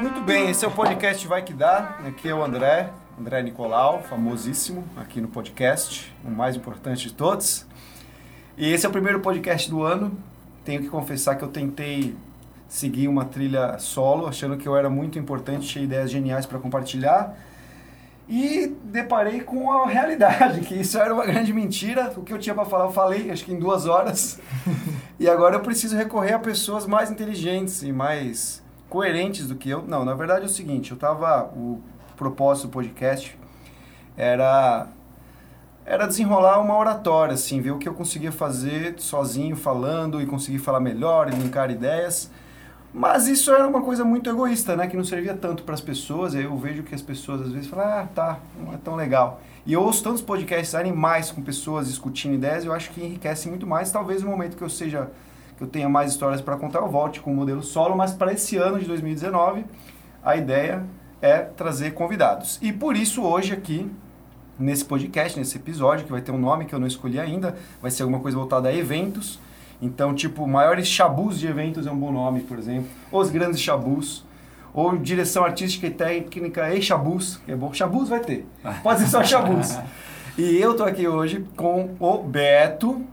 Muito 0.00 0.20
bem, 0.22 0.50
esse 0.50 0.64
é 0.64 0.68
o 0.68 0.70
podcast 0.72 1.24
Vai 1.28 1.42
Que 1.42 1.52
Dá. 1.52 2.00
Aqui 2.08 2.28
é 2.28 2.34
o 2.34 2.42
André, 2.42 2.90
André 3.18 3.40
Nicolau, 3.42 4.02
famosíssimo 4.02 4.84
aqui 4.96 5.20
no 5.20 5.28
podcast, 5.28 6.12
o 6.24 6.30
mais 6.30 6.56
importante 6.56 7.06
de 7.06 7.14
todos. 7.14 7.66
E 8.56 8.72
esse 8.72 8.84
é 8.84 8.88
o 8.88 8.92
primeiro 8.92 9.20
podcast 9.20 9.70
do 9.70 9.84
ano. 9.84 10.18
Tenho 10.64 10.82
que 10.82 10.88
confessar 10.88 11.36
que 11.36 11.44
eu 11.44 11.48
tentei 11.48 12.16
seguir 12.66 13.06
uma 13.06 13.24
trilha 13.24 13.78
solo, 13.78 14.26
achando 14.26 14.56
que 14.56 14.66
eu 14.66 14.76
era 14.76 14.90
muito 14.90 15.20
importante, 15.20 15.68
tinha 15.68 15.84
ideias 15.84 16.10
geniais 16.10 16.46
para 16.46 16.58
compartilhar. 16.58 17.38
E 18.28 18.74
deparei 18.84 19.40
com 19.40 19.70
a 19.70 19.86
realidade, 19.86 20.62
que 20.66 20.74
isso 20.74 20.98
era 20.98 21.14
uma 21.14 21.24
grande 21.24 21.52
mentira. 21.52 22.12
O 22.16 22.22
que 22.22 22.32
eu 22.32 22.38
tinha 22.38 22.56
para 22.56 22.64
falar, 22.64 22.86
eu 22.86 22.92
falei, 22.92 23.30
acho 23.30 23.44
que 23.44 23.52
em 23.52 23.58
duas 23.58 23.86
horas. 23.86 24.40
e 25.20 25.28
agora 25.28 25.56
eu 25.56 25.60
preciso 25.60 25.94
recorrer 25.94 26.32
a 26.32 26.38
pessoas 26.38 26.86
mais 26.86 27.10
inteligentes 27.10 27.82
e 27.82 27.92
mais 27.92 28.62
coerentes 28.88 29.46
do 29.46 29.54
que 29.54 29.68
eu. 29.68 29.82
Não, 29.86 30.02
na 30.02 30.14
verdade 30.14 30.44
é 30.44 30.46
o 30.46 30.48
seguinte, 30.48 30.92
eu 30.92 30.96
tava 30.96 31.44
o 31.54 31.82
propósito 32.16 32.68
do 32.68 32.72
podcast 32.72 33.38
era 34.16 34.88
era 35.84 36.06
desenrolar 36.06 36.58
uma 36.60 36.74
oratória, 36.74 37.34
assim, 37.34 37.60
ver 37.60 37.72
o 37.72 37.78
que 37.78 37.86
eu 37.86 37.92
conseguia 37.92 38.32
fazer 38.32 38.94
sozinho, 38.98 39.56
falando 39.56 40.22
e 40.22 40.26
conseguir 40.26 40.58
falar 40.58 40.80
melhor 40.80 41.28
e 41.28 41.36
linkar 41.36 41.70
ideias. 41.70 42.30
Mas 42.92 43.28
isso 43.28 43.52
era 43.52 43.66
uma 43.66 43.82
coisa 43.82 44.04
muito 44.04 44.28
egoísta, 44.28 44.74
né? 44.74 44.86
Que 44.86 44.96
não 44.96 45.04
servia 45.04 45.34
tanto 45.34 45.62
para 45.62 45.74
as 45.74 45.80
pessoas. 45.80 46.34
Eu 46.34 46.56
vejo 46.56 46.82
que 46.82 46.94
as 46.94 47.02
pessoas 47.02 47.42
às 47.42 47.52
vezes 47.52 47.68
falam, 47.68 47.86
ah, 47.86 48.08
tá, 48.12 48.38
não 48.58 48.74
é 48.74 48.76
tão 48.76 48.96
legal. 48.96 49.40
E 49.64 49.72
eu 49.72 49.82
ouço 49.82 50.02
tantos 50.02 50.22
podcasts 50.22 50.74
animais 50.74 51.30
com 51.30 51.40
pessoas 51.42 51.86
discutindo 51.86 52.34
ideias, 52.34 52.64
eu 52.64 52.72
acho 52.72 52.90
que 52.90 53.00
enriquece 53.00 53.48
muito 53.48 53.66
mais. 53.66 53.92
Talvez 53.92 54.22
no 54.22 54.30
momento 54.30 54.56
que 54.56 54.62
eu 54.62 54.68
seja, 54.68 55.10
que 55.56 55.62
eu 55.62 55.68
tenha 55.68 55.88
mais 55.88 56.10
histórias 56.10 56.40
para 56.40 56.56
contar, 56.56 56.80
eu 56.80 56.88
volte 56.88 57.20
com 57.20 57.32
o 57.32 57.36
modelo 57.36 57.62
solo. 57.62 57.96
Mas 57.96 58.12
para 58.12 58.32
esse 58.32 58.56
ano 58.56 58.80
de 58.80 58.86
2019, 58.86 59.64
a 60.24 60.36
ideia 60.36 60.84
é 61.22 61.38
trazer 61.38 61.92
convidados. 61.92 62.58
E 62.60 62.72
por 62.72 62.96
isso 62.96 63.22
hoje 63.22 63.52
aqui 63.52 63.88
nesse 64.58 64.84
podcast, 64.84 65.38
nesse 65.38 65.56
episódio, 65.56 66.04
que 66.04 66.12
vai 66.12 66.20
ter 66.20 66.32
um 66.32 66.38
nome 66.38 66.64
que 66.64 66.74
eu 66.74 66.78
não 66.78 66.86
escolhi 66.86 67.20
ainda, 67.20 67.56
vai 67.80 67.90
ser 67.90 68.02
alguma 68.02 68.20
coisa 68.20 68.36
voltada 68.36 68.68
a 68.68 68.74
eventos 68.74 69.38
então, 69.80 70.14
tipo, 70.14 70.46
maiores 70.46 70.86
chabus 70.86 71.38
de 71.38 71.46
eventos 71.46 71.86
é 71.86 71.90
um 71.90 71.96
bom 71.96 72.12
nome, 72.12 72.40
por 72.40 72.58
exemplo. 72.58 72.88
Os 73.10 73.30
grandes 73.30 73.60
chabus. 73.60 74.24
Ou 74.72 74.96
direção 74.96 75.44
artística 75.44 75.86
e 75.86 75.90
técnica 75.90 76.72
e 76.72 76.80
chabus, 76.80 77.40
que 77.44 77.50
é 77.50 77.56
bom. 77.56 77.72
Chabus 77.72 78.08
vai 78.08 78.20
ter. 78.20 78.46
Pode 78.82 79.00
ser 79.00 79.06
só 79.08 79.24
chabus. 79.24 79.76
e 80.38 80.56
eu 80.58 80.76
tô 80.76 80.84
aqui 80.84 81.08
hoje 81.08 81.44
com 81.56 81.90
o 81.98 82.18
Beto. 82.18 83.04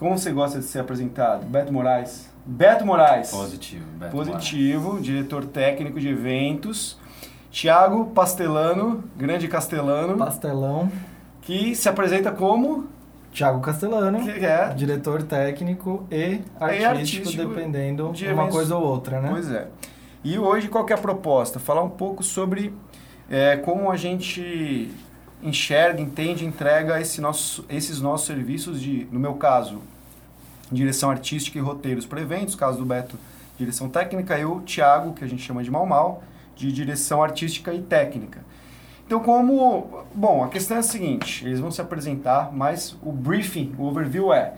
Como 0.00 0.18
você 0.18 0.32
gosta 0.32 0.58
de 0.58 0.64
ser 0.64 0.80
apresentado? 0.80 1.44
Beto 1.46 1.72
Moraes. 1.72 2.28
Beto 2.44 2.84
Moraes. 2.84 3.30
Positivo. 3.30 3.84
Beto 3.98 4.16
Positivo, 4.16 4.86
Moraes. 4.88 5.04
diretor 5.04 5.44
técnico 5.46 6.00
de 6.00 6.08
eventos. 6.08 6.98
Tiago 7.50 8.06
Pastelano, 8.06 9.04
grande 9.16 9.48
Castelano. 9.48 10.16
Pastelão. 10.18 10.90
Que 11.40 11.74
se 11.74 11.88
apresenta 11.88 12.30
como 12.32 12.86
Thiago 13.36 13.60
Castellano, 13.60 14.24
que 14.24 14.46
é 14.46 14.72
diretor 14.72 15.22
técnico 15.22 16.06
e 16.10 16.40
artístico, 16.58 16.80
e 16.80 16.84
artístico 16.86 17.32
dependendo 17.36 18.10
de 18.10 18.26
uma 18.28 18.48
coisa 18.48 18.74
ou 18.74 18.82
outra, 18.82 19.20
né? 19.20 19.28
Pois 19.30 19.50
é. 19.50 19.68
E 20.24 20.38
hoje 20.38 20.68
qual 20.68 20.86
que 20.86 20.92
é 20.94 20.96
a 20.96 20.98
proposta? 20.98 21.60
Falar 21.60 21.82
um 21.82 21.90
pouco 21.90 22.22
sobre 22.22 22.72
é, 23.28 23.58
como 23.58 23.90
a 23.90 23.96
gente 23.96 24.90
enxerga, 25.42 26.00
entende, 26.00 26.46
entrega 26.46 26.98
esse 26.98 27.20
nosso, 27.20 27.66
esses 27.68 28.00
nossos 28.00 28.26
serviços 28.26 28.80
de, 28.80 29.06
no 29.12 29.20
meu 29.20 29.34
caso, 29.34 29.82
direção 30.72 31.10
artística 31.10 31.58
e 31.58 31.60
roteiros 31.60 32.06
para 32.06 32.22
eventos, 32.22 32.54
caso 32.54 32.78
do 32.78 32.86
Beto, 32.86 33.18
direção 33.58 33.90
técnica, 33.90 34.38
e 34.38 34.46
o 34.46 34.60
Thiago, 34.60 35.12
que 35.12 35.22
a 35.22 35.26
gente 35.26 35.42
chama 35.42 35.62
de 35.62 35.70
Mal 35.70 35.84
Mal, 35.84 36.22
de 36.56 36.72
direção 36.72 37.22
artística 37.22 37.74
e 37.74 37.82
técnica. 37.82 38.45
Então, 39.06 39.20
como. 39.20 40.04
Bom, 40.12 40.42
a 40.44 40.48
questão 40.48 40.76
é 40.76 40.80
a 40.80 40.82
seguinte: 40.82 41.46
eles 41.46 41.60
vão 41.60 41.70
se 41.70 41.80
apresentar, 41.80 42.50
mas 42.52 42.96
o 43.02 43.12
briefing, 43.12 43.74
o 43.78 43.84
overview 43.84 44.32
é 44.32 44.54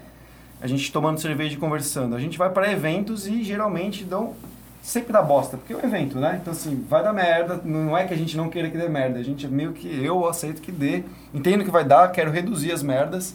a 0.60 0.66
gente 0.66 0.90
tomando 0.90 1.20
cerveja 1.20 1.54
e 1.54 1.58
conversando. 1.58 2.16
A 2.16 2.20
gente 2.20 2.38
vai 2.38 2.50
para 2.50 2.72
eventos 2.72 3.26
e 3.26 3.44
geralmente 3.44 4.04
dão. 4.04 4.34
Sempre 4.80 5.12
dá 5.12 5.20
bosta, 5.20 5.58
porque 5.58 5.72
é 5.72 5.76
um 5.76 5.84
evento, 5.84 6.18
né? 6.18 6.38
Então, 6.40 6.52
assim, 6.52 6.86
vai 6.88 7.02
dar 7.02 7.12
merda. 7.12 7.60
Não 7.62 7.96
é 7.96 8.06
que 8.06 8.14
a 8.14 8.16
gente 8.16 8.36
não 8.36 8.48
queira 8.48 8.70
que 8.70 8.78
dê 8.78 8.88
merda. 8.88 9.18
A 9.18 9.22
gente 9.22 9.44
é 9.44 9.48
meio 9.48 9.72
que 9.72 9.86
eu 10.02 10.26
aceito 10.26 10.62
que 10.62 10.72
dê. 10.72 11.04
Entendo 11.34 11.62
que 11.62 11.70
vai 11.70 11.84
dar, 11.84 12.10
quero 12.10 12.30
reduzir 12.30 12.72
as 12.72 12.82
merdas. 12.82 13.34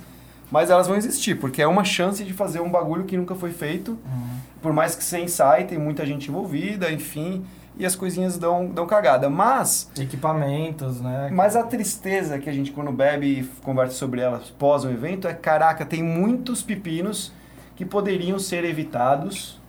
Mas 0.50 0.69
elas 0.69 0.88
vão 0.88 0.95
existir, 0.95 1.40
porque 1.40 1.62
é 1.62 1.68
uma 1.68 1.84
chance 1.84 2.24
de 2.24 2.34
fazer 2.34 2.59
um 2.59 2.69
bagulho 2.69 3.03
que 3.03 3.18
nunca 3.18 3.35
foi 3.35 3.51
feito. 3.51 3.91
Uhum. 3.91 4.38
Por 4.62 4.74
mais 4.74 4.95
que 4.95 5.03
sem 5.03 5.25
ensaio, 5.25 5.68
tem 5.68 5.78
muita 5.78 6.06
gente 6.06 6.30
envolvida, 6.30 6.91
enfim 6.91 7.44
e 7.78 7.86
as 7.86 7.96
coisinhas 7.96 8.38
dão, 8.38 8.68
dão 8.68 8.86
cagada. 8.86 9.30
Mas. 9.30 9.90
Equipamentos, 10.00 11.02
né? 11.02 11.30
Mas 11.32 11.56
a 11.56 11.64
tristeza 11.64 12.38
que 12.40 12.50
a 12.50 12.54
gente, 12.54 12.72
quando 12.72 12.92
bebe 12.92 13.40
e 13.40 13.44
conversa 13.64 13.96
sobre 13.96 14.22
elas 14.22 14.50
pós 14.52 14.86
um 14.86 14.92
evento, 14.92 15.28
é: 15.28 15.34
caraca, 15.34 15.86
tem 15.86 16.04
muitos 16.04 16.62
pepinos 16.62 17.32
que 17.76 17.86
poderiam 17.86 18.38
ser 18.40 18.64
evitados. 18.64 19.62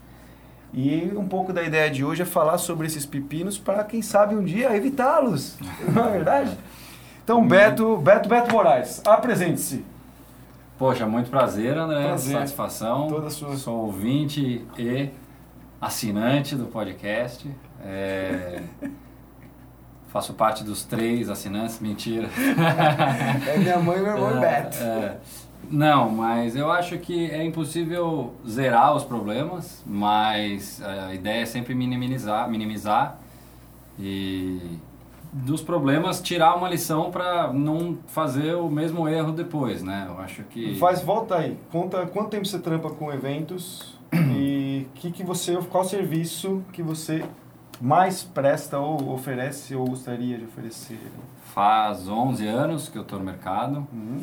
E 0.76 1.12
um 1.16 1.28
pouco 1.28 1.52
da 1.52 1.62
ideia 1.62 1.88
de 1.88 2.04
hoje 2.04 2.22
é 2.22 2.24
falar 2.24 2.58
sobre 2.58 2.88
esses 2.88 3.06
pepinos 3.06 3.56
para, 3.56 3.84
quem 3.84 4.02
sabe, 4.02 4.34
um 4.34 4.42
dia 4.42 4.76
evitá-los. 4.76 5.56
Não 5.94 6.08
é 6.08 6.10
verdade? 6.10 6.58
Então, 7.22 7.38
uhum. 7.38 7.48
Beto, 7.48 7.96
Beto, 7.96 8.28
Beto 8.28 8.52
Moraes, 8.52 9.00
apresente-se. 9.06 9.84
Poxa, 10.76 11.06
muito 11.06 11.30
prazer, 11.30 11.78
André. 11.78 12.02
Prazer. 12.02 12.38
Satisfação. 12.38 13.06
Toda 13.06 13.30
sua. 13.30 13.56
Sou 13.56 13.84
ouvinte 13.84 14.66
e 14.76 15.10
assinante 15.80 16.56
do 16.56 16.66
podcast. 16.66 17.48
É, 17.84 18.62
faço 20.08 20.34
parte 20.34 20.62
dos 20.64 20.84
três 20.84 21.28
assinantes, 21.28 21.80
mentira. 21.80 22.28
É 23.46 23.58
minha 23.58 23.78
mãe 23.78 23.98
e 23.98 24.02
meu 24.02 24.12
irmão 24.12 24.38
é, 24.38 24.40
Beto. 24.40 24.76
É, 24.78 25.16
não, 25.70 26.10
mas 26.10 26.56
eu 26.56 26.70
acho 26.70 26.98
que 26.98 27.30
é 27.30 27.42
impossível 27.44 28.34
zerar 28.48 28.94
os 28.94 29.04
problemas, 29.04 29.82
mas 29.86 30.82
a 30.82 31.14
ideia 31.14 31.42
é 31.42 31.46
sempre 31.46 31.74
minimizar, 31.74 32.48
minimizar 32.48 33.18
e 33.98 34.78
dos 35.32 35.60
problemas 35.60 36.20
tirar 36.20 36.54
uma 36.54 36.68
lição 36.68 37.10
para 37.10 37.52
não 37.52 37.98
fazer 38.06 38.54
o 38.54 38.70
mesmo 38.70 39.08
erro 39.08 39.32
depois, 39.32 39.82
né? 39.82 40.06
Eu 40.08 40.18
acho 40.20 40.44
que 40.44 40.76
faz 40.78 41.02
volta 41.02 41.36
aí. 41.36 41.58
Conta 41.72 42.06
quanto 42.06 42.30
tempo 42.30 42.46
você 42.46 42.58
trampa 42.58 42.90
com 42.90 43.12
eventos 43.12 43.98
e 44.14 44.86
que 44.94 45.10
que 45.10 45.24
você 45.24 45.56
qual 45.70 45.84
serviço 45.84 46.62
que 46.72 46.82
você 46.82 47.24
mais 47.80 48.22
presta 48.22 48.78
ou 48.78 49.12
oferece 49.12 49.74
ou 49.74 49.86
gostaria 49.86 50.38
de 50.38 50.44
oferecer? 50.44 51.00
Faz 51.54 52.08
11 52.08 52.46
anos 52.46 52.88
que 52.88 52.96
eu 52.96 53.02
estou 53.02 53.18
no 53.18 53.24
mercado. 53.24 53.86
Uhum. 53.92 54.22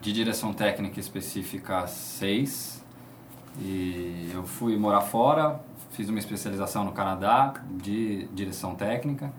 De 0.00 0.12
direção 0.12 0.52
técnica 0.52 1.00
específica, 1.00 1.86
6. 1.86 2.84
E 3.60 4.30
eu 4.34 4.44
fui 4.44 4.76
morar 4.76 5.00
fora, 5.00 5.60
fiz 5.92 6.08
uma 6.08 6.18
especialização 6.18 6.84
no 6.84 6.92
Canadá 6.92 7.54
de 7.70 8.28
direção 8.28 8.74
técnica 8.74 9.32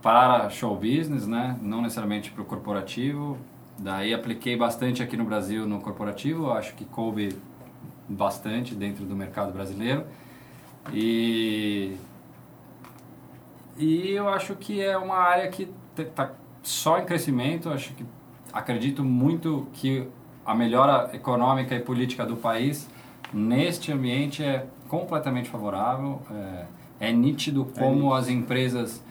para 0.00 0.50
show 0.50 0.76
business, 0.76 1.26
né? 1.26 1.58
Não 1.60 1.82
necessariamente 1.82 2.30
para 2.30 2.42
o 2.42 2.44
corporativo. 2.44 3.36
Daí 3.78 4.14
apliquei 4.14 4.56
bastante 4.56 5.02
aqui 5.02 5.16
no 5.16 5.24
Brasil 5.24 5.66
no 5.66 5.80
corporativo, 5.80 6.52
acho 6.52 6.74
que 6.74 6.84
coube 6.84 7.36
bastante 8.08 8.74
dentro 8.74 9.04
do 9.04 9.16
mercado 9.16 9.52
brasileiro. 9.52 10.04
E 10.92 11.96
e 13.76 14.10
eu 14.10 14.28
acho 14.28 14.54
que 14.54 14.80
é 14.80 14.96
uma 14.96 15.16
área 15.16 15.48
que 15.48 15.68
está 15.96 16.32
só 16.62 16.98
em 16.98 17.04
crescimento. 17.04 17.68
Acho 17.70 17.92
que 17.94 18.04
acredito 18.52 19.04
muito 19.04 19.66
que 19.72 20.06
a 20.44 20.54
melhora 20.54 21.10
econômica 21.12 21.74
e 21.74 21.80
política 21.80 22.24
do 22.24 22.36
país 22.36 22.88
neste 23.32 23.90
ambiente 23.92 24.42
é 24.42 24.66
completamente 24.88 25.48
favorável. 25.48 26.20
É, 26.30 27.08
é 27.08 27.12
nítido 27.12 27.68
é 27.74 27.78
como 27.78 28.14
é 28.14 28.18
as 28.18 28.28
empresas, 28.28 29.02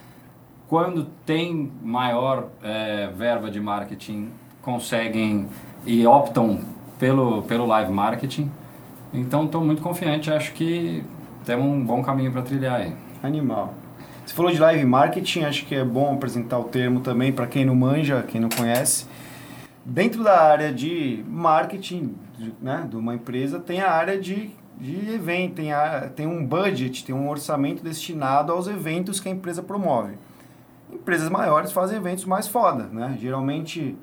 quando 0.68 1.06
tem 1.26 1.72
maior 1.84 2.50
é, 2.64 3.08
verba 3.08 3.52
de 3.52 3.60
marketing, 3.60 4.32
conseguem 4.62 5.48
e 5.86 6.08
optam 6.08 6.62
pelo, 6.98 7.44
pelo 7.44 7.66
live 7.66 7.92
marketing. 7.92 8.50
Então 9.14 9.46
estou 9.46 9.64
muito 9.64 9.82
confiante, 9.82 10.32
acho 10.32 10.54
que 10.54 11.04
temos 11.46 11.66
um 11.66 11.86
bom 11.86 12.02
caminho 12.02 12.32
para 12.32 12.42
trilhar 12.42 12.80
aí. 12.80 12.96
Animal. 13.22 13.83
Você 14.26 14.34
falou 14.34 14.52
de 14.52 14.60
live 14.60 14.86
marketing, 14.86 15.44
acho 15.44 15.66
que 15.66 15.76
é 15.76 15.84
bom 15.84 16.14
apresentar 16.14 16.58
o 16.58 16.64
termo 16.64 17.02
também 17.02 17.32
para 17.32 17.46
quem 17.46 17.66
não 17.66 17.76
manja, 17.76 18.24
quem 18.24 18.40
não 18.40 18.50
conhece. 18.50 19.06
Dentro 19.86 20.24
da 20.24 20.42
área 20.42 20.74
de 20.74 21.24
marketing 21.28 22.16
né, 22.62 22.88
de 22.90 22.96
uma 22.96 23.16
empresa, 23.16 23.60
tem 23.60 23.82
a 23.82 23.92
área 23.92 24.20
de, 24.20 24.52
de 24.80 25.14
evento, 25.14 25.56
tem, 25.56 25.74
a, 25.74 26.10
tem 26.10 26.26
um 26.26 26.46
budget, 26.46 27.04
tem 27.04 27.14
um 27.14 27.30
orçamento 27.30 27.84
destinado 27.84 28.52
aos 28.52 28.68
eventos 28.68 29.20
que 29.20 29.28
a 29.28 29.32
empresa 29.32 29.62
promove. 29.62 30.14
Empresas 30.92 31.30
maiores 31.30 31.72
fazem 31.72 31.98
eventos 31.98 32.24
mais 32.24 32.48
foda, 32.48 32.86
né? 32.86 33.18
Geralmente 33.20 33.98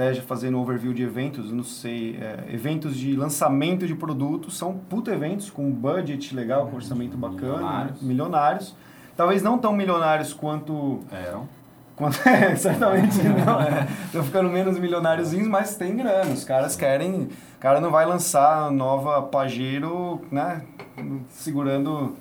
estratégia 0.00 0.22
fazendo 0.22 0.58
overview 0.58 0.94
de 0.94 1.02
eventos, 1.02 1.52
não 1.52 1.64
sei, 1.64 2.16
é, 2.16 2.44
eventos 2.52 2.96
de 2.96 3.14
lançamento 3.16 3.86
de 3.86 3.94
produtos, 3.94 4.56
são 4.56 4.74
puta 4.74 5.12
eventos 5.12 5.50
com 5.50 5.70
budget 5.70 6.34
legal, 6.34 6.68
com 6.68 6.76
orçamento 6.76 7.16
bacana, 7.16 7.56
milionários. 7.56 8.02
Né? 8.02 8.08
milionários. 8.08 8.76
Talvez 9.16 9.42
não 9.42 9.58
tão 9.58 9.72
milionários 9.72 10.32
quanto... 10.32 11.00
Eram. 11.10 11.48
Quanto, 11.96 12.18
é, 12.28 12.56
certamente 12.56 13.22
não. 13.22 13.60
Estão 14.06 14.24
ficando 14.24 14.48
menos 14.48 14.78
milionáriozinhos, 14.78 15.48
mas 15.48 15.76
tem 15.76 15.96
grana. 15.96 16.32
Os 16.32 16.44
caras 16.44 16.76
querem... 16.76 17.28
O 17.56 17.60
cara 17.60 17.80
não 17.80 17.90
vai 17.90 18.06
lançar 18.06 18.70
nova 18.70 19.22
Pajero, 19.22 20.22
né? 20.30 20.62
Segurando 21.30 22.16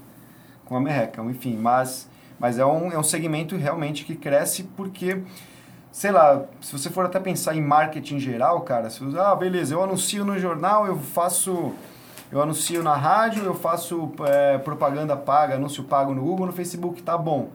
com 0.66 0.76
a 0.76 0.82
merreca, 0.82 1.22
enfim. 1.24 1.56
Mas, 1.56 2.10
mas 2.38 2.60
é, 2.60 2.66
um, 2.66 2.92
é 2.92 3.00
um 3.00 3.04
segmento 3.04 3.56
realmente 3.56 4.04
que 4.04 4.16
cresce 4.16 4.64
porque 4.64 5.24
sei 5.92 6.12
lá, 6.12 6.46
se 6.62 6.72
você 6.72 6.90
for 6.90 7.06
até 7.06 7.20
pensar 7.20 7.56
em 7.56 7.62
marketing 7.62 8.20
geral, 8.20 8.62
cara, 8.62 8.90
se 8.90 9.04
você, 9.04 9.18
ah, 9.18 9.36
beleza, 9.36 9.74
eu 9.74 9.84
anuncio 9.84 10.24
no 10.24 10.38
jornal, 10.38 10.86
eu 10.86 10.98
faço, 10.98 11.74
eu 12.32 12.42
anuncio 12.42 12.84
na 12.84 12.96
rádio, 12.96 13.44
eu 13.44 13.54
faço 13.54 14.12
é, 14.26 14.58
propaganda 14.58 15.16
paga, 15.16 15.56
anúncio 15.56 15.84
pago 15.84 16.14
no 16.14 16.22
Google, 16.22 16.46
no 16.48 16.54
Facebook, 16.54 17.02
tá 17.02 17.18
bom. 17.18 17.50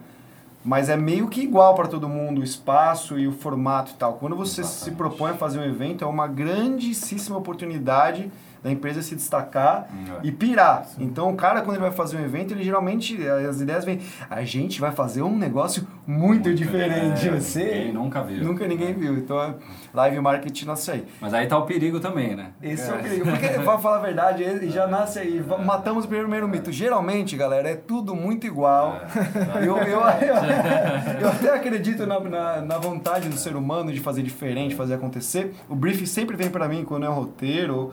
Mas 0.64 0.88
é 0.88 0.96
meio 0.96 1.28
que 1.28 1.42
igual 1.42 1.74
para 1.74 1.86
todo 1.86 2.08
mundo, 2.08 2.40
o 2.40 2.44
espaço 2.44 3.18
e 3.18 3.28
o 3.28 3.32
formato 3.32 3.92
e 3.92 3.94
tal. 3.94 4.14
Quando 4.14 4.34
você 4.34 4.62
Exatamente. 4.62 4.84
se 4.84 4.90
propõe 4.92 5.32
a 5.32 5.34
fazer 5.34 5.58
um 5.58 5.64
evento, 5.64 6.02
é 6.02 6.06
uma 6.06 6.26
grandíssima 6.26 7.36
oportunidade 7.36 8.32
da 8.62 8.72
empresa 8.72 9.02
se 9.02 9.14
destacar 9.14 9.86
é. 10.22 10.26
e 10.26 10.32
pirar. 10.32 10.86
Sim. 10.86 11.04
Então, 11.04 11.30
o 11.30 11.36
cara, 11.36 11.60
quando 11.60 11.76
ele 11.76 11.82
vai 11.82 11.92
fazer 11.92 12.16
um 12.16 12.24
evento, 12.24 12.54
ele 12.54 12.64
geralmente, 12.64 13.14
as 13.28 13.60
ideias 13.60 13.84
vêm, 13.84 14.00
a 14.30 14.42
gente 14.42 14.80
vai 14.80 14.90
fazer 14.90 15.20
um 15.20 15.36
negócio 15.36 15.86
muito, 16.06 16.48
muito 16.48 16.54
diferente. 16.54 17.28
É, 17.28 17.38
Você 17.38 17.62
ninguém 17.62 17.92
nunca 17.92 18.22
viu. 18.22 18.42
Nunca 18.42 18.66
ninguém 18.66 18.94
viu. 18.94 19.18
Então, 19.18 19.56
live 19.94 20.20
marketing 20.20 20.66
nasce 20.66 20.90
aí. 20.90 21.04
Mas 21.20 21.32
aí 21.32 21.46
tá 21.46 21.56
o 21.56 21.62
perigo 21.62 22.00
também, 22.00 22.34
né? 22.34 22.48
Esse 22.62 22.90
é, 22.90 22.94
é 22.94 22.98
o 22.98 23.02
perigo. 23.02 23.30
Porque, 23.30 23.48
pra 23.48 23.78
falar 23.78 23.96
a 23.96 24.00
verdade, 24.00 24.70
já 24.70 24.86
nasce 24.86 25.20
aí. 25.20 25.42
Matamos 25.64 26.04
o 26.04 26.08
primeiro 26.08 26.48
mito. 26.48 26.72
Geralmente, 26.72 27.36
galera, 27.36 27.70
é 27.70 27.76
tudo 27.76 28.14
muito 28.14 28.46
igual. 28.46 28.96
É. 28.96 29.64
Eu, 29.64 29.76
eu, 29.78 29.86
eu, 29.86 31.20
eu, 31.20 31.28
até 31.28 31.54
acredito 31.54 32.06
na, 32.06 32.20
na, 32.20 32.60
na, 32.60 32.78
vontade 32.78 33.28
do 33.28 33.36
ser 33.36 33.56
humano 33.56 33.92
de 33.92 34.00
fazer 34.00 34.22
diferente, 34.22 34.74
fazer 34.74 34.94
acontecer. 34.94 35.54
O 35.68 35.74
briefing 35.74 36.06
sempre 36.06 36.36
vem 36.36 36.50
para 36.50 36.68
mim 36.68 36.84
quando 36.84 37.06
é 37.06 37.08
um 37.08 37.14
roteiro 37.14 37.92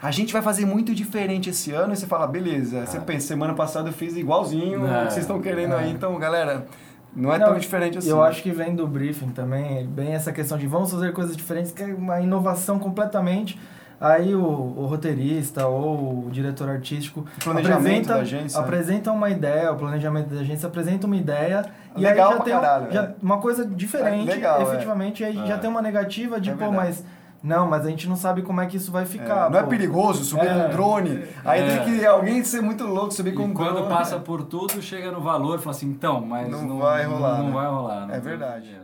a 0.00 0.10
gente 0.10 0.32
vai 0.32 0.42
fazer 0.42 0.64
muito 0.64 0.94
diferente 0.94 1.50
esse 1.50 1.72
ano, 1.72 1.92
e 1.92 1.96
você 1.96 2.06
fala, 2.06 2.26
beleza, 2.26 2.86
você 2.86 3.00
pensa, 3.00 3.26
semana 3.26 3.54
passada 3.54 3.88
eu 3.88 3.92
fiz 3.92 4.16
igualzinho, 4.16 4.84
o 4.84 5.06
que 5.06 5.12
vocês 5.12 5.24
estão 5.24 5.40
querendo 5.40 5.74
aí, 5.74 5.90
então, 5.90 6.16
galera, 6.18 6.66
não 7.14 7.32
é 7.32 7.38
não, 7.38 7.48
tão 7.48 7.58
diferente 7.58 7.98
assim. 7.98 8.10
Eu 8.10 8.22
acho 8.22 8.42
que 8.42 8.50
vem 8.50 8.74
do 8.74 8.86
briefing 8.86 9.30
também, 9.30 9.86
bem 9.86 10.14
essa 10.14 10.32
questão 10.32 10.56
de 10.58 10.66
vamos 10.66 10.90
fazer 10.90 11.12
coisas 11.12 11.36
diferentes, 11.36 11.72
que 11.72 11.82
é 11.82 11.86
uma 11.86 12.20
inovação 12.20 12.78
completamente. 12.78 13.58
Aí 14.00 14.32
o, 14.32 14.40
o 14.40 14.86
roteirista 14.86 15.66
ou 15.66 16.26
o 16.26 16.30
diretor 16.30 16.68
artístico 16.68 17.26
apresenta, 17.44 18.14
agência, 18.14 18.60
apresenta 18.60 19.10
uma 19.10 19.28
ideia, 19.28 19.72
o 19.72 19.76
planejamento 19.76 20.32
da 20.32 20.40
agência 20.40 20.68
apresenta 20.68 21.04
uma 21.04 21.16
ideia 21.16 21.64
e 21.96 22.06
aí 22.06 22.16
já 22.16 22.38
tem 22.38 22.54
caralho, 22.54 22.92
já, 22.92 23.10
uma 23.20 23.38
coisa 23.38 23.66
diferente, 23.66 24.30
é 24.30 24.34
legal, 24.34 24.62
efetivamente, 24.62 25.24
é. 25.24 25.32
e 25.32 25.38
aí 25.38 25.44
é. 25.44 25.46
já 25.46 25.58
tem 25.58 25.68
uma 25.68 25.82
negativa 25.82 26.40
de, 26.40 26.50
é 26.50 26.52
pô, 26.54 26.70
mas 26.70 27.04
não, 27.42 27.68
mas 27.68 27.86
a 27.86 27.90
gente 27.90 28.08
não 28.08 28.16
sabe 28.16 28.42
como 28.42 28.60
é 28.60 28.66
que 28.66 28.76
isso 28.76 28.90
vai 28.90 29.06
ficar. 29.06 29.46
É, 29.46 29.50
não 29.50 29.58
é 29.60 29.62
perigoso 29.62 30.24
subir 30.24 30.46
é, 30.46 30.54
com 30.54 30.66
um 30.66 30.70
drone? 30.70 31.24
Aí 31.44 31.60
é. 31.60 31.78
tem 31.78 31.84
que 31.84 32.06
alguém 32.06 32.42
ser 32.42 32.60
muito 32.60 32.84
louco 32.84 33.12
subir 33.12 33.34
com 33.34 33.44
um 33.44 33.52
drone. 33.52 33.72
quando 33.72 33.88
passa 33.88 34.18
por 34.18 34.42
tudo, 34.42 34.82
chega 34.82 35.12
no 35.12 35.20
valor 35.20 35.58
e 35.58 35.62
fala 35.62 35.76
assim, 35.76 35.86
então, 35.86 36.20
mas 36.20 36.48
não, 36.48 36.62
não 36.62 36.78
vai 36.78 37.04
rolar. 37.04 37.38
Não, 37.38 37.38
não 37.38 37.46
né? 37.46 37.52
vai 37.52 37.66
rolar. 37.66 38.06
Não 38.06 38.14
é 38.14 38.20
verdade. 38.20 38.76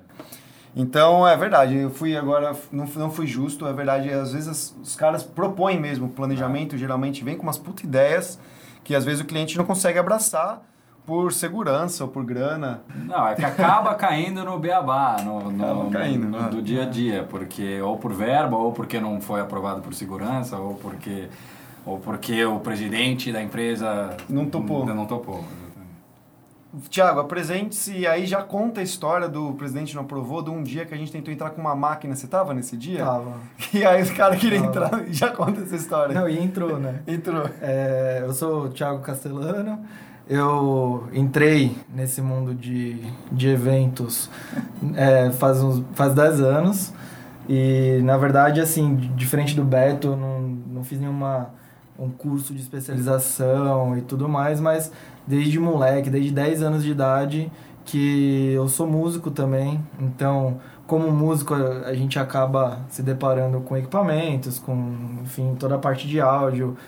Então, 0.76 1.26
é 1.26 1.36
verdade, 1.36 1.76
eu 1.76 1.90
fui 1.90 2.16
agora, 2.16 2.52
não, 2.72 2.84
não 2.96 3.10
fui 3.10 3.28
justo, 3.28 3.64
é 3.64 3.72
verdade, 3.72 4.10
às 4.10 4.32
vezes 4.32 4.74
os 4.82 4.96
caras 4.96 5.22
propõem 5.22 5.80
mesmo 5.80 6.08
planejamento, 6.08 6.76
geralmente 6.76 7.22
vem 7.22 7.36
com 7.36 7.44
umas 7.44 7.56
puta 7.56 7.84
ideias 7.84 8.40
que 8.82 8.94
às 8.94 9.04
vezes 9.04 9.20
o 9.20 9.24
cliente 9.24 9.56
não 9.56 9.64
consegue 9.64 9.98
abraçar, 9.98 10.62
por 11.06 11.32
segurança 11.32 12.04
ou 12.04 12.10
por 12.10 12.24
grana. 12.24 12.82
Não, 12.94 13.28
é 13.28 13.34
que 13.34 13.44
acaba 13.44 13.94
caindo 13.96 14.44
no 14.44 14.58
beabá, 14.58 15.16
no, 15.22 15.50
no, 15.50 15.90
caindo, 15.90 16.26
no, 16.26 16.42
no, 16.42 16.50
do 16.50 16.62
dia 16.62 16.84
a 16.84 16.86
dia, 16.86 17.26
porque 17.28 17.80
ou 17.80 17.98
por 17.98 18.12
verba, 18.12 18.56
ou 18.56 18.72
porque 18.72 19.00
não 19.00 19.20
foi 19.20 19.40
aprovado 19.40 19.82
por 19.82 19.94
segurança, 19.94 20.56
ou 20.56 20.74
porque 20.74 21.28
ou 21.84 21.98
porque 21.98 22.44
o 22.44 22.58
presidente 22.60 23.30
da 23.30 23.42
empresa 23.42 24.16
não 24.28 24.46
topou. 24.46 24.86
Não, 24.86 24.94
não 24.94 25.06
topou. 25.06 25.44
Tiago, 26.88 27.20
apresente-se 27.20 27.98
e 27.98 28.06
aí 28.06 28.26
já 28.26 28.42
conta 28.42 28.80
a 28.80 28.82
história 28.82 29.28
do 29.28 29.52
presidente 29.52 29.94
não 29.94 30.02
aprovou, 30.02 30.42
de 30.42 30.50
um 30.50 30.62
dia 30.62 30.84
que 30.84 30.92
a 30.92 30.96
gente 30.96 31.12
tentou 31.12 31.32
entrar 31.32 31.50
com 31.50 31.60
uma 31.60 31.74
máquina. 31.74 32.16
Você 32.16 32.26
tava 32.26 32.52
nesse 32.52 32.76
dia? 32.76 33.04
Tava. 33.04 33.34
E 33.72 33.84
aí 33.84 34.02
os 34.02 34.10
caras 34.10 34.40
queriam 34.40 34.64
entrar, 34.64 35.04
já 35.08 35.30
conta 35.30 35.60
essa 35.60 35.76
história. 35.76 36.14
Não, 36.14 36.28
e 36.28 36.38
entrou, 36.38 36.78
né? 36.78 37.02
entrou. 37.06 37.48
É, 37.60 38.22
eu 38.24 38.32
sou 38.32 38.64
o 38.64 38.68
Thiago 38.70 39.00
Castellano, 39.00 39.84
eu 40.28 41.06
entrei 41.12 41.76
nesse 41.94 42.22
mundo 42.22 42.54
de, 42.54 42.96
de 43.30 43.48
eventos 43.48 44.30
é, 44.94 45.30
faz, 45.32 45.62
uns, 45.62 45.84
faz 45.92 46.14
10 46.14 46.40
anos. 46.40 46.92
E 47.48 48.00
na 48.02 48.16
verdade 48.16 48.60
assim 48.60 48.96
diferente 49.14 49.54
do 49.54 49.62
Beto 49.62 50.08
eu 50.08 50.16
não, 50.16 50.40
não 50.40 50.84
fiz 50.84 50.98
nenhuma 50.98 51.50
um 51.98 52.08
curso 52.08 52.54
de 52.54 52.60
especialização 52.60 53.96
e 53.96 54.02
tudo 54.02 54.28
mais 54.28 54.60
mas 54.60 54.90
desde 55.26 55.60
moleque 55.60 56.08
desde 56.08 56.32
10 56.32 56.62
anos 56.62 56.82
de 56.82 56.90
idade 56.90 57.52
que 57.84 58.52
eu 58.54 58.66
sou 58.66 58.86
músico 58.86 59.30
também. 59.30 59.78
Então 60.00 60.58
como 60.86 61.10
músico 61.10 61.54
a 61.54 61.92
gente 61.92 62.18
acaba 62.18 62.78
se 62.88 63.02
deparando 63.02 63.60
com 63.60 63.76
equipamentos 63.76 64.58
com 64.58 65.20
enfim 65.22 65.54
toda 65.58 65.74
a 65.74 65.78
parte 65.78 66.08
de 66.08 66.20
áudio 66.22 66.78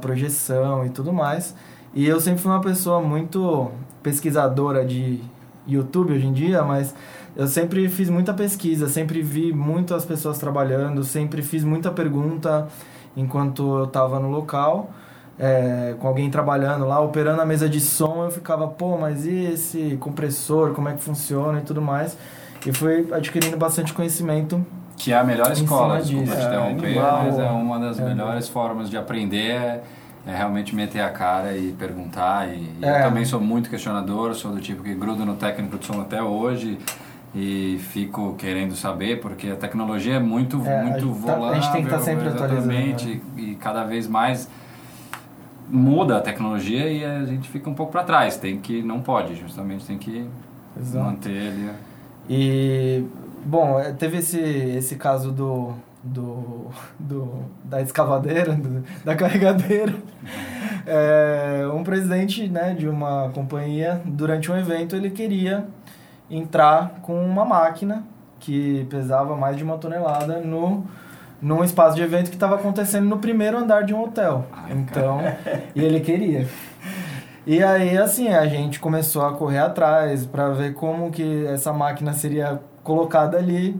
projeção 0.00 0.86
e 0.86 0.90
tudo 0.90 1.12
mais 1.12 1.54
e 1.94 2.06
eu 2.06 2.20
sempre 2.20 2.40
fui 2.40 2.50
uma 2.50 2.60
pessoa 2.60 3.00
muito 3.00 3.70
pesquisadora 4.02 4.84
de 4.84 5.20
YouTube 5.66 6.12
hoje 6.12 6.26
em 6.26 6.32
dia, 6.32 6.62
mas 6.62 6.94
eu 7.36 7.46
sempre 7.46 7.88
fiz 7.88 8.10
muita 8.10 8.34
pesquisa, 8.34 8.88
sempre 8.88 9.22
vi 9.22 9.52
muito 9.52 9.94
as 9.94 10.04
pessoas 10.04 10.38
trabalhando, 10.38 11.04
sempre 11.04 11.42
fiz 11.42 11.64
muita 11.64 11.90
pergunta 11.90 12.68
enquanto 13.16 13.78
eu 13.78 13.84
estava 13.84 14.18
no 14.18 14.30
local, 14.30 14.90
é, 15.38 15.94
com 15.98 16.08
alguém 16.08 16.30
trabalhando 16.30 16.86
lá, 16.86 17.00
operando 17.00 17.40
a 17.40 17.46
mesa 17.46 17.68
de 17.68 17.80
som, 17.80 18.24
eu 18.24 18.30
ficava, 18.30 18.66
pô, 18.68 18.98
mas 18.98 19.26
e 19.26 19.44
esse 19.44 19.96
compressor, 20.00 20.72
como 20.72 20.88
é 20.88 20.92
que 20.92 21.02
funciona 21.02 21.58
e 21.58 21.62
tudo 21.62 21.80
mais. 21.80 22.16
E 22.64 22.72
fui 22.72 23.08
adquirindo 23.12 23.56
bastante 23.56 23.92
conhecimento. 23.92 24.64
Que 24.96 25.12
é 25.12 25.18
a 25.18 25.24
melhor 25.24 25.50
escola, 25.50 26.00
desculpa 26.00 26.36
te 26.36 26.46
interromper, 26.46 26.96
é, 26.96 27.00
mas 27.00 27.38
é 27.38 27.50
uma 27.50 27.78
das 27.78 27.98
é, 27.98 28.04
melhores 28.04 28.48
formas 28.48 28.88
de 28.88 28.96
aprender 28.96 29.82
é 30.26 30.36
realmente 30.36 30.74
meter 30.74 31.00
a 31.00 31.10
cara 31.10 31.56
e 31.56 31.72
perguntar. 31.72 32.48
E, 32.48 32.70
e 32.80 32.84
é. 32.84 33.00
eu 33.00 33.02
também 33.04 33.24
sou 33.24 33.40
muito 33.40 33.68
questionador, 33.68 34.34
sou 34.34 34.52
do 34.52 34.60
tipo 34.60 34.82
que 34.82 34.94
grudo 34.94 35.24
no 35.24 35.34
técnico 35.34 35.78
de 35.78 35.86
som 35.86 36.00
até 36.00 36.22
hoje 36.22 36.78
e 37.34 37.78
fico 37.80 38.34
querendo 38.34 38.76
saber, 38.76 39.20
porque 39.20 39.48
a 39.48 39.56
tecnologia 39.56 40.16
é 40.16 40.20
muito, 40.20 40.62
é, 40.66 40.82
muito 40.82 41.08
a 41.08 41.12
volátil. 41.12 41.42
Tá, 41.42 41.50
a 41.50 41.54
gente 41.54 41.72
tem 41.72 41.80
que 41.80 41.88
estar 41.88 41.98
tá 41.98 42.04
sempre 42.04 42.28
atualizando. 42.28 42.68
Né? 42.68 43.20
E 43.38 43.54
cada 43.56 43.84
vez 43.84 44.06
mais 44.06 44.48
muda 45.68 46.18
a 46.18 46.20
tecnologia 46.20 46.90
e 46.90 47.02
a 47.02 47.24
gente 47.24 47.48
fica 47.48 47.68
um 47.70 47.74
pouco 47.74 47.90
para 47.90 48.04
trás. 48.04 48.36
Tem 48.36 48.58
que, 48.58 48.82
não 48.82 49.00
pode, 49.00 49.34
justamente 49.34 49.86
tem 49.86 49.96
que 49.96 50.28
Exato. 50.78 51.04
manter 51.04 51.48
ali. 51.48 51.70
E, 52.28 53.04
bom, 53.44 53.80
é, 53.80 53.92
teve 53.92 54.18
esse, 54.18 54.38
esse 54.38 54.96
caso 54.96 55.32
do 55.32 55.72
do, 56.02 56.66
do, 56.98 57.44
da 57.64 57.80
escavadeira, 57.80 58.54
do, 58.54 58.84
da 59.04 59.14
carregadeira. 59.14 59.94
É, 60.86 61.68
um 61.72 61.84
presidente 61.84 62.48
né, 62.48 62.74
de 62.74 62.88
uma 62.88 63.30
companhia, 63.34 64.00
durante 64.04 64.50
um 64.50 64.56
evento, 64.56 64.96
ele 64.96 65.10
queria 65.10 65.66
entrar 66.30 67.00
com 67.02 67.24
uma 67.24 67.44
máquina 67.44 68.04
que 68.40 68.86
pesava 68.90 69.36
mais 69.36 69.56
de 69.56 69.62
uma 69.62 69.78
tonelada 69.78 70.40
no 70.40 70.84
num 71.40 71.64
espaço 71.64 71.96
de 71.96 72.02
evento 72.02 72.28
que 72.28 72.36
estava 72.36 72.54
acontecendo 72.54 73.08
no 73.08 73.18
primeiro 73.18 73.58
andar 73.58 73.82
de 73.82 73.92
um 73.92 74.00
hotel. 74.00 74.46
Então, 74.70 75.18
e 75.74 75.84
ele 75.84 75.98
queria. 75.98 76.46
E 77.44 77.60
aí, 77.60 77.98
assim, 77.98 78.28
a 78.28 78.46
gente 78.46 78.78
começou 78.78 79.26
a 79.26 79.32
correr 79.32 79.58
atrás 79.58 80.24
para 80.24 80.50
ver 80.50 80.74
como 80.74 81.10
que 81.10 81.44
essa 81.46 81.72
máquina 81.72 82.12
seria 82.12 82.60
colocada 82.84 83.36
ali. 83.36 83.76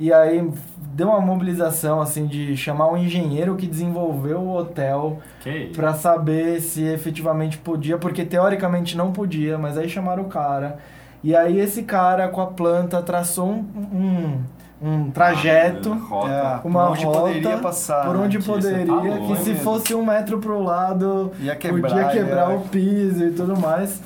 E 0.00 0.10
aí 0.10 0.50
deu 0.94 1.08
uma 1.08 1.20
mobilização 1.20 2.00
assim 2.00 2.26
de 2.26 2.56
chamar 2.56 2.90
um 2.90 2.96
engenheiro 2.96 3.54
que 3.54 3.66
desenvolveu 3.66 4.38
o 4.40 4.56
hotel 4.56 5.18
para 5.76 5.92
saber 5.92 6.58
se 6.62 6.82
efetivamente 6.82 7.58
podia, 7.58 7.98
porque 7.98 8.24
teoricamente 8.24 8.96
não 8.96 9.12
podia, 9.12 9.58
mas 9.58 9.76
aí 9.76 9.90
chamaram 9.90 10.22
o 10.22 10.28
cara. 10.28 10.78
E 11.22 11.36
aí 11.36 11.60
esse 11.60 11.82
cara 11.82 12.28
com 12.28 12.40
a 12.40 12.46
planta 12.46 13.02
traçou 13.02 13.46
um, 13.46 13.64
um, 14.82 14.88
um 14.88 15.10
trajeto, 15.10 15.92
ah, 15.92 16.06
rota, 16.08 16.30
é, 16.30 16.60
uma 16.66 16.86
por 16.86 16.92
onde 16.92 17.04
rota 17.04 17.20
poderia 17.20 17.58
passar, 17.58 18.06
por 18.06 18.16
onde 18.16 18.38
poderia, 18.38 19.18
que 19.26 19.36
se 19.36 19.54
fosse 19.56 19.94
um 19.94 20.06
metro 20.06 20.38
pro 20.38 20.62
lado 20.62 21.30
quebrar, 21.58 21.90
podia 21.90 22.08
quebrar 22.08 22.52
é. 22.52 22.56
o 22.56 22.60
piso 22.60 23.22
e 23.22 23.32
tudo 23.32 23.54
mais. 23.60 24.00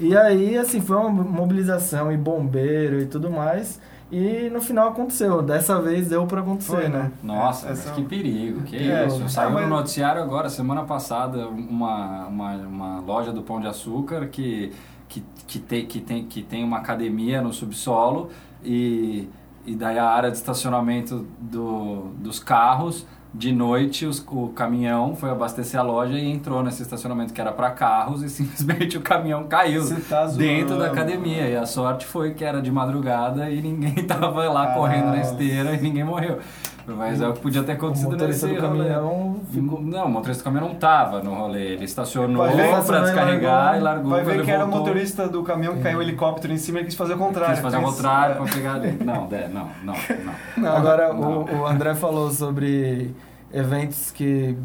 E 0.00 0.16
aí, 0.16 0.58
assim, 0.58 0.80
foi 0.80 0.96
uma 0.96 1.08
mobilização 1.08 2.12
e 2.12 2.16
bombeiro 2.16 3.00
e 3.00 3.06
tudo 3.06 3.30
mais. 3.30 3.80
E 4.10 4.48
no 4.50 4.60
final 4.60 4.88
aconteceu. 4.90 5.42
Dessa 5.42 5.80
vez 5.80 6.08
deu 6.08 6.26
pra 6.26 6.40
acontecer, 6.40 6.72
Foi, 6.72 6.88
né? 6.88 6.98
né? 7.04 7.12
Nossa, 7.22 7.68
Essa- 7.70 7.88
mas 7.88 7.96
que 7.96 8.04
perigo, 8.04 8.62
que 8.62 8.76
É, 8.76 9.06
isso. 9.06 9.22
é, 9.24 9.28
Saiu 9.28 9.50
mas- 9.50 9.64
no 9.64 9.70
noticiário 9.70 10.22
agora, 10.22 10.48
semana 10.48 10.84
passada, 10.84 11.48
uma, 11.48 12.26
uma, 12.26 12.52
uma 12.56 13.00
loja 13.00 13.32
do 13.32 13.42
Pão 13.42 13.60
de 13.60 13.66
Açúcar 13.66 14.26
que, 14.28 14.72
que, 15.08 15.24
que, 15.46 15.58
tem, 15.58 15.86
que, 15.86 16.00
tem, 16.00 16.24
que 16.24 16.42
tem 16.42 16.62
uma 16.62 16.78
academia 16.78 17.42
no 17.42 17.52
subsolo 17.52 18.30
e, 18.64 19.28
e 19.66 19.74
daí 19.74 19.98
a 19.98 20.08
área 20.08 20.30
de 20.30 20.36
estacionamento 20.36 21.26
do, 21.40 22.10
dos 22.18 22.38
carros, 22.38 23.04
de 23.38 23.52
noite 23.52 24.06
os- 24.06 24.24
o 24.28 24.48
caminhão 24.48 25.14
foi 25.14 25.30
abastecer 25.30 25.78
a 25.78 25.82
loja 25.82 26.18
e 26.18 26.26
entrou 26.30 26.62
nesse 26.62 26.82
estacionamento 26.82 27.34
que 27.34 27.40
era 27.40 27.52
para 27.52 27.70
carros 27.70 28.22
e 28.22 28.28
simplesmente 28.30 28.96
o 28.96 29.00
caminhão 29.02 29.44
caiu 29.44 29.82
tá 30.08 30.26
dentro 30.26 30.78
da 30.78 30.86
academia. 30.86 31.46
E 31.48 31.56
a 31.56 31.66
sorte 31.66 32.06
foi 32.06 32.32
que 32.34 32.44
era 32.44 32.62
de 32.62 32.70
madrugada 32.70 33.50
e 33.50 33.60
ninguém 33.60 33.94
tava 34.06 34.48
lá 34.48 34.68
correndo 34.74 35.08
na 35.08 35.20
esteira 35.20 35.74
e 35.74 35.80
ninguém 35.80 36.04
morreu. 36.04 36.38
Mas 36.86 37.20
é 37.20 37.28
o 37.28 37.32
que 37.32 37.40
podia 37.40 37.64
ter 37.64 37.72
O 37.72 37.74
acontecido 37.74 38.10
motorista 38.10 38.46
nesse 38.46 38.60
do 38.60 38.68
caminhão 38.68 39.40
ficou... 39.50 39.82
Não, 39.82 40.06
o 40.06 40.08
motorista 40.08 40.42
do 40.42 40.44
caminhão 40.44 40.68
não 40.68 40.76
tava 40.76 41.22
no 41.22 41.34
rolê. 41.34 41.72
Ele 41.72 41.84
estacionou 41.84 42.46
e 42.46 42.52
descarregar 42.52 43.52
largou. 43.52 43.80
e 43.80 43.80
largou. 43.80 44.10
Vai 44.12 44.24
ver 44.24 44.34
ele 44.34 44.44
que 44.44 44.50
era 44.50 44.64
o 44.64 44.68
motorista 44.68 45.28
do 45.28 45.42
caminhão 45.42 45.74
que 45.76 45.82
caiu 45.82 45.98
o 45.98 46.02
helicóptero 46.02 46.52
em 46.52 46.58
cima 46.58 46.80
e 46.80 46.84
quis 46.84 46.94
fazer 46.94 47.14
o 47.14 47.18
contrário. 47.18 47.54
Quis 47.54 47.62
fazer 47.62 47.78
o 47.78 47.82
contrário 47.82 48.36
pra 48.36 48.44
pegar. 48.44 48.78
Não, 49.04 49.28
é, 49.32 49.48
não, 49.48 49.68
não, 49.82 49.94
não. 50.56 50.76
Agora, 50.76 51.12
não. 51.12 51.42
O, 51.42 51.62
o 51.62 51.66
André 51.66 51.94
falou 51.94 52.30
sobre 52.30 53.14
eventos 53.52 54.10
que, 54.10 54.56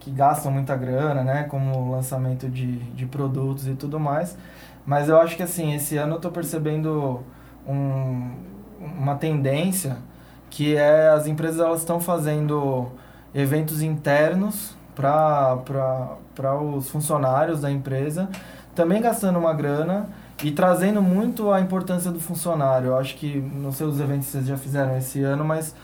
que 0.00 0.10
gastam 0.10 0.50
muita 0.50 0.74
grana, 0.76 1.22
né? 1.22 1.44
Como 1.44 1.76
o 1.76 1.90
lançamento 1.92 2.48
de, 2.48 2.78
de 2.78 3.06
produtos 3.06 3.68
e 3.68 3.74
tudo 3.74 4.00
mais. 4.00 4.36
Mas 4.84 5.08
eu 5.08 5.20
acho 5.20 5.36
que, 5.36 5.42
assim, 5.42 5.74
esse 5.74 5.96
ano 5.96 6.14
eu 6.14 6.20
tô 6.20 6.30
percebendo 6.30 7.20
um, 7.66 8.30
uma 8.80 9.14
tendência 9.16 9.98
que 10.50 10.76
é 10.76 11.08
as 11.08 11.26
empresas 11.26 11.60
elas 11.60 11.80
estão 11.80 12.00
fazendo 12.00 12.88
eventos 13.34 13.82
internos 13.82 14.76
para 14.94 15.56
os 16.60 16.88
funcionários 16.88 17.60
da 17.60 17.70
empresa, 17.70 18.28
também 18.74 19.00
gastando 19.00 19.38
uma 19.38 19.54
grana 19.54 20.08
e 20.42 20.50
trazendo 20.50 21.02
muito 21.02 21.50
a 21.50 21.60
importância 21.60 22.10
do 22.10 22.20
funcionário. 22.20 22.88
Eu 22.88 22.96
acho 22.96 23.16
que, 23.16 23.38
não 23.38 23.72
sei 23.72 23.86
os 23.86 24.00
eventos 24.00 24.26
que 24.26 24.32
vocês 24.32 24.46
já 24.46 24.56
fizeram 24.56 24.96
esse 24.96 25.22
ano, 25.22 25.44
mas 25.44 25.74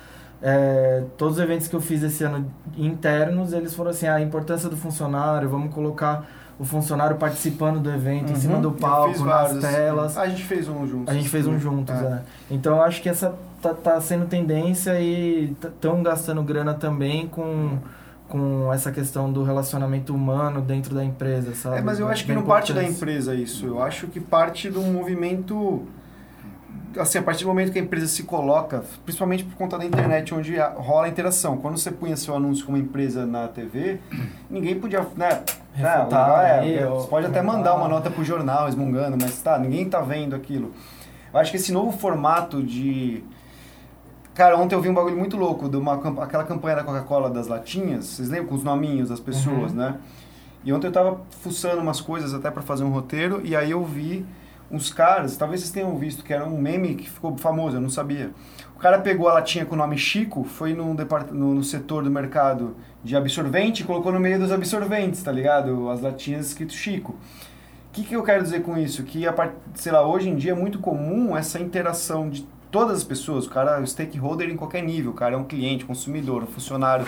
é, 0.42 1.04
todos 1.16 1.38
os 1.38 1.42
eventos 1.42 1.68
que 1.68 1.75
eu 1.75 1.80
fiz 1.80 2.02
esse 2.02 2.23
ano 2.25 2.50
internos, 2.76 3.52
eles 3.52 3.75
foram 3.75 3.90
assim, 3.90 4.06
a 4.06 4.21
importância 4.21 4.68
do 4.68 4.76
funcionário, 4.76 5.49
vamos 5.49 5.75
colocar 5.75 6.26
o 6.58 6.64
funcionário 6.64 7.16
participando 7.16 7.80
do 7.80 7.90
evento, 7.90 8.32
em 8.32 8.37
cima 8.37 8.54
Uhum. 8.56 8.61
do 8.62 8.73
palco, 8.73 9.25
nas 9.25 9.58
telas. 9.58 10.16
A 10.16 10.26
gente 10.28 10.44
fez 10.44 10.68
um 10.68 10.87
juntos. 10.87 11.08
A 11.08 11.14
gente 11.14 11.28
fez 11.28 11.46
um 11.46 11.58
juntos, 11.58 11.94
É. 11.94 12.04
é. 12.06 12.23
Então 12.50 12.76
eu 12.76 12.82
acho 12.82 13.02
que 13.02 13.08
essa 13.08 13.34
tá, 13.61 13.75
tá 13.75 14.00
sendo 14.00 14.26
tendência 14.26 14.99
e 15.00 15.52
estão 15.62 16.02
gastando 16.02 16.42
grana 16.42 16.73
também 16.75 17.26
com, 17.26 17.78
com 18.28 18.73
essa 18.73 18.92
questão 18.92 19.32
do 19.32 19.42
relacionamento 19.42 20.14
humano 20.14 20.61
dentro 20.61 20.94
da 20.94 21.04
empresa, 21.04 21.54
sabe? 21.54 21.78
É, 21.78 21.80
mas 21.82 21.99
eu 21.99 22.06
acho 22.08 22.25
que 22.25 22.32
não 22.32 22.42
parte 22.42 22.73
da 22.73 22.84
empresa 22.84 23.34
isso. 23.34 23.66
Eu 23.66 23.82
acho 23.82 24.06
que 24.06 24.20
parte 24.20 24.70
de 24.70 24.78
um 24.78 24.92
movimento. 24.92 25.82
Assim, 26.96 27.18
a 27.18 27.23
partir 27.23 27.42
do 27.42 27.49
momento 27.49 27.73
que 27.73 27.78
a 27.80 27.82
empresa 27.82 28.06
se 28.06 28.23
coloca, 28.23 28.84
principalmente 29.04 29.42
por 29.42 29.56
conta 29.56 29.76
da 29.76 29.84
internet, 29.84 30.32
onde 30.32 30.56
rola 30.76 31.06
a 31.06 31.08
interação. 31.08 31.56
Quando 31.56 31.76
você 31.76 31.90
punha 31.90 32.16
seu 32.16 32.37
anúncio 32.37 32.64
como 32.64 32.76
empresa 32.78 33.26
na 33.26 33.49
TV, 33.49 33.99
ninguém 34.49 34.78
podia. 34.78 35.04
Né, 35.16 35.42
Refutar 35.75 36.31
ah, 36.31 36.64
é, 36.64 36.87
ou 36.87 37.00
você 37.00 37.09
pode 37.09 37.26
até 37.26 37.43
mandar 37.43 37.75
uma 37.75 37.88
nota 37.88 38.09
pro 38.09 38.25
jornal 38.25 38.69
esmungando, 38.69 39.16
mas 39.21 39.43
tá, 39.43 39.59
ninguém 39.59 39.88
tá 39.88 40.00
vendo 40.00 40.35
aquilo. 40.37 40.73
Eu 41.33 41.40
acho 41.40 41.50
que 41.50 41.57
esse 41.57 41.73
novo 41.73 41.90
formato 41.97 42.62
de. 42.62 43.25
Cara, 44.35 44.57
ontem 44.57 44.75
eu 44.75 44.81
vi 44.81 44.88
um 44.88 44.95
bagulho 44.95 45.16
muito 45.16 45.37
louco, 45.37 45.69
de 45.69 45.76
uma, 45.76 45.95
aquela 46.23 46.45
campanha 46.45 46.76
da 46.76 46.85
Coca-Cola 46.85 47.31
das 47.31 47.47
latinhas, 47.49 48.04
vocês 48.07 48.28
lembram 48.28 48.49
com 48.49 48.54
os 48.54 48.64
nominhos 48.64 49.09
das 49.09 49.21
pessoas, 49.21 49.73
Uhum. 49.73 49.78
né? 49.78 49.97
E 50.64 50.73
ontem 50.73 50.87
eu 50.87 50.93
tava 50.93 51.21
fuçando 51.43 51.81
umas 51.81 52.00
coisas 52.00 52.33
até 52.35 52.50
para 52.50 52.62
fazer 52.62 52.85
um 52.85 52.90
roteiro, 52.90 53.40
e 53.45 53.54
aí 53.54 53.71
eu 53.73 53.85
vi 53.85 54.25
uns 54.71 54.93
caras, 54.93 55.37
talvez 55.37 55.61
vocês 55.61 55.73
tenham 55.73 55.97
visto, 55.99 56.25
que 56.25 56.33
era 56.33 56.45
um 56.45 56.57
meme 56.59 56.95
que 56.95 57.09
ficou 57.09 57.37
famoso, 57.37 57.76
eu 57.76 57.81
não 57.81 57.90
sabia. 57.90 58.31
O 58.76 58.78
cara 58.78 58.99
pegou 58.99 59.28
a 59.28 59.35
latinha 59.35 59.64
com 59.64 59.75
o 59.75 59.78
nome 59.78 59.97
Chico, 59.97 60.45
foi 60.45 60.76
depart... 60.95 61.31
no, 61.31 61.54
no 61.54 61.64
setor 61.64 62.02
do 62.04 62.11
mercado 62.11 62.76
de 63.02 63.16
absorvente 63.16 63.83
e 63.83 63.87
colocou 63.87 64.12
no 64.12 64.21
meio 64.21 64.38
dos 64.38 64.52
absorventes, 64.52 65.23
tá 65.23 65.33
ligado? 65.33 65.88
As 65.88 66.00
latinhas 66.00 66.47
escrito 66.47 66.73
Chico. 66.73 67.12
O 67.12 67.16
que, 67.93 68.02
que 68.02 68.16
eu 68.16 68.23
quero 68.23 68.43
dizer 68.43 68.62
com 68.62 68.76
isso? 68.76 69.04
Que, 69.04 69.26
a 69.26 69.33
part... 69.33 69.54
sei 69.75 69.93
lá, 69.93 70.07
hoje 70.07 70.28
em 70.28 70.37
dia 70.37 70.52
é 70.52 70.54
muito 70.54 70.81
comum 70.81 71.37
essa 71.37 71.61
interação 71.61 72.28
de 72.28 72.47
todas 72.71 72.99
as 72.99 73.04
pessoas. 73.04 73.47
O 73.47 73.50
cara 73.50 73.81
é 73.81 73.87
stakeholder 73.87 74.50
em 74.50 74.57
qualquer 74.57 74.83
nível. 74.83 75.12
O 75.12 75.14
cara 75.14 75.35
é 75.35 75.38
um 75.38 75.45
cliente, 75.45 75.85
consumidor, 75.85 76.43
um 76.43 76.47
funcionário. 76.47 77.07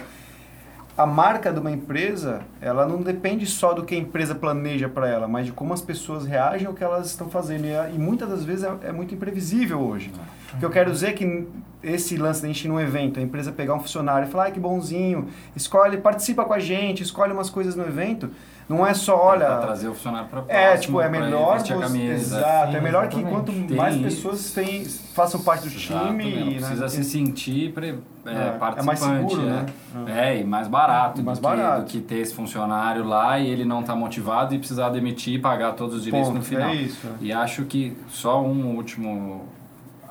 A 0.96 1.04
marca 1.04 1.52
de 1.52 1.60
uma 1.60 1.70
empresa, 1.70 2.40
ela 2.58 2.86
não 2.86 3.02
depende 3.02 3.44
só 3.44 3.74
do 3.74 3.84
que 3.84 3.94
a 3.94 3.98
empresa 3.98 4.34
planeja 4.34 4.88
para 4.88 5.06
ela, 5.06 5.28
mas 5.28 5.44
de 5.44 5.52
como 5.52 5.74
as 5.74 5.82
pessoas 5.82 6.24
reagem 6.24 6.66
ao 6.66 6.72
que 6.72 6.82
elas 6.82 7.08
estão 7.08 7.28
fazendo. 7.28 7.66
E, 7.66 7.94
e 7.94 7.98
muitas 7.98 8.30
das 8.30 8.42
vezes 8.42 8.64
é, 8.64 8.88
é 8.88 8.92
muito 8.92 9.14
imprevisível 9.14 9.78
hoje. 9.78 10.10
O 10.54 10.58
que 10.58 10.64
eu 10.64 10.70
quero 10.70 10.90
dizer 10.90 11.08
é 11.08 11.12
que 11.12 11.46
esse 11.82 12.16
lance 12.16 12.40
da 12.40 12.48
gente 12.48 12.64
ir 12.64 12.68
num 12.68 12.80
evento, 12.80 13.20
a 13.20 13.22
empresa 13.22 13.52
pegar 13.52 13.74
um 13.74 13.80
funcionário 13.80 14.26
e 14.26 14.30
falar, 14.30 14.44
ai 14.44 14.52
que 14.52 14.58
bonzinho, 14.58 15.28
escolhe, 15.54 15.98
participa 15.98 16.46
com 16.46 16.54
a 16.54 16.58
gente, 16.58 17.02
escolhe 17.02 17.30
umas 17.30 17.50
coisas 17.50 17.76
no 17.76 17.84
evento, 17.84 18.30
não 18.68 18.86
é 18.86 18.92
só, 18.94 19.16
Pra 19.16 19.24
olha... 19.26 19.56
trazer 19.58 19.88
o 19.88 19.94
funcionário 19.94 20.28
pra 20.28 20.42
próximo, 20.42 20.60
É, 20.66 20.76
tipo, 20.76 21.00
é 21.00 21.08
pra 21.08 21.20
melhor 21.20 21.58
você- 21.60 21.74
camisa. 21.74 22.12
Exato, 22.38 22.70
Sim, 22.72 22.76
é 22.76 22.80
melhor 22.80 23.08
que 23.08 23.16
exatamente. 23.20 23.46
quanto 23.46 23.66
Tem 23.68 23.76
mais 23.76 23.96
pessoas 23.96 24.52
têm, 24.52 24.84
façam 24.84 25.40
parte 25.42 25.68
do 25.68 25.74
Exato, 25.76 26.06
time 26.08 26.24
não 26.40 26.48
e 26.50 26.54
precisa 26.56 26.82
né, 26.82 26.88
se 26.88 27.04
sentir 27.04 27.72
pre, 27.72 27.98
é, 28.26 28.30
É, 28.30 28.48
é 28.48 28.50
participante, 28.58 28.86
mais 28.86 28.98
seguro, 29.00 29.42
né? 29.42 29.66
né? 29.94 30.28
É, 30.30 30.40
e 30.40 30.44
mais 30.44 30.66
barato, 30.68 31.22
Mais 31.22 31.38
do, 31.38 31.42
barato. 31.42 31.84
Que, 31.86 31.98
do 31.98 32.02
que 32.02 32.08
ter 32.08 32.18
esse 32.18 32.34
funcionário 32.34 33.04
lá 33.04 33.38
e 33.38 33.48
ele 33.48 33.64
não 33.64 33.82
tá 33.82 33.94
motivado 33.94 34.54
e 34.54 34.58
precisar 34.58 34.88
demitir 34.88 35.34
e 35.34 35.38
pagar 35.38 35.72
todos 35.74 35.94
os 35.96 36.02
direitos 36.04 36.28
Ponto, 36.28 36.38
no 36.38 36.44
final. 36.44 36.70
É 36.70 36.74
isso. 36.74 37.06
E 37.20 37.32
acho 37.32 37.64
que 37.66 37.96
só 38.08 38.42
um 38.42 38.74
último 38.74 39.44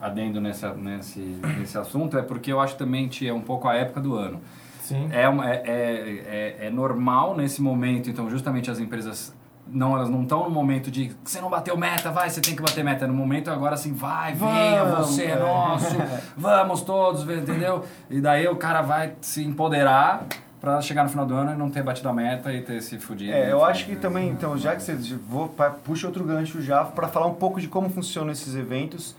adendo 0.01 0.39
nessa, 0.39 0.73
nesse, 0.73 1.19
nesse 1.57 1.77
assunto 1.77 2.17
é 2.17 2.21
porque 2.21 2.51
eu 2.53 2.59
acho 2.59 2.75
também 2.75 3.07
que 3.09 3.27
é 3.27 3.33
um 3.33 3.41
pouco 3.41 3.67
a 3.67 3.73
época 3.75 3.99
do 3.99 4.15
ano. 4.15 4.39
Sim. 4.85 5.09
É, 5.11 5.27
uma- 5.27 5.49
é, 5.49 5.63
é, 5.65 6.57
é, 6.61 6.67
é 6.67 6.69
normal 6.69 7.35
nesse 7.35 7.59
momento, 7.61 8.07
então 8.07 8.29
justamente 8.29 8.69
as 8.69 8.79
empresas 8.79 9.33
não 9.67 9.95
elas 9.95 10.09
não 10.09 10.21
estão 10.21 10.43
no 10.43 10.51
momento 10.51 10.91
de 10.91 11.11
você 11.23 11.41
não 11.41 11.49
bateu 11.49 11.75
meta, 11.75 12.11
vai, 12.11 12.29
você 12.29 12.39
tem 12.39 12.55
que 12.55 12.61
bater 12.61 12.83
meta. 12.83 13.07
No 13.07 13.13
momento 13.15 13.49
agora 13.49 13.73
assim, 13.73 13.93
vai, 13.93 14.33
venha, 14.33 14.85
você 14.85 15.23
é 15.23 15.31
é. 15.31 15.39
nosso, 15.39 15.95
vamos 16.37 16.81
todos, 16.81 17.23
entendeu? 17.23 17.83
E 18.09 18.21
daí 18.21 18.47
o 18.47 18.55
cara 18.55 18.83
vai 18.83 19.13
se 19.21 19.43
empoderar 19.43 20.23
pra 20.61 20.79
chegar 20.81 21.03
no 21.03 21.09
final 21.09 21.25
do 21.25 21.33
ano 21.33 21.53
e 21.53 21.55
não 21.55 21.71
ter 21.71 21.81
batido 21.81 22.07
a 22.09 22.13
meta 22.13 22.53
e 22.53 22.61
ter 22.61 22.79
se 22.81 22.99
fudido. 22.99 23.33
É, 23.33 23.51
eu 23.51 23.65
acho 23.65 23.85
que 23.87 23.95
também, 23.95 24.29
então, 24.29 24.55
já 24.55 24.75
que 24.75 24.83
você 24.83 24.93
vou, 25.27 25.47
puxa 25.83 26.05
outro 26.05 26.23
gancho 26.23 26.61
já 26.61 26.83
para 26.83 27.07
falar 27.07 27.25
um 27.25 27.33
pouco 27.33 27.59
de 27.59 27.67
como 27.67 27.89
funcionam 27.89 28.31
esses 28.31 28.55
eventos 28.55 29.15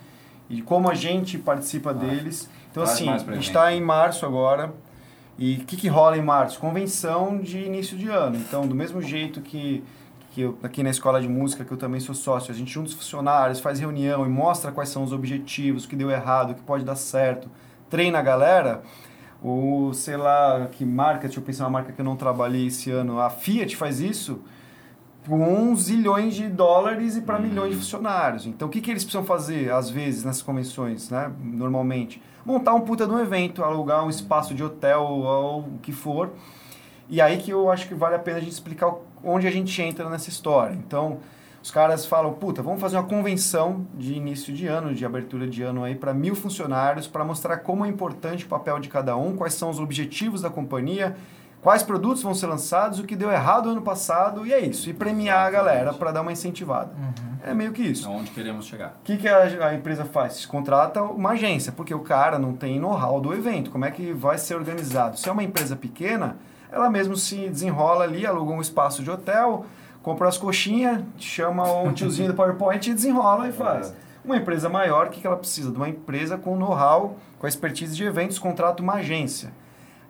e 0.48 0.62
como 0.62 0.88
a 0.88 0.94
gente 0.94 1.38
participa 1.38 1.92
deles. 1.92 2.48
Então, 2.70 2.82
assim, 2.84 3.08
a 3.08 3.18
gente. 3.18 3.38
está 3.38 3.72
em 3.72 3.80
março 3.80 4.24
agora 4.24 4.72
e 5.38 5.56
o 5.56 5.64
que, 5.64 5.76
que 5.76 5.88
rola 5.88 6.16
em 6.16 6.22
março? 6.22 6.58
Convenção 6.58 7.38
de 7.38 7.58
início 7.58 7.96
de 7.96 8.08
ano. 8.08 8.36
Então, 8.36 8.66
do 8.66 8.74
mesmo 8.74 9.02
jeito 9.02 9.40
que, 9.42 9.84
que 10.32 10.40
eu, 10.40 10.58
aqui 10.62 10.82
na 10.82 10.90
escola 10.90 11.20
de 11.20 11.28
música, 11.28 11.64
que 11.64 11.72
eu 11.72 11.76
também 11.76 12.00
sou 12.00 12.14
sócio, 12.14 12.52
a 12.52 12.54
gente 12.54 12.72
junta 12.72 12.88
os 12.88 12.94
funcionários, 12.94 13.60
faz 13.60 13.78
reunião 13.78 14.24
e 14.24 14.28
mostra 14.28 14.72
quais 14.72 14.88
são 14.88 15.04
os 15.04 15.12
objetivos, 15.12 15.84
o 15.84 15.88
que 15.88 15.96
deu 15.96 16.10
errado, 16.10 16.52
o 16.52 16.54
que 16.54 16.62
pode 16.62 16.84
dar 16.84 16.96
certo, 16.96 17.50
treina 17.90 18.18
a 18.18 18.22
galera. 18.22 18.82
Ou, 19.42 19.92
sei 19.92 20.16
lá, 20.16 20.68
que 20.72 20.84
marca, 20.84 21.26
deixa 21.26 21.38
eu 21.38 21.44
pensar 21.44 21.64
uma 21.64 21.70
marca 21.70 21.92
que 21.92 22.00
eu 22.00 22.04
não 22.04 22.16
trabalhei 22.16 22.66
esse 22.68 22.90
ano, 22.90 23.20
a 23.20 23.28
Fiat 23.28 23.76
faz 23.76 24.00
isso 24.00 24.40
com 25.26 25.74
zilhões 25.74 26.34
de 26.34 26.48
dólares 26.48 27.16
e 27.16 27.20
para 27.20 27.38
milhões 27.38 27.72
de 27.72 27.76
funcionários. 27.76 28.46
Então, 28.46 28.68
o 28.68 28.70
que, 28.70 28.80
que 28.80 28.90
eles 28.90 29.02
precisam 29.02 29.24
fazer, 29.24 29.72
às 29.72 29.90
vezes, 29.90 30.24
nessas 30.24 30.42
convenções, 30.42 31.10
né? 31.10 31.30
normalmente? 31.42 32.22
Montar 32.44 32.74
um 32.74 32.80
puta 32.82 33.06
de 33.06 33.12
um 33.12 33.18
evento, 33.18 33.64
alugar 33.64 34.04
um 34.04 34.10
espaço 34.10 34.54
de 34.54 34.62
hotel 34.62 35.02
ou 35.02 35.60
o 35.60 35.78
que 35.82 35.92
for. 35.92 36.30
E 37.08 37.20
aí 37.20 37.38
que 37.38 37.50
eu 37.50 37.70
acho 37.70 37.88
que 37.88 37.94
vale 37.94 38.14
a 38.14 38.18
pena 38.18 38.38
a 38.38 38.40
gente 38.40 38.52
explicar 38.52 38.94
onde 39.22 39.46
a 39.46 39.50
gente 39.50 39.80
entra 39.82 40.08
nessa 40.08 40.28
história. 40.28 40.74
Então, 40.74 41.18
os 41.62 41.70
caras 41.72 42.06
falam, 42.06 42.32
puta, 42.32 42.62
vamos 42.62 42.80
fazer 42.80 42.96
uma 42.96 43.02
convenção 43.02 43.84
de 43.94 44.14
início 44.14 44.54
de 44.54 44.68
ano, 44.68 44.94
de 44.94 45.04
abertura 45.04 45.48
de 45.48 45.62
ano 45.62 45.82
aí 45.82 45.96
para 45.96 46.14
mil 46.14 46.36
funcionários, 46.36 47.08
para 47.08 47.24
mostrar 47.24 47.56
como 47.58 47.84
é 47.84 47.88
importante 47.88 48.44
o 48.44 48.48
papel 48.48 48.78
de 48.78 48.88
cada 48.88 49.16
um, 49.16 49.36
quais 49.36 49.54
são 49.54 49.70
os 49.70 49.80
objetivos 49.80 50.42
da 50.42 50.50
companhia, 50.50 51.16
quais 51.62 51.82
produtos 51.82 52.22
vão 52.22 52.34
ser 52.34 52.46
lançados, 52.46 52.98
o 52.98 53.04
que 53.04 53.16
deu 53.16 53.30
errado 53.30 53.70
ano 53.70 53.82
passado, 53.82 54.46
e 54.46 54.52
é 54.52 54.60
isso. 54.60 54.88
E 54.88 54.94
premiar 54.94 55.46
a 55.46 55.50
galera 55.50 55.92
para 55.92 56.12
dar 56.12 56.22
uma 56.22 56.32
incentivada. 56.32 56.90
É 57.44 57.54
meio 57.54 57.72
que 57.72 57.82
isso. 57.82 58.08
Aonde 58.08 58.30
queremos 58.32 58.66
chegar. 58.66 58.96
O 59.00 59.04
que, 59.04 59.16
que 59.16 59.28
a, 59.28 59.68
a 59.68 59.74
empresa 59.74 60.04
faz? 60.04 60.44
Contrata 60.44 61.02
uma 61.02 61.30
agência, 61.30 61.70
porque 61.70 61.94
o 61.94 62.00
cara 62.00 62.38
não 62.38 62.54
tem 62.54 62.80
know-how 62.80 63.20
do 63.20 63.32
evento. 63.32 63.70
Como 63.70 63.84
é 63.84 63.90
que 63.90 64.12
vai 64.12 64.36
ser 64.36 64.56
organizado? 64.56 65.18
Se 65.18 65.28
é 65.28 65.32
uma 65.32 65.44
empresa 65.44 65.76
pequena, 65.76 66.36
ela 66.70 66.90
mesmo 66.90 67.16
se 67.16 67.48
desenrola 67.48 68.04
ali, 68.04 68.26
aluga 68.26 68.52
um 68.52 68.60
espaço 68.60 69.02
de 69.02 69.10
hotel, 69.10 69.64
compra 70.02 70.28
as 70.28 70.36
coxinhas, 70.36 71.02
chama 71.18 71.70
um 71.82 71.92
tiozinho 71.92 72.28
do 72.28 72.34
PowerPoint 72.36 72.90
e 72.90 72.94
desenrola 72.94 73.48
e 73.48 73.52
faz. 73.52 73.94
Uma 74.24 74.36
empresa 74.36 74.68
maior, 74.68 75.06
o 75.06 75.10
que 75.10 75.20
que 75.20 75.26
ela 75.26 75.36
precisa? 75.36 75.70
De 75.70 75.76
uma 75.76 75.88
empresa 75.88 76.36
com 76.36 76.56
know-how, 76.56 77.16
com 77.38 77.46
a 77.46 77.48
expertise 77.48 77.94
de 77.94 78.02
eventos, 78.02 78.40
contrata 78.40 78.82
uma 78.82 78.94
agência. 78.94 79.52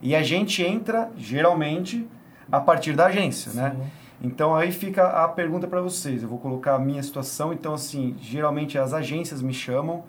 E 0.03 0.15
a 0.15 0.23
gente 0.23 0.63
entra, 0.63 1.11
geralmente, 1.17 2.07
a 2.51 2.61
partir 2.61 2.93
da 2.95 3.07
agência, 3.07 3.53
né? 3.53 3.75
Sim. 3.77 3.83
Então 4.23 4.55
aí 4.55 4.73
fica 4.73 5.25
a 5.25 5.29
pergunta 5.29 5.67
para 5.67 5.81
vocês. 5.81 6.23
Eu 6.23 6.29
vou 6.29 6.39
colocar 6.39 6.75
a 6.75 6.79
minha 6.79 7.03
situação. 7.03 7.53
Então, 7.53 7.75
assim, 7.75 8.17
geralmente 8.21 8.79
as 8.79 8.95
agências 8.95 9.43
me 9.43 9.53
chamam, 9.53 10.05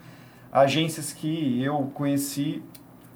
agências 0.51 1.11
que 1.11 1.61
eu 1.61 1.91
conheci, 1.93 2.63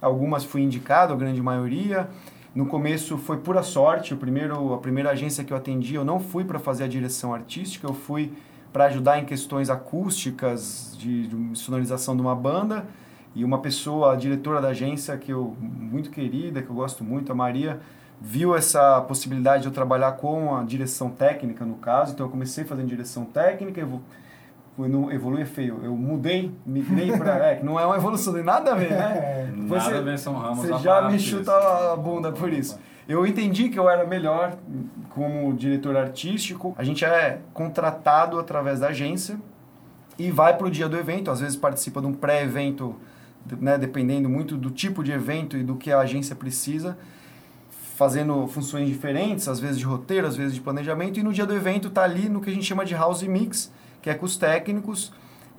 algumas 0.02 0.44
fui 0.44 0.62
indicado, 0.62 1.14
a 1.14 1.16
grande 1.16 1.42
maioria. 1.42 2.10
No 2.54 2.66
começo 2.66 3.18
foi 3.18 3.38
pura 3.38 3.64
sorte. 3.64 4.14
O 4.14 4.18
primeiro, 4.18 4.74
a 4.74 4.78
primeira 4.78 5.12
agência 5.12 5.44
que 5.44 5.54
eu 5.54 5.58
atendi, 5.58 5.96
eu 5.96 6.04
não 6.04 6.20
fui 6.20 6.44
para 6.44 6.60
fazer 6.60 6.84
a 6.84 6.88
direção 6.88 7.34
artística, 7.34 7.88
eu 7.88 7.94
fui 7.94 8.34
para 8.74 8.86
ajudar 8.86 9.20
em 9.20 9.26
questões 9.26 9.70
acústicas, 9.70 10.96
de, 10.98 11.28
de 11.28 11.58
sonorização 11.58 12.16
de 12.16 12.22
uma 12.22 12.36
banda. 12.36 12.86
E 13.34 13.44
uma 13.46 13.60
pessoa, 13.60 14.14
a 14.14 14.16
diretora 14.16 14.62
da 14.62 14.70
agência, 14.70 15.18
que 15.18 15.32
eu 15.32 15.56
muito 15.60 16.10
querida, 16.10 16.62
que 16.62 16.70
eu 16.70 16.76
gosto 16.76 17.04
muito, 17.04 17.32
a 17.32 17.36
Maria, 17.36 17.80
viu 18.20 18.56
essa 18.56 19.02
possibilidade 19.02 19.64
de 19.64 19.70
eu 19.70 19.74
trabalhar 19.74 20.12
com 20.14 20.56
a 20.56 20.64
direção 20.64 21.10
técnica, 21.10 21.66
no 21.66 21.76
caso. 21.76 22.14
Então 22.14 22.26
eu 22.26 22.30
comecei 22.30 22.64
fazendo 22.64 22.88
direção 22.88 23.26
técnica, 23.26 23.80
eu 23.80 24.02
no 24.78 25.12
evoluir 25.12 25.46
feio. 25.46 25.80
Eu 25.84 25.96
mudei, 25.96 26.52
migrei 26.66 27.16
para. 27.18 27.32
É, 27.42 27.64
não 27.64 27.80
é 27.80 27.86
uma 27.86 27.96
evolução, 27.96 28.34
tem 28.34 28.44
nada 28.44 28.72
a 28.72 28.76
ver, 28.76 28.92
né? 28.92 29.52
Depois 29.56 29.84
Nada 29.84 29.96
você- 29.96 29.98
a 29.98 30.02
ver, 30.02 30.20
são 30.20 30.34
ramos 30.36 30.60
Você 30.60 30.78
já 30.80 31.02
me 31.10 31.20
chuta 31.20 31.52
a 31.94 31.96
bunda 31.96 32.32
por 32.32 32.52
isso. 32.52 32.80
Eu 33.08 33.26
entendi 33.26 33.70
que 33.70 33.78
eu 33.80 33.90
era 33.90 34.06
melhor 34.06 34.56
como 35.10 35.54
diretor 35.54 35.98
artístico. 35.98 36.74
A 36.78 36.84
gente 36.84 37.04
é 37.04 37.40
contratado 37.54 38.40
através 38.40 38.80
da 38.80 38.88
agência 38.88 39.38
e 40.18 40.30
vai 40.32 40.56
para 40.56 40.68
o 40.68 40.72
dia 40.72 40.88
do 40.88 40.98
evento. 40.98 41.32
Às 41.32 41.40
vezes 41.42 41.56
participa 41.56 42.00
de 42.00 42.08
um 42.08 42.14
pré-evento, 42.14 42.96
né, 43.60 43.78
dependendo 43.78 44.30
muito 44.30 44.58
do 44.58 44.70
tipo 44.70 45.04
de 45.04 45.12
evento 45.12 45.58
e 45.58 45.64
do 45.64 45.76
que 45.76 45.92
a 45.92 46.00
agência 46.00 46.36
precisa, 46.36 46.98
fazendo 47.96 48.48
funções 48.48 48.88
diferentes, 48.88 49.48
às 49.48 49.60
vezes 49.60 49.78
de 49.78 49.86
roteiro, 49.86 50.28
às 50.28 50.36
vezes 50.36 50.56
de 50.56 50.62
planejamento. 50.62 51.20
E 51.20 51.24
no 51.24 51.32
dia 51.32 51.46
do 51.46 51.54
evento 51.56 51.90
tá 51.90 52.04
ali 52.04 52.28
no 52.30 52.42
que 52.42 52.50
a 52.50 52.54
gente 52.54 52.66
chama 52.66 52.84
de 52.86 52.94
house 52.96 53.22
mix, 53.24 53.72
que 54.02 54.10
é 54.10 54.14
com 54.14 54.26
os 54.26 54.38
técnicos 54.38 55.12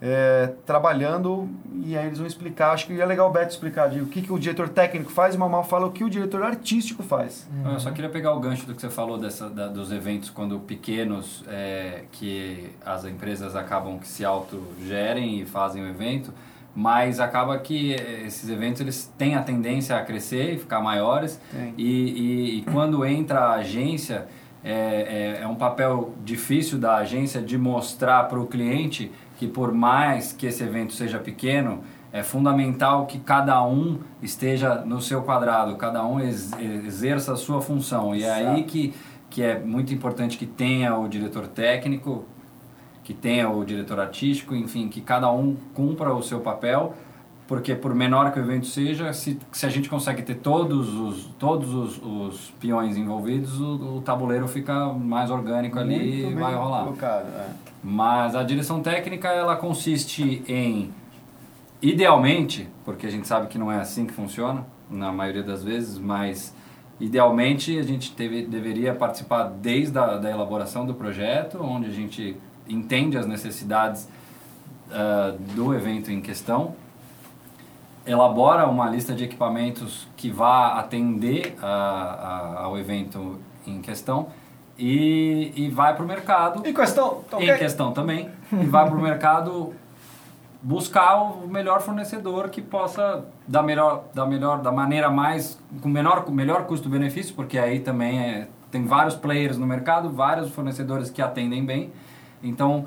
é, 0.04 0.52
trabalhando 0.66 1.48
e 1.84 1.96
aí 1.96 2.06
eles 2.06 2.18
vão 2.18 2.26
explicar. 2.26 2.72
Acho 2.72 2.88
que 2.88 3.00
é 3.00 3.06
legal 3.06 3.30
o 3.30 3.32
Beto 3.32 3.50
explicar 3.52 3.88
de 3.88 4.00
o 4.00 4.06
que, 4.06 4.20
que 4.22 4.32
o 4.32 4.38
diretor 4.38 4.68
técnico 4.68 5.12
faz 5.12 5.34
e 5.34 5.36
o 5.36 5.40
Mamal 5.40 5.62
fala 5.62 5.86
o 5.86 5.92
que 5.92 6.02
o 6.02 6.10
diretor 6.10 6.42
artístico 6.42 7.04
faz. 7.04 7.48
Eu 7.64 7.78
só 7.78 7.92
queria 7.92 8.10
pegar 8.10 8.34
o 8.34 8.40
gancho 8.40 8.66
do 8.66 8.74
que 8.74 8.80
você 8.80 8.90
falou 8.90 9.16
dessa, 9.16 9.48
da- 9.48 9.68
dos 9.68 9.92
eventos 9.92 10.28
quando 10.28 10.58
pequenos, 10.58 11.44
é, 11.46 12.02
que 12.10 12.70
as 12.84 13.04
empresas 13.04 13.54
acabam 13.54 13.96
que 14.00 14.08
se 14.08 14.24
autogerem 14.24 15.40
e 15.40 15.46
fazem 15.46 15.80
o 15.84 15.86
evento, 15.86 16.34
mas 16.74 17.20
acaba 17.20 17.58
que 17.58 17.94
eh, 17.94 18.24
esses 18.26 18.48
eventos 18.48 18.80
eles 18.80 19.12
têm 19.18 19.34
a 19.34 19.42
tendência 19.42 19.96
a 19.96 20.02
crescer 20.02 20.54
e 20.54 20.58
ficar 20.58 20.80
maiores. 20.80 21.40
E, 21.76 21.84
e, 21.84 22.58
e 22.58 22.62
quando 22.72 23.04
entra 23.04 23.40
a 23.40 23.54
agência 23.56 24.26
é, 24.64 25.38
é, 25.38 25.42
é 25.42 25.46
um 25.48 25.56
papel 25.56 26.14
difícil 26.24 26.78
da 26.78 26.96
agência 26.96 27.42
de 27.42 27.58
mostrar 27.58 28.24
para 28.28 28.38
o 28.40 28.46
cliente 28.46 29.10
que 29.36 29.46
por 29.48 29.72
mais 29.72 30.32
que 30.32 30.46
esse 30.46 30.62
evento 30.62 30.92
seja 30.92 31.18
pequeno 31.18 31.80
é 32.12 32.22
fundamental 32.22 33.06
que 33.06 33.18
cada 33.18 33.62
um 33.66 33.98
esteja 34.22 34.76
no 34.76 35.00
seu 35.00 35.22
quadrado, 35.22 35.76
cada 35.76 36.06
um 36.06 36.20
ex- 36.20 36.52
exerça 36.86 37.32
a 37.32 37.36
sua 37.36 37.60
função. 37.60 38.14
E 38.14 38.22
é 38.22 38.30
aí 38.32 38.62
que, 38.64 38.94
que 39.30 39.42
é 39.42 39.58
muito 39.58 39.92
importante 39.94 40.36
que 40.36 40.44
tenha 40.46 40.94
o 40.96 41.08
diretor 41.08 41.48
técnico, 41.48 42.24
que 43.04 43.12
tenha 43.12 43.50
o 43.50 43.64
diretor 43.64 43.98
artístico, 43.98 44.54
enfim, 44.54 44.88
que 44.88 45.00
cada 45.00 45.30
um 45.30 45.56
cumpra 45.74 46.14
o 46.14 46.22
seu 46.22 46.40
papel, 46.40 46.94
porque 47.48 47.74
por 47.74 47.94
menor 47.94 48.32
que 48.32 48.38
o 48.38 48.42
evento 48.42 48.66
seja, 48.66 49.12
se, 49.12 49.38
se 49.50 49.66
a 49.66 49.68
gente 49.68 49.88
consegue 49.88 50.22
ter 50.22 50.36
todos 50.36 50.94
os, 50.94 51.26
todos 51.38 51.74
os, 51.74 52.00
os 52.02 52.50
peões 52.60 52.96
envolvidos, 52.96 53.60
o, 53.60 53.96
o 53.96 54.02
tabuleiro 54.02 54.46
fica 54.46 54.86
mais 54.92 55.30
orgânico 55.30 55.78
ali 55.78 55.96
Muito 55.96 56.14
e 56.14 56.22
bem 56.26 56.34
vai 56.34 56.54
rolar. 56.54 56.84
colocado, 56.84 57.26
é. 57.28 57.48
Mas 57.82 58.36
a 58.36 58.42
direção 58.44 58.80
técnica 58.80 59.28
ela 59.28 59.56
consiste 59.56 60.42
em, 60.46 60.92
idealmente, 61.82 62.68
porque 62.84 63.06
a 63.06 63.10
gente 63.10 63.26
sabe 63.26 63.48
que 63.48 63.58
não 63.58 63.70
é 63.70 63.80
assim 63.80 64.06
que 64.06 64.12
funciona 64.12 64.64
na 64.88 65.10
maioria 65.10 65.42
das 65.42 65.64
vezes, 65.64 65.98
mas 65.98 66.54
idealmente 67.00 67.76
a 67.76 67.82
gente 67.82 68.12
teve, 68.12 68.46
deveria 68.46 68.94
participar 68.94 69.44
desde 69.44 69.98
a 69.98 70.16
da 70.16 70.30
elaboração 70.30 70.86
do 70.86 70.94
projeto, 70.94 71.58
onde 71.60 71.86
a 71.86 71.92
gente 71.92 72.36
entende 72.68 73.16
as 73.18 73.26
necessidades 73.26 74.08
ah, 74.90 75.34
do 75.54 75.74
evento 75.74 76.10
em 76.10 76.20
questão, 76.20 76.74
elabora 78.06 78.66
uma 78.66 78.88
lista 78.90 79.14
de 79.14 79.24
equipamentos 79.24 80.08
que 80.16 80.30
vá 80.30 80.78
atender 80.78 81.56
a- 81.62 81.66
a- 82.58 82.62
ao 82.64 82.76
evento 82.78 83.38
em 83.66 83.80
questão 83.80 84.26
e, 84.76 85.52
e 85.54 85.68
vai 85.70 85.94
para 85.94 86.04
o 86.04 86.08
mercado 86.08 86.66
Em 86.66 86.74
questão, 86.74 87.20
tá 87.30 87.38
em 87.40 87.44
ok? 87.44 87.58
questão 87.58 87.92
também 87.92 88.28
e 88.52 88.64
vai 88.66 88.86
para 88.88 88.96
o 88.98 89.00
mercado 89.00 89.72
buscar 90.60 91.16
o 91.22 91.46
melhor 91.46 91.80
fornecedor 91.80 92.48
que 92.48 92.60
possa 92.60 93.24
da 93.46 93.62
melhor 93.62 94.04
da 94.14 94.26
melhor 94.26 94.60
da 94.60 94.72
maneira 94.72 95.10
mais 95.10 95.58
com 95.80 95.88
menor 95.88 96.24
com 96.24 96.32
melhor 96.32 96.64
custo-benefício 96.66 97.34
porque 97.34 97.58
aí 97.58 97.80
também 97.80 98.18
é, 98.20 98.48
tem 98.70 98.84
vários 98.84 99.14
players 99.14 99.56
no 99.58 99.66
mercado 99.66 100.08
vários 100.10 100.50
fornecedores 100.50 101.10
que 101.10 101.20
atendem 101.22 101.64
bem 101.64 101.92
então 102.42 102.86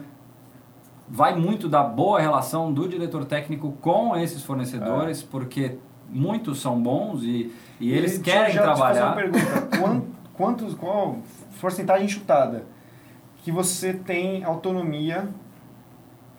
vai 1.08 1.36
muito 1.36 1.70
da 1.70 1.84
boa 1.84 2.20
relação 2.20 2.74
do 2.74 2.88
diretor 2.88 3.26
técnico 3.26 3.72
com 3.82 4.16
esses 4.18 4.42
fornecedores 4.44 5.22
porque 5.22 5.78
muitos 6.10 6.60
são 6.62 6.82
bons 6.82 7.22
e, 7.24 7.54
e 7.80 7.92
eles 7.92 8.18
E 8.18 8.22
querem 8.22 8.54
já- 8.54 8.62
te 8.74 8.80
fazer 8.80 9.00
trabalhar 9.00 9.06
uma 9.06 9.16
pergunta. 9.16 9.68
Quan- 9.80 10.02
Quantos, 10.36 10.74
qual 10.74 11.18
porcentagem 11.62 12.08
chutada 12.10 12.64
que 13.38 13.52
você 13.52 13.94
tem 13.94 14.44
autonomia? 14.44 15.30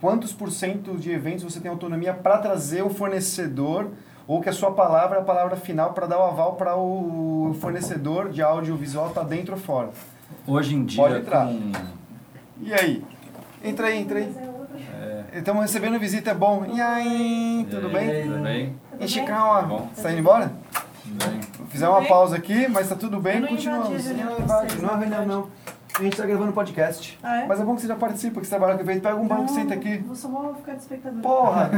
Quantos 0.02 0.32
por 0.34 0.50
cento 0.50 0.98
de 0.98 1.10
eventos 1.10 1.42
você 1.44 1.60
tem 1.60 1.70
autonomia 1.70 2.12
para 2.12 2.36
trazer 2.36 2.82
o 2.82 2.90
fornecedor 2.90 3.88
ou 4.28 4.42
que 4.42 4.48
a 4.50 4.52
sua 4.52 4.72
palavra 4.72 5.16
é 5.16 5.20
a 5.20 5.24
palavra 5.24 5.56
final 5.56 5.94
para 5.94 6.06
dar 6.06 6.18
o 6.18 6.24
aval 6.24 6.56
para 6.56 6.76
o 6.76 7.56
fornecedor 7.60 8.28
de 8.28 8.42
audiovisual 8.42 9.08
tá 9.10 9.22
dentro 9.22 9.54
ou 9.54 9.58
fora? 9.58 9.90
hoje 10.46 10.74
em 10.74 10.84
dia 10.84 11.02
Pode 11.02 11.16
entrar. 11.20 11.46
com 11.46 11.72
E 12.60 12.72
aí? 12.72 13.04
Entra 13.62 13.86
aí, 13.88 13.98
entra 13.98 14.18
aí. 14.18 14.34
É. 15.32 15.38
Estamos 15.38 15.62
recebendo 15.62 15.98
visita, 15.98 16.30
é 16.30 16.34
bom. 16.34 16.64
E 16.66 16.80
aí, 16.80 17.66
tudo 17.70 17.88
bem? 17.90 18.22
Tudo 18.22 18.38
bem? 18.42 18.76
Calma. 19.26 19.62
Bom. 19.68 19.90
Você 19.94 20.02
tá 20.02 20.10
indo 20.12 20.20
embora? 20.20 20.52
Tudo 21.02 21.24
bem. 21.30 21.40
Fizemos 21.68 21.94
uma 21.94 22.00
bem? 22.00 22.08
pausa 22.08 22.36
aqui, 22.36 22.68
mas 22.68 22.88
tá 22.88 22.94
tudo 22.96 23.20
bem, 23.20 23.40
não 23.40 23.48
continuamos. 23.48 23.88
invadi 23.90 24.08
Não 24.76 24.88
não 24.88 24.94
é 24.94 24.98
reunião 24.98 24.98
verdade. 24.98 25.26
não. 25.26 25.50
A 25.98 26.02
gente 26.02 26.16
tá 26.16 26.26
gravando 26.26 26.52
podcast. 26.52 27.18
Ah, 27.22 27.42
é? 27.42 27.46
Mas 27.46 27.58
é 27.60 27.64
bom 27.64 27.74
que 27.74 27.80
você 27.80 27.88
já 27.88 27.96
participa, 27.96 28.40
que 28.40 28.46
você 28.46 28.50
trabalha 28.50 28.74
com 28.74 28.80
evento. 28.82 29.02
Pega 29.02 29.16
um 29.16 29.26
banco 29.26 29.46
e 29.46 29.48
senta 29.48 29.72
aqui. 29.74 29.96
Vou 29.98 30.14
só 30.14 30.28
vou 30.28 30.54
ficar 30.54 30.72
de 30.74 30.82
espectador. 30.82 31.20
Porra! 31.22 31.70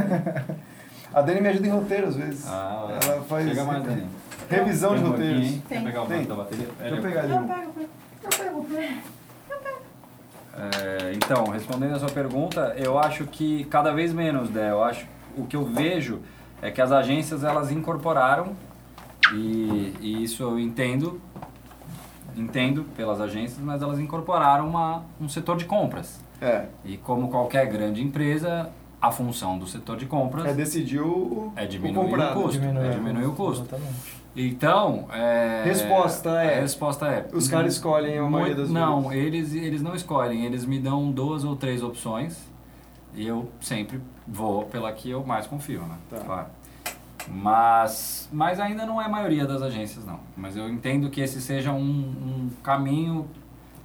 A 1.13 1.21
Dani 1.21 1.41
me 1.41 1.47
ajuda 1.47 1.67
em 1.67 1.71
roteiro 1.71 2.07
às 2.07 2.15
vezes. 2.15 2.45
Ah, 2.47 2.99
Ela 3.03 3.21
faz 3.23 3.47
Chega 3.47 3.63
mais, 3.63 3.83
Dani. 3.83 4.07
revisão 4.49 4.93
de 4.95 5.01
Tem 5.01 5.07
um 5.07 5.11
roteiros. 5.11 5.41
hein? 5.47 5.63
Quer 5.67 5.75
Tem. 5.75 5.83
pegar 5.85 6.03
o 6.03 6.05
Tem. 6.05 6.17
banco 6.17 6.29
da 6.29 6.35
bateria? 6.35 6.67
Deixa 6.79 6.95
eu 6.95 7.01
pegar 7.01 7.19
ali. 7.21 7.29
Não, 7.29 7.47
pega, 7.47 7.67
pega. 7.73 7.89
Eu 8.23 8.29
pego, 8.29 8.65
pego. 8.65 8.93
É, 10.59 11.13
então, 11.13 11.45
respondendo 11.45 11.95
a 11.95 11.99
sua 11.99 12.09
pergunta, 12.09 12.73
eu 12.77 12.99
acho 12.99 13.25
que 13.25 13.63
cada 13.65 13.93
vez 13.93 14.11
menos, 14.11 14.49
né? 14.49 14.71
Eu 14.71 14.83
acho 14.83 15.05
o 15.37 15.45
que 15.45 15.55
eu 15.55 15.63
vejo 15.65 16.19
é 16.61 16.69
que 16.69 16.81
as 16.81 16.91
agências 16.91 17.43
elas 17.43 17.71
incorporaram 17.71 18.53
e, 19.33 19.93
e 20.01 20.23
isso 20.23 20.43
eu 20.43 20.59
entendo, 20.59 21.21
entendo 22.35 22.83
pelas 22.97 23.21
agências, 23.21 23.59
mas 23.59 23.81
elas 23.81 23.99
incorporaram 23.99 24.67
uma, 24.67 25.03
um 25.21 25.29
setor 25.29 25.55
de 25.55 25.63
compras. 25.65 26.19
É, 26.41 26.65
E 26.83 26.97
como 26.97 27.29
qualquer 27.29 27.65
grande 27.67 28.01
empresa, 28.01 28.69
a 29.01 29.11
função 29.11 29.57
do 29.57 29.67
setor 29.67 29.97
de 29.97 30.05
compras 30.05 30.45
é 30.45 30.53
decidir 30.53 30.99
o, 30.99 31.53
é 31.55 31.63
o 31.63 31.67
diminuir 31.67 32.05
o, 32.05 32.09
comprado. 32.09 32.41
custo. 32.41 32.61
é 32.63 32.89
diminuir 32.89 33.25
o 33.25 33.33
custo. 33.33 33.63
Exatamente. 33.63 34.18
Então, 34.35 35.07
é, 35.11 35.63
Resposta 35.65 36.29
é- 36.41 36.59
A 36.59 36.61
resposta 36.61 37.07
é. 37.07 37.27
Os 37.33 37.47
caras 37.47 37.73
escolhem 37.73 38.17
a 38.19 38.23
maioria 38.23 38.55
das 38.55 38.69
Não, 38.69 39.09
vezes. 39.09 39.25
eles, 39.25 39.53
eles 39.55 39.81
não 39.81 39.95
escolhem, 39.95 40.45
eles 40.45 40.65
me 40.65 40.79
dão 40.79 41.11
duas 41.11 41.43
ou 41.43 41.55
três 41.55 41.81
opções 41.83 42.37
e 43.15 43.25
eu 43.27 43.49
sempre 43.59 43.99
vou 44.27 44.63
pela 44.65 44.91
que 44.91 45.09
eu 45.09 45.25
mais 45.25 45.47
confio, 45.47 45.81
né? 45.81 45.95
Tá. 46.09 46.17
Claro. 46.17 46.47
Mas, 47.27 48.29
mas 48.31 48.59
ainda 48.59 48.85
não 48.85 49.01
é 49.01 49.05
a 49.05 49.09
maioria 49.09 49.45
das 49.45 49.61
agências, 49.61 50.05
não. 50.05 50.19
Mas 50.37 50.55
eu 50.55 50.67
entendo 50.69 51.09
que 51.09 51.21
esse 51.21 51.41
seja 51.41 51.71
um, 51.71 51.79
um 51.81 52.49
caminho 52.63 53.27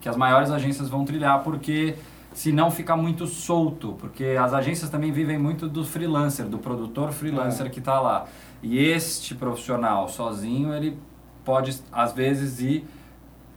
que 0.00 0.08
as 0.08 0.16
maiores 0.16 0.50
agências 0.50 0.88
vão 0.88 1.04
trilhar, 1.04 1.42
porque 1.42 1.94
senão 2.34 2.70
fica 2.70 2.94
muito 2.96 3.26
solto, 3.26 3.96
porque 3.98 4.36
as 4.38 4.52
agências 4.52 4.90
também 4.90 5.10
vivem 5.12 5.38
muito 5.38 5.68
do 5.68 5.84
freelancer, 5.84 6.44
do 6.46 6.58
produtor 6.58 7.12
freelancer 7.12 7.66
É. 7.66 7.70
que 7.70 7.78
está 7.78 7.98
lá. 8.00 8.26
E 8.62 8.78
este 8.78 9.34
profissional 9.34 10.08
sozinho, 10.08 10.74
ele 10.74 10.98
pode, 11.44 11.80
às 11.92 12.12
vezes, 12.12 12.60
ir 12.60 12.86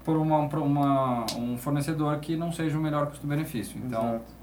por 0.05 0.15
uma, 0.15 0.47
por 0.47 0.59
uma, 0.59 1.25
um 1.37 1.57
fornecedor 1.57 2.17
que 2.19 2.37
não 2.37 2.51
seja 2.51 2.77
o 2.77 2.81
melhor 2.81 3.07
custo-benefício. 3.07 3.77
Então, 3.83 4.07
Exato. 4.07 4.37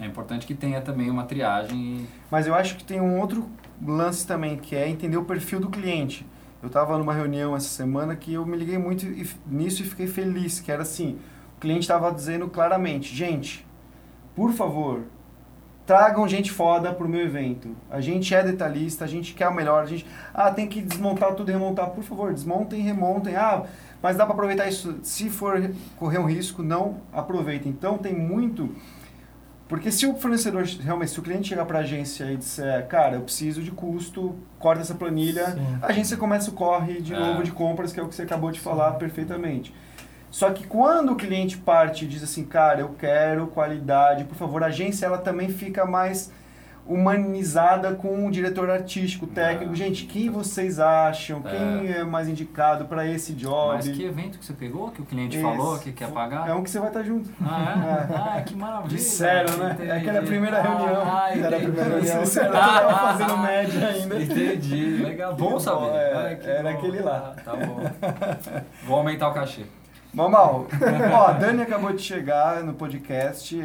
É 0.00 0.06
importante 0.06 0.44
que 0.44 0.54
tenha 0.54 0.80
também 0.80 1.08
uma 1.08 1.22
triagem 1.22 2.04
Mas 2.28 2.48
eu 2.48 2.54
acho 2.54 2.74
que 2.76 2.82
tem 2.82 3.00
um 3.00 3.20
outro 3.20 3.48
lance 3.80 4.26
também, 4.26 4.56
que 4.56 4.74
é 4.74 4.88
entender 4.88 5.16
o 5.16 5.24
perfil 5.24 5.60
do 5.60 5.68
cliente. 5.68 6.26
Eu 6.60 6.66
estava 6.66 6.98
numa 6.98 7.12
reunião 7.14 7.54
essa 7.54 7.68
semana 7.68 8.16
que 8.16 8.32
eu 8.32 8.44
me 8.44 8.56
liguei 8.56 8.76
muito 8.76 9.06
nisso 9.46 9.82
e 9.82 9.84
fiquei 9.84 10.08
feliz, 10.08 10.58
que 10.58 10.72
era 10.72 10.82
assim, 10.82 11.18
cliente 11.64 11.80
estava 11.80 12.12
dizendo 12.12 12.46
claramente, 12.48 13.14
gente, 13.14 13.66
por 14.36 14.52
favor, 14.52 15.04
tragam 15.86 16.28
gente 16.28 16.50
foda 16.50 16.92
pro 16.92 17.08
meu 17.08 17.22
evento. 17.22 17.74
A 17.90 18.00
gente 18.02 18.34
é 18.34 18.42
detalhista, 18.42 19.04
a 19.04 19.08
gente 19.08 19.32
quer 19.32 19.48
o 19.48 19.54
melhor, 19.54 19.82
a 19.82 19.86
gente, 19.86 20.06
ah, 20.34 20.50
tem 20.50 20.66
que 20.68 20.82
desmontar 20.82 21.34
tudo 21.34 21.50
e 21.50 21.52
remontar, 21.52 21.88
por 21.90 22.04
favor, 22.04 22.32
desmontem 22.34 22.80
e 22.80 22.82
remontem. 22.82 23.34
Ah, 23.34 23.62
mas 24.02 24.16
dá 24.16 24.26
para 24.26 24.34
aproveitar 24.34 24.68
isso, 24.68 24.98
se 25.02 25.30
for 25.30 25.70
correr 25.98 26.18
um 26.18 26.26
risco, 26.26 26.62
não 26.62 26.96
aproveita. 27.12 27.66
Então 27.66 27.96
tem 27.96 28.14
muito 28.14 28.74
porque 29.66 29.90
se 29.90 30.06
o 30.06 30.14
fornecedor, 30.14 30.62
realmente, 30.82 31.10
se 31.12 31.18
o 31.18 31.22
cliente 31.22 31.48
chegar 31.48 31.64
para 31.64 31.78
a 31.78 31.82
agência 31.82 32.30
e 32.30 32.36
disser, 32.36 32.86
cara, 32.86 33.16
eu 33.16 33.22
preciso 33.22 33.62
de 33.62 33.70
custo, 33.70 34.34
corta 34.58 34.82
essa 34.82 34.94
planilha, 34.94 35.52
Sim. 35.52 35.78
a 35.80 35.86
agência 35.86 36.18
começa 36.18 36.50
o 36.50 36.52
corre 36.52 37.00
de 37.00 37.14
É. 37.14 37.18
novo 37.18 37.42
de 37.42 37.50
compras, 37.50 37.90
que 37.90 37.98
é 37.98 38.02
o 38.02 38.06
que 38.06 38.14
você 38.14 38.22
acabou 38.22 38.50
de 38.52 38.60
falar 38.60 38.92
perfeitamente. 38.92 39.74
Só 40.34 40.50
que 40.50 40.66
quando 40.66 41.12
o 41.12 41.16
cliente 41.16 41.56
parte 41.56 42.04
e 42.04 42.08
diz 42.08 42.20
assim, 42.20 42.44
cara, 42.44 42.80
eu 42.80 42.88
quero 42.98 43.46
qualidade, 43.46 44.24
por 44.24 44.34
favor, 44.34 44.64
a 44.64 44.66
agência 44.66 45.06
ela 45.06 45.18
também 45.18 45.48
fica 45.48 45.84
mais 45.86 46.32
humanizada 46.84 47.94
com 47.94 48.26
o 48.26 48.30
diretor 48.32 48.68
artístico, 48.68 49.28
técnico. 49.28 49.72
É. 49.72 49.76
Gente, 49.76 50.06
quem 50.06 50.28
vocês 50.28 50.80
acham? 50.80 51.40
Quem 51.40 51.88
é 51.92 52.02
mais 52.02 52.28
indicado 52.28 52.86
para 52.86 53.06
esse 53.06 53.32
job? 53.32 53.74
Mas 53.74 53.86
que 53.86 54.04
evento 54.04 54.38
que 54.40 54.44
você 54.44 54.52
pegou, 54.54 54.90
que 54.90 55.00
o 55.00 55.04
cliente 55.04 55.36
Esse- 55.36 55.44
falou 55.46 55.78
que 55.78 55.92
quer 55.92 56.10
pagar? 56.10 56.48
É 56.48 56.52
um 56.52 56.64
que 56.64 56.68
você 56.70 56.80
vai 56.80 56.88
estar 56.88 57.04
junto. 57.04 57.30
Ah, 57.40 58.08
é? 58.10 58.14
Ah, 58.38 58.42
que 58.42 58.56
maravilha. 58.56 58.88
Disseram, 58.96 59.56
né? 59.56 59.70
Entendi. 59.74 59.88
É 59.90 59.96
aquela 59.98 60.22
primeira 60.22 60.60
reunião. 60.60 61.02
Ah, 61.06 61.28
Era 61.30 61.56
a 61.56 61.60
primeira 61.60 61.88
reunião. 61.90 62.22
Disseram 62.22 62.50
que 62.52 62.56
Ah, 62.56 62.80
eu 62.82 62.88
tava 62.88 63.12
fazendo 63.18 63.38
média 63.38 63.88
ainda. 63.88 64.20
Entendi, 64.22 64.84
legal. 65.00 65.34
Bom 65.36 65.60
saber. 65.60 65.86
É, 65.94 66.12
Ah, 66.32 66.34
que 66.34 66.50
era 66.50 66.62
bom. 66.72 66.76
aquele 66.78 67.00
lá. 67.00 67.34
Ah, 67.36 67.40
Tá 67.40 67.52
bom. 67.54 67.80
Vou 68.84 68.96
aumentar 68.98 69.28
o 69.28 69.32
cachê. 69.32 69.62
Mamal, 70.14 70.66
ó, 71.12 71.26
a 71.26 71.32
Dani 71.32 71.62
acabou 71.62 71.92
de 71.92 72.00
chegar 72.00 72.62
no 72.62 72.72
podcast, 72.74 73.58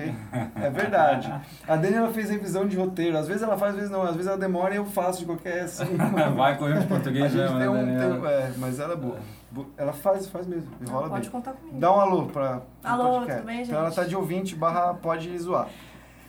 é 0.55 0.69
verdade. 0.71 1.31
A 1.67 1.75
Dani 1.75 1.93
ela 1.95 2.11
fez 2.11 2.29
revisão 2.29 2.67
de 2.67 2.75
roteiro, 2.75 3.15
às 3.17 3.27
vezes 3.27 3.43
ela 3.43 3.55
faz, 3.55 3.71
às 3.71 3.75
vezes 3.77 3.91
não, 3.91 4.01
às 4.01 4.11
vezes 4.15 4.25
ela 4.27 4.37
demora 4.37 4.73
e 4.73 4.77
eu 4.77 4.85
faço 4.85 5.19
de 5.19 5.25
qualquer 5.25 5.61
assim. 5.61 5.95
Vai 6.35 6.57
com 6.57 6.65
o 6.65 6.73
de 6.73 6.79
A 6.79 6.81
português 6.87 7.31
tem 7.31 7.41
né, 7.41 7.69
um, 7.69 8.25
é, 8.25 8.51
mas 8.57 8.79
ela 8.79 8.93
é 8.93 8.97
boa. 8.97 9.17
Bo- 9.51 9.67
Ela 9.77 9.93
faz, 9.93 10.27
faz 10.27 10.47
mesmo, 10.47 10.69
enrola 10.81 11.09
pode 11.09 11.21
bem. 11.21 11.29
contar 11.31 11.51
comigo. 11.53 11.79
Dá 11.79 11.91
um 11.95 11.99
alô 11.99 12.25
pra 12.27 12.61
Alô, 12.83 13.03
podcast. 13.19 13.35
tudo 13.41 13.45
bem, 13.45 13.57
gente? 13.57 13.67
Então 13.69 13.79
ela 13.81 13.91
tá 13.91 14.03
de 14.03 14.15
ouvinte 14.15 14.55
barra 14.55 14.93
pode 14.95 15.37
zoar. 15.37 15.67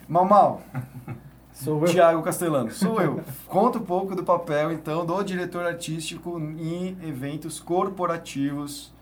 Mamal, 0.09 0.61
Sou 1.53 1.81
eu. 1.83 1.87
Tiago 1.89 2.23
Castellano, 2.23 2.71
sou 2.71 3.01
eu. 3.01 3.21
Conta 3.47 3.79
um 3.79 3.83
pouco 3.85 4.15
do 4.15 4.23
papel, 4.25 4.73
então, 4.73 5.05
do 5.05 5.23
diretor 5.23 5.67
artístico 5.67 6.39
em 6.39 6.97
eventos 7.03 7.59
corporativos 7.61 8.93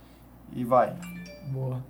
e 0.53 0.65
vai. 0.65 0.93
Boa. 1.49 1.83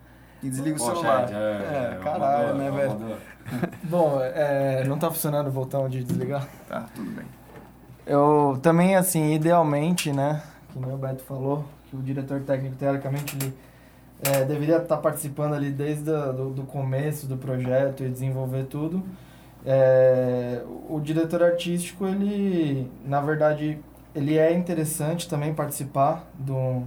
E 0.43 0.49
desliga 0.49 0.77
o 0.77 0.79
Poxa, 0.79 0.95
celular. 0.95 1.33
é, 1.33 1.35
É, 1.35 1.95
é, 1.95 1.99
caralho, 2.03 2.55
né, 2.55 2.71
velho? 2.71 2.91
amador. 2.93 3.17
Bom, 3.85 4.21
é, 4.21 4.85
não 4.85 4.99
tá 4.99 5.11
funcionando 5.11 5.49
o 5.49 5.51
botão 5.51 5.89
de 5.89 6.05
desligar? 6.05 6.47
Tá, 6.69 6.87
tudo 6.95 7.11
bem. 7.11 7.25
Eu 8.07 8.59
também, 8.63 8.95
assim, 8.95 9.35
idealmente, 9.35 10.13
né, 10.13 10.43
que 10.73 10.79
o 10.79 10.97
Beto 10.97 11.23
falou, 11.25 11.65
que 11.91 11.97
o 11.97 12.01
diretor 12.01 12.41
técnico, 12.41 12.77
teoricamente, 12.77 13.37
ele 13.37 13.55
é, 14.23 14.45
deveria 14.45 14.77
estar 14.79 14.97
participando 14.99 15.55
ali 15.55 15.71
desde 15.71 16.11
o 16.11 16.33
do, 16.33 16.51
do 16.51 16.63
começo 16.63 17.27
do 17.27 17.37
projeto 17.37 18.03
e 18.05 18.09
desenvolver 18.09 18.65
tudo. 18.65 19.03
É, 19.67 20.63
o 20.89 21.01
diretor 21.01 21.43
artístico, 21.43 22.07
ele, 22.07 22.91
na 23.05 23.21
verdade, 23.21 23.79
ele 24.15 24.39
é 24.39 24.53
interessante 24.53 25.29
também 25.29 25.53
participar 25.53 26.25
do, 26.35 26.85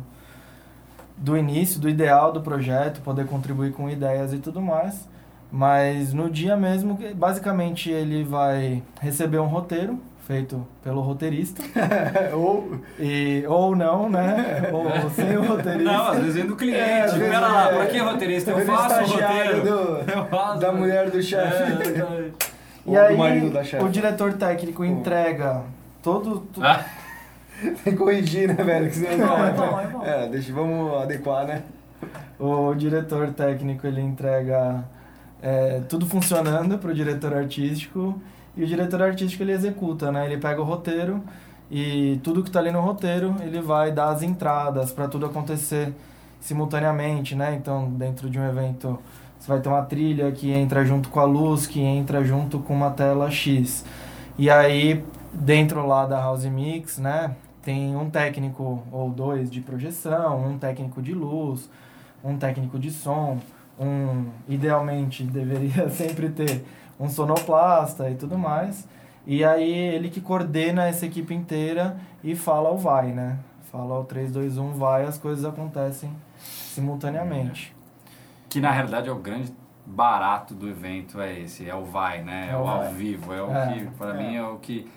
do 1.22 1.38
início, 1.38 1.80
do 1.80 1.88
ideal 1.88 2.32
do 2.34 2.42
projeto, 2.42 3.00
poder 3.02 3.26
contribuir 3.28 3.72
com 3.74 3.88
ideias 3.90 4.34
e 4.34 4.40
tudo 4.40 4.60
mais. 4.62 5.08
Mas 5.52 6.14
no 6.14 6.30
dia 6.30 6.56
mesmo, 6.58 6.98
basicamente, 7.16 7.90
ele 7.92 8.24
vai 8.24 8.82
receber 9.02 9.38
um 9.40 9.46
roteiro 9.48 10.00
feito 10.26 10.66
pelo 10.84 11.02
roteirista. 11.02 11.62
Ou. 12.34 12.80
E, 12.98 13.44
ou 13.48 13.76
não, 13.76 14.10
né? 14.10 14.70
Ou 14.72 15.10
sem 15.10 15.38
o 15.38 15.44
roteirista. 15.46 15.92
Não, 15.92 16.08
às 16.08 16.18
vezes 16.20 16.36
vem 16.36 16.46
do 16.48 16.56
cliente. 16.56 16.80
É, 16.80 17.02
vezes 17.06 17.20
Pera 17.30 17.48
lá, 17.48 17.70
é. 17.72 17.76
pra 17.76 17.86
que 17.88 17.98
roteirista? 18.00 18.52
Eu 18.52 18.60
é 18.60 18.66
faço 18.66 19.02
o 19.04 19.08
roteiro. 19.08 19.62
do- 19.64 19.98
Eu 20.12 20.26
faço. 20.28 20.60
da 20.60 20.72
mulher 20.72 21.10
do 21.12 21.22
chefe. 21.22 21.64
É, 21.64 21.68
exatamente. 21.68 22.34
Ou 22.86 22.94
E 22.94 22.98
aí, 22.98 23.12
do 23.14 23.20
marido 23.20 23.50
da 23.52 23.64
chefe. 23.64 23.84
o 23.84 23.90
diretor 23.90 24.34
técnico 24.34 24.84
entrega 24.86 25.62
todo... 26.02 26.40
tu- 26.54 26.64
Ah, 26.64 26.84
Tem 27.84 27.94
que 27.94 27.96
corrigir, 27.96 28.48
né, 28.48 28.56
velho? 28.56 28.90
Que 28.90 28.96
senão 28.96 29.18
Não, 29.18 29.46
é 29.46 29.52
bom, 29.52 29.80
é 29.80 29.88
bom. 29.88 30.04
É, 30.04 30.28
deixa, 30.30 30.52
vamos 30.52 31.02
adequar, 31.02 31.46
né? 31.46 31.64
O 32.40 32.74
diretor 32.74 33.32
técnico, 33.34 33.86
ele 33.86 34.02
entrega 34.02 34.84
é, 35.42 35.82
tudo 35.88 36.06
funcionando 36.08 36.78
pro 36.78 36.94
diretor 36.94 37.34
artístico 37.34 38.20
e 38.58 38.64
o 38.64 38.68
diretor 38.68 39.02
artístico, 39.02 39.44
ele 39.44 39.52
executa, 39.52 40.12
né? 40.12 40.26
Ele 40.26 40.38
pega 40.38 40.60
o 40.60 40.64
roteiro 40.64 41.24
e 41.70 42.20
tudo 42.24 42.44
que 42.44 42.52
tá 42.52 42.60
ali 42.60 42.72
no 42.72 42.82
roteiro, 42.82 43.36
ele 43.42 43.62
vai 43.62 43.92
dar 43.92 44.10
as 44.10 44.24
entradas 44.24 44.92
para 44.92 45.08
tudo 45.08 45.26
acontecer 45.26 45.94
simultaneamente, 46.40 47.36
né? 47.36 47.56
Então, 47.56 47.90
dentro 47.92 48.30
de 48.30 48.40
um 48.40 48.46
evento, 48.46 49.00
você 49.40 49.48
vai 49.48 49.62
ter 49.62 49.70
uma 49.70 49.84
trilha 49.84 50.32
que 50.32 50.52
entra 50.52 50.84
junto 50.84 51.10
com 51.10 51.20
a 51.20 51.26
luz, 51.26 51.68
que 51.68 51.80
entra 51.80 52.24
junto 52.24 52.60
com 52.60 52.74
uma 52.74 52.90
tela 52.90 53.30
X. 53.30 53.86
E 54.38 54.50
aí, 54.50 55.04
dentro 55.32 55.86
lá 55.86 56.06
da 56.06 56.20
House 56.20 56.46
Mix, 56.46 56.98
né? 56.98 57.36
Tem 57.64 57.96
um 57.96 58.10
técnico 58.10 58.84
ou 58.92 59.10
dois 59.10 59.50
de 59.52 59.62
projeção, 59.62 60.46
um 60.46 60.58
técnico 60.58 61.02
de 61.02 61.14
luz, 61.14 61.70
um 62.24 62.38
técnico 62.38 62.80
de 62.80 62.90
som, 62.92 63.38
um 63.80 64.26
idealmente 64.48 65.24
deveria 65.26 65.90
sempre 65.90 66.30
ter 66.30 66.66
um 67.00 67.08
sonoplasta 67.10 68.10
e 68.10 68.16
tudo 68.16 68.38
mais. 68.38 68.88
E 69.26 69.44
aí 69.44 69.72
ele 69.72 70.10
que 70.10 70.20
coordena 70.20 70.88
essa 70.88 71.06
equipe 71.06 71.34
inteira 71.34 71.98
e 72.24 72.36
fala 72.36 72.72
o 72.72 72.78
vai, 72.78 73.12
né? 73.12 73.38
Fala 73.72 74.00
o 74.00 74.04
3 74.04 74.32
2 74.32 74.58
1 74.58 74.72
vai, 74.74 75.04
as 75.06 75.18
coisas 75.18 75.46
acontecem 75.46 76.12
simultaneamente. 76.40 77.76
Que 78.50 78.60
na 78.60 78.72
realidade 78.72 79.08
é 79.08 79.12
o 79.12 79.16
grande 79.20 79.54
barato 79.86 80.54
do 80.54 80.68
evento, 80.70 81.20
é 81.22 81.40
esse, 81.40 81.70
é 81.70 81.76
o 81.76 81.86
vai, 81.86 82.24
né? 82.24 82.48
É, 82.50 82.54
É 82.54 82.58
o 82.58 82.68
ao 82.68 82.92
vivo, 82.92 83.34
é 83.34 83.42
o 83.42 83.52
É, 83.52 83.74
que, 83.74 83.86
pra 83.98 84.10
é. 84.16 84.18
mim, 84.18 84.36
é 84.36 84.44
o 84.44 84.58
que 84.58 84.90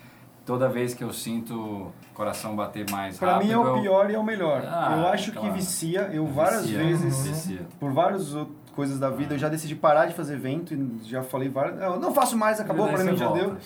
toda 0.45 0.69
vez 0.69 0.93
que 0.93 1.03
eu 1.03 1.11
sinto 1.11 1.53
o 1.55 1.91
coração 2.13 2.55
bater 2.55 2.89
mais 2.91 3.17
Pra 3.17 3.33
rápido... 3.33 3.47
mim 3.47 3.53
é 3.53 3.57
o 3.57 3.65
eu- 3.67 3.81
pior 3.81 4.09
e 4.11 4.15
é 4.15 4.19
o 4.19 4.23
melhor. 4.23 4.63
Ah, 4.67 4.95
eu 4.97 5.07
acho 5.07 5.31
claro. 5.31 5.47
que 5.49 5.53
vicia. 5.55 6.09
Eu 6.13 6.25
várias 6.27 6.61
Vicia, 6.67 6.77
vezes, 6.79 7.27
vicia. 7.27 7.61
por 7.79 7.91
várias 7.91 8.35
coisas 8.75 8.99
da 8.99 9.09
vida, 9.09 9.33
eu 9.35 9.37
já 9.39 9.49
decidi 9.49 9.75
parar 9.75 10.05
de 10.05 10.13
fazer 10.13 10.33
evento 10.35 10.73
e 10.73 10.99
já 11.03 11.23
falei 11.23 11.49
várias. 11.49 11.81
Eu 11.81 11.99
não 11.99 12.13
faço 12.13 12.37
mais, 12.37 12.59
acabou, 12.59 12.87
você 12.89 13.03
mim 13.03 13.17
já 13.17 13.27
volta. 13.27 13.41
deu. 13.43 13.57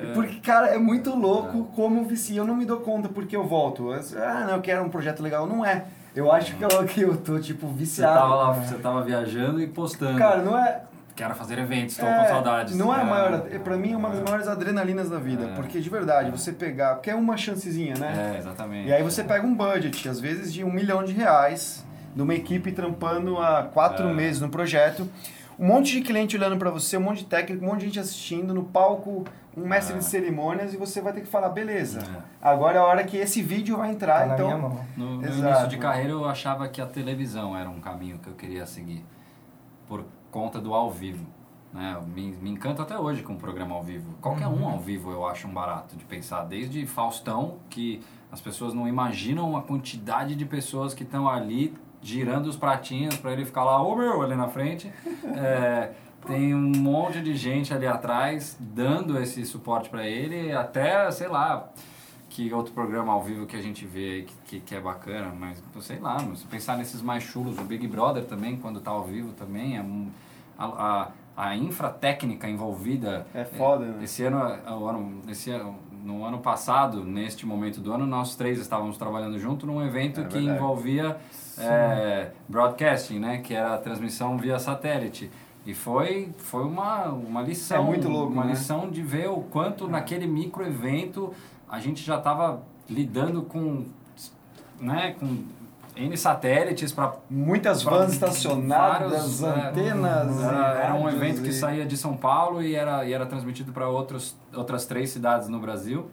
É. 0.00 0.12
Porque, 0.14 0.40
cara, 0.40 0.68
é 0.68 0.78
muito 0.78 1.14
louco 1.14 1.64
como 1.76 2.04
vicia. 2.04 2.38
Eu 2.40 2.46
não 2.46 2.56
me 2.56 2.64
dou 2.64 2.78
conta 2.78 3.08
porque 3.08 3.36
eu 3.36 3.46
volto. 3.46 3.90
Ah, 4.16 4.44
não, 4.46 4.54
eu 4.56 4.62
quero 4.62 4.82
um 4.82 4.88
projeto 4.88 5.22
legal. 5.22 5.46
Não 5.46 5.64
é. 5.64 5.84
Eu 6.14 6.30
acho 6.32 6.56
que 6.56 6.64
eu, 6.64 6.68
que 6.86 7.02
eu 7.02 7.16
tô, 7.16 7.38
tipo, 7.38 7.66
Você 7.68 7.74
viciado. 7.74 8.18
tava 8.18 8.34
lá, 8.34 8.52
você 8.52 8.74
tava 8.76 9.02
viajando 9.02 9.60
e 9.60 9.66
postando. 9.66 10.18
Cara, 10.18 10.42
não 10.42 10.56
é. 10.58 10.82
Quero 11.14 11.34
fazer 11.34 11.58
eventos, 11.58 11.96
tô 11.96 12.06
é, 12.06 12.18
com 12.22 12.28
saudades. 12.28 12.74
Não 12.74 12.92
é 12.94 12.98
a 12.98 13.02
É. 13.02 13.04
maior. 13.04 13.46
é, 13.50 13.58
Pra 13.58 13.76
mim 13.76 13.92
é 13.92 13.96
uma 13.96 14.08
das 14.10 14.22
maiores 14.22 14.48
adrenalinas 14.48 15.10
da 15.10 15.18
vida. 15.18 15.44
É. 15.44 15.54
Porque, 15.54 15.78
de 15.80 15.90
verdade, 15.90 16.30
você 16.30 16.52
pegar. 16.52 16.94
Porque 16.94 17.10
é 17.10 17.14
uma 17.14 17.36
chancezinha, 17.36 17.94
né? 17.98 18.32
É, 18.34 18.38
exatamente. 18.38 18.88
E 18.88 18.92
aí 18.92 19.02
você 19.02 19.22
pega 19.22 19.46
um 19.46 19.54
budget, 19.54 20.08
às 20.08 20.18
vezes 20.18 20.52
de 20.52 20.64
um 20.64 20.72
milhão 20.72 21.04
de 21.04 21.12
reais, 21.12 21.84
de 22.16 22.22
uma 22.22 22.34
equipe 22.34 22.72
trampando 22.72 23.38
há 23.38 23.62
quatro 23.62 24.08
É. 24.08 24.12
meses 24.12 24.40
no 24.40 24.48
projeto, 24.48 25.06
um 25.58 25.66
monte 25.66 25.92
de 25.92 26.00
cliente 26.00 26.34
olhando 26.36 26.56
pra 26.56 26.70
você, 26.70 26.96
um 26.96 27.00
monte 27.02 27.18
de 27.18 27.24
técnico, 27.26 27.62
um 27.64 27.68
monte 27.68 27.80
de 27.80 27.86
gente 27.86 28.00
assistindo, 28.00 28.54
no 28.54 28.64
palco, 28.64 29.24
um 29.54 29.66
mestre 29.66 29.94
É. 29.94 29.98
de 29.98 30.04
cerimônias, 30.06 30.72
e 30.72 30.78
você 30.78 31.02
vai 31.02 31.12
ter 31.12 31.20
que 31.20 31.28
falar, 31.28 31.50
beleza, 31.50 32.00
É. 32.00 32.22
agora 32.40 32.78
é 32.78 32.80
a 32.80 32.84
hora 32.84 33.04
que 33.04 33.18
esse 33.18 33.42
vídeo 33.42 33.76
vai 33.76 33.90
entrar, 33.90 34.20
Tá 34.20 34.26
na 34.28 34.34
então... 34.34 34.46
minha 34.46 34.58
mão. 34.58 34.80
No, 34.96 35.16
no 35.16 35.26
início 35.26 35.68
de 35.68 35.76
carreira 35.76 36.10
eu 36.12 36.24
achava 36.24 36.66
que 36.68 36.80
a 36.80 36.86
televisão 36.86 37.54
era 37.56 37.68
um 37.68 37.80
caminho 37.80 38.18
que 38.18 38.28
eu 38.28 38.34
queria 38.34 38.64
seguir 38.64 39.04
por 39.86 40.04
conta 40.32 40.58
do 40.58 40.74
ao 40.74 40.90
vivo. 40.90 41.24
Né? 41.72 41.96
Me, 42.12 42.32
me 42.32 42.50
encanta 42.50 42.82
até 42.82 42.98
hoje 42.98 43.22
com 43.22 43.34
o 43.34 43.36
programa 43.36 43.76
ao 43.76 43.82
vivo. 43.84 44.14
Qualquer 44.20 44.48
um 44.48 44.66
ao 44.68 44.80
vivo 44.80 45.12
eu 45.12 45.24
acho 45.24 45.46
um 45.46 45.52
barato 45.52 45.94
de 45.94 46.04
pensar. 46.04 46.42
Desde 46.44 46.84
Faustão, 46.86 47.58
que 47.70 48.00
as 48.32 48.40
pessoas 48.40 48.74
não 48.74 48.88
imaginam 48.88 49.56
a 49.56 49.62
quantidade 49.62 50.34
de 50.34 50.44
pessoas 50.44 50.92
que 50.92 51.04
estão 51.04 51.28
ali 51.28 51.72
girando 52.00 52.46
os 52.46 52.56
pratinhos 52.56 53.16
para 53.16 53.32
ele 53.32 53.44
ficar 53.44 53.62
lá, 53.62 53.80
ô 53.80 53.94
meu, 53.94 54.22
ali 54.22 54.34
na 54.34 54.48
frente. 54.48 54.92
É, 55.36 55.92
tem 56.26 56.54
um 56.54 56.72
monte 56.76 57.20
de 57.20 57.36
gente 57.36 57.72
ali 57.72 57.86
atrás 57.86 58.56
dando 58.58 59.20
esse 59.20 59.44
suporte 59.44 59.88
para 59.88 60.06
ele, 60.06 60.52
até, 60.52 61.10
sei 61.10 61.28
lá, 61.28 61.70
que 62.34 62.52
outro 62.52 62.72
programa 62.72 63.12
ao 63.12 63.22
vivo 63.22 63.44
que 63.46 63.54
a 63.56 63.60
gente 63.60 63.84
vê 63.86 64.10
aí 64.10 64.22
que, 64.22 64.34
que, 64.46 64.60
que 64.60 64.74
é 64.74 64.80
bacana, 64.80 65.32
mas 65.38 65.62
sei 65.80 65.98
lá, 65.98 66.18
se 66.34 66.46
pensar 66.46 66.78
nesses 66.78 67.02
mais 67.02 67.22
chulos, 67.22 67.58
o 67.58 67.62
Big 67.62 67.86
Brother 67.86 68.24
também, 68.24 68.56
quando 68.56 68.80
tá 68.80 68.90
ao 68.90 69.04
vivo 69.04 69.32
também, 69.32 69.76
é 69.76 69.82
um- 69.82 70.08
a, 70.58 71.10
a, 71.36 71.44
a 71.48 71.56
infratécnica 71.56 72.48
envolvida. 72.48 73.26
É 73.34 73.44
foda, 73.44 73.84
né? 73.84 74.04
Esse 74.04 74.22
ano, 74.24 74.38
o 74.38 74.86
ano, 74.86 75.22
esse 75.28 75.50
ano, 75.50 75.76
no 76.02 76.24
ano 76.24 76.38
passado, 76.38 77.04
neste 77.04 77.44
momento 77.44 77.80
do 77.80 77.92
ano, 77.92 78.06
nós 78.06 78.34
três 78.34 78.58
estávamos 78.58 78.96
trabalhando 78.96 79.38
junto 79.38 79.66
num 79.66 79.84
evento 79.84 80.22
É 80.22 80.24
que 80.24 80.38
envolvia 80.38 81.16
é, 81.58 82.30
broadcasting, 82.48 83.18
né? 83.18 83.38
Que 83.38 83.52
era 83.54 83.74
a 83.74 83.78
transmissão 83.78 84.38
via 84.38 84.58
satélite. 84.58 85.30
E 85.66 85.74
foi, 85.74 86.30
foi 86.38 86.64
uma, 86.64 87.04
uma 87.10 87.42
lição. 87.42 87.78
É 87.82 87.86
muito 87.86 88.08
louco, 88.08 88.32
Uma 88.32 88.44
né? 88.44 88.50
lição 88.52 88.90
de 88.90 89.00
ver 89.02 89.28
o 89.28 89.42
quanto 89.42 89.86
naquele 89.86 90.26
micro 90.26 90.66
evento 90.66 91.32
a 91.72 91.80
gente 91.80 92.04
já 92.04 92.18
estava 92.18 92.60
lidando 92.88 93.40
com, 93.42 93.86
né, 94.78 95.16
com 95.18 95.38
N 95.96 96.14
satélites 96.18 96.92
para 96.92 97.14
Muitas 97.30 97.82
Pra 97.82 97.96
vans 97.96 98.12
estacionadas, 98.12 99.40
vários, 99.40 99.42
é, 99.42 99.68
antenas. 99.68 100.42
era, 100.42 100.74
e 100.74 100.82
era 100.84 100.94
um 100.94 101.08
evento 101.08 101.40
que 101.42 101.48
e- 101.48 101.52
saía 101.54 101.86
de 101.86 101.96
São 101.96 102.14
Paulo 102.14 102.62
e 102.62 102.74
era, 102.74 103.06
e 103.06 103.12
era 103.14 103.24
transmitido 103.24 103.72
para 103.72 103.88
outras 103.88 104.84
três 104.86 105.08
cidades 105.08 105.48
no 105.48 105.58
Brasil. 105.58 106.10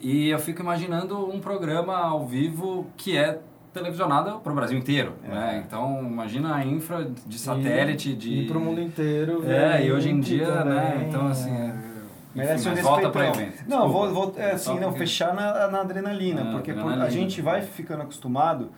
E 0.00 0.28
eu 0.28 0.38
fico 0.38 0.62
imaginando 0.62 1.28
um 1.28 1.40
programa 1.40 1.96
ao 1.96 2.24
vivo 2.24 2.86
que 2.96 3.16
é 3.16 3.40
televisionado 3.74 4.38
para 4.38 4.52
o 4.52 4.54
Brasil 4.54 4.78
inteiro. 4.78 5.14
É. 5.24 5.28
Né? 5.28 5.64
Então, 5.66 5.98
imagina 6.00 6.54
a 6.54 6.64
infra 6.64 7.10
de 7.26 7.38
satélite, 7.38 8.14
de... 8.14 8.42
E 8.42 8.46
pro 8.46 8.60
mundo 8.60 8.80
inteiro. 8.80 9.42
É, 9.50 9.84
e 9.84 9.90
hoje 9.92 10.10
em 10.10 10.20
dia, 10.20 10.64
né? 10.64 10.92
também, 10.92 11.08
Então, 11.08 11.26
assim... 11.26 11.50
é. 11.50 11.87
É- 12.34 12.38
Merece 12.38 12.68
um 12.68 12.72
enfim, 12.72 12.82
mas 12.82 12.90
volta 12.90 13.10
para 13.10 13.28
evento. 13.28 13.64
Não, 13.68 13.82
Desculpa. 13.86 14.08
vou, 14.08 14.32
vou 14.32 14.34
é, 14.36 14.52
assim, 14.52 14.74
não, 14.74 14.88
porque- 14.90 14.98
fechar 15.00 15.34
na, 15.34 15.68
na 15.68 15.80
adrenalina, 15.80 16.42
Ah, 16.48 16.52
porque 16.52 16.72
por- 16.72 16.80
a 16.80 16.82
adrenalina. 16.84 17.10
gente 17.10 17.40
vai 17.42 17.62
ficando 17.62 18.02
acostumado, 18.02 18.70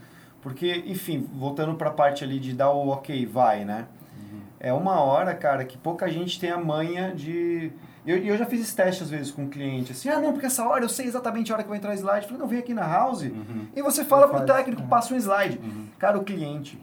porque, 0.42 0.84
enfim, 0.86 1.28
voltando 1.34 1.74
pra 1.74 1.90
parte 1.90 2.24
ali 2.24 2.38
de 2.38 2.52
dar 2.54 2.70
o 2.70 2.88
ok, 2.88 3.26
vai, 3.26 3.64
né? 3.64 3.86
Uhum. 4.18 4.40
É 4.58 4.72
uma 4.72 5.00
hora, 5.00 5.34
cara, 5.34 5.64
que 5.64 5.76
pouca 5.76 6.08
gente 6.10 6.38
tem 6.40 6.50
a 6.50 6.58
manha 6.58 7.12
de... 7.14 7.70
Eu, 8.06 8.16
eu 8.16 8.36
já 8.38 8.46
fiz 8.46 8.62
esse 8.62 8.74
teste, 8.74 9.02
às 9.02 9.10
vezes, 9.10 9.30
com 9.30 9.44
o 9.44 9.48
cliente, 9.48 9.92
assim, 9.92 10.08
ah, 10.08 10.18
não, 10.18 10.32
porque 10.32 10.46
essa 10.46 10.66
hora 10.66 10.82
eu 10.82 10.88
sei 10.88 11.04
exatamente 11.06 11.52
a 11.52 11.54
hora 11.54 11.62
que 11.62 11.68
vai 11.68 11.76
entrar 11.76 11.90
o 11.90 11.94
slide. 11.94 12.22
Eu 12.22 12.28
falei, 12.28 12.38
não, 12.40 12.48
vem 12.48 12.58
aqui 12.58 12.72
na 12.72 12.86
house 12.86 13.22
Uhum. 13.22 13.66
e 13.76 13.82
você 13.82 14.02
fala 14.04 14.26
pro 14.26 14.38
Faz, 14.38 14.50
técnico, 14.50 14.80
é. 14.82 14.86
passa 14.86 15.12
um 15.12 15.16
slide. 15.18 15.60
Uhum. 15.62 15.86
Cara, 15.98 16.16
o 16.18 16.24
cliente 16.24 16.80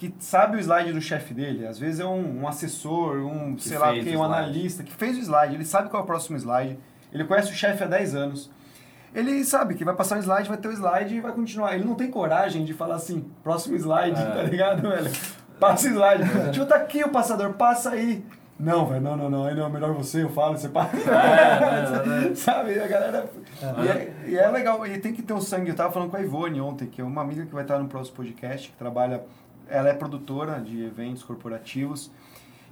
que 0.00 0.14
sabe 0.18 0.56
o 0.56 0.58
slide 0.58 0.94
do 0.94 1.00
chefe 1.02 1.34
dele, 1.34 1.66
às 1.66 1.78
vezes 1.78 2.00
é 2.00 2.06
um, 2.06 2.40
um 2.40 2.48
assessor, 2.48 3.18
um, 3.18 3.54
Que 3.54 3.64
sei 3.64 3.76
lá, 3.76 3.92
quem, 3.92 4.16
o 4.16 4.20
um 4.20 4.24
analista, 4.24 4.82
que 4.82 4.94
fez 4.94 5.18
o 5.18 5.20
slide, 5.20 5.54
ele 5.54 5.64
sabe 5.66 5.90
qual 5.90 6.00
é 6.00 6.04
o 6.04 6.06
próximo 6.06 6.38
slide, 6.38 6.78
ele 7.12 7.22
conhece 7.24 7.52
o 7.52 7.54
chefe 7.54 7.84
há 7.84 7.86
10 7.86 8.14
anos. 8.14 8.50
Ele 9.14 9.44
sabe 9.44 9.74
que 9.74 9.84
vai 9.84 9.94
passar 9.94 10.16
o 10.16 10.22
slide, 10.22 10.48
vai 10.48 10.56
ter 10.56 10.68
o 10.68 10.72
slide 10.72 11.14
e 11.14 11.20
vai 11.20 11.32
continuar. 11.32 11.74
Ele 11.74 11.84
não 11.84 11.94
tem 11.94 12.10
coragem 12.10 12.64
de 12.64 12.72
falar 12.72 12.94
assim, 12.94 13.26
próximo 13.42 13.76
slide, 13.76 14.18
É. 14.18 14.24
tá 14.24 14.42
ligado, 14.42 14.88
velho? 14.88 15.10
Passa 15.58 15.88
o 15.88 15.90
slide. 15.90 16.50
Tipo, 16.52 16.64
tá 16.64 16.76
aqui 16.76 17.04
o 17.04 17.10
passador, 17.10 17.52
passa 17.52 17.90
aí. 17.90 18.24
Não, 18.58 18.86
velho, 18.86 19.02
não, 19.02 19.16
não, 19.18 19.28
não, 19.28 19.44
aí 19.44 19.54
não, 19.54 19.66
é 19.66 19.68
melhor 19.68 19.92
você, 19.92 20.22
eu 20.22 20.30
falo, 20.30 20.56
você 20.56 20.68
passa. 20.70 20.96
É, 20.96 22.34
Sabe, 22.34 22.80
a 22.80 22.86
galera. 22.86 23.30
E, 23.84 23.88
é, 23.88 24.14
e 24.28 24.38
é 24.38 24.48
legal, 24.48 24.86
e 24.86 24.98
tem 24.98 25.12
que 25.12 25.20
ter 25.20 25.34
o 25.34 25.40
sangue. 25.42 25.68
Eu 25.68 25.76
tava 25.76 25.92
falando 25.92 26.10
com 26.10 26.16
a 26.16 26.22
Ivone 26.22 26.58
ontem, 26.58 26.86
que 26.86 27.02
é 27.02 27.04
uma 27.04 27.20
amiga 27.20 27.44
que 27.44 27.52
vai 27.52 27.64
estar 27.64 27.78
no 27.78 27.86
próximo 27.86 28.16
podcast, 28.16 28.70
que 28.70 28.76
trabalha. 28.78 29.22
Ela 29.70 29.88
é 29.90 29.92
produtora 29.94 30.60
de 30.60 30.82
eventos 30.84 31.22
corporativos. 31.22 32.10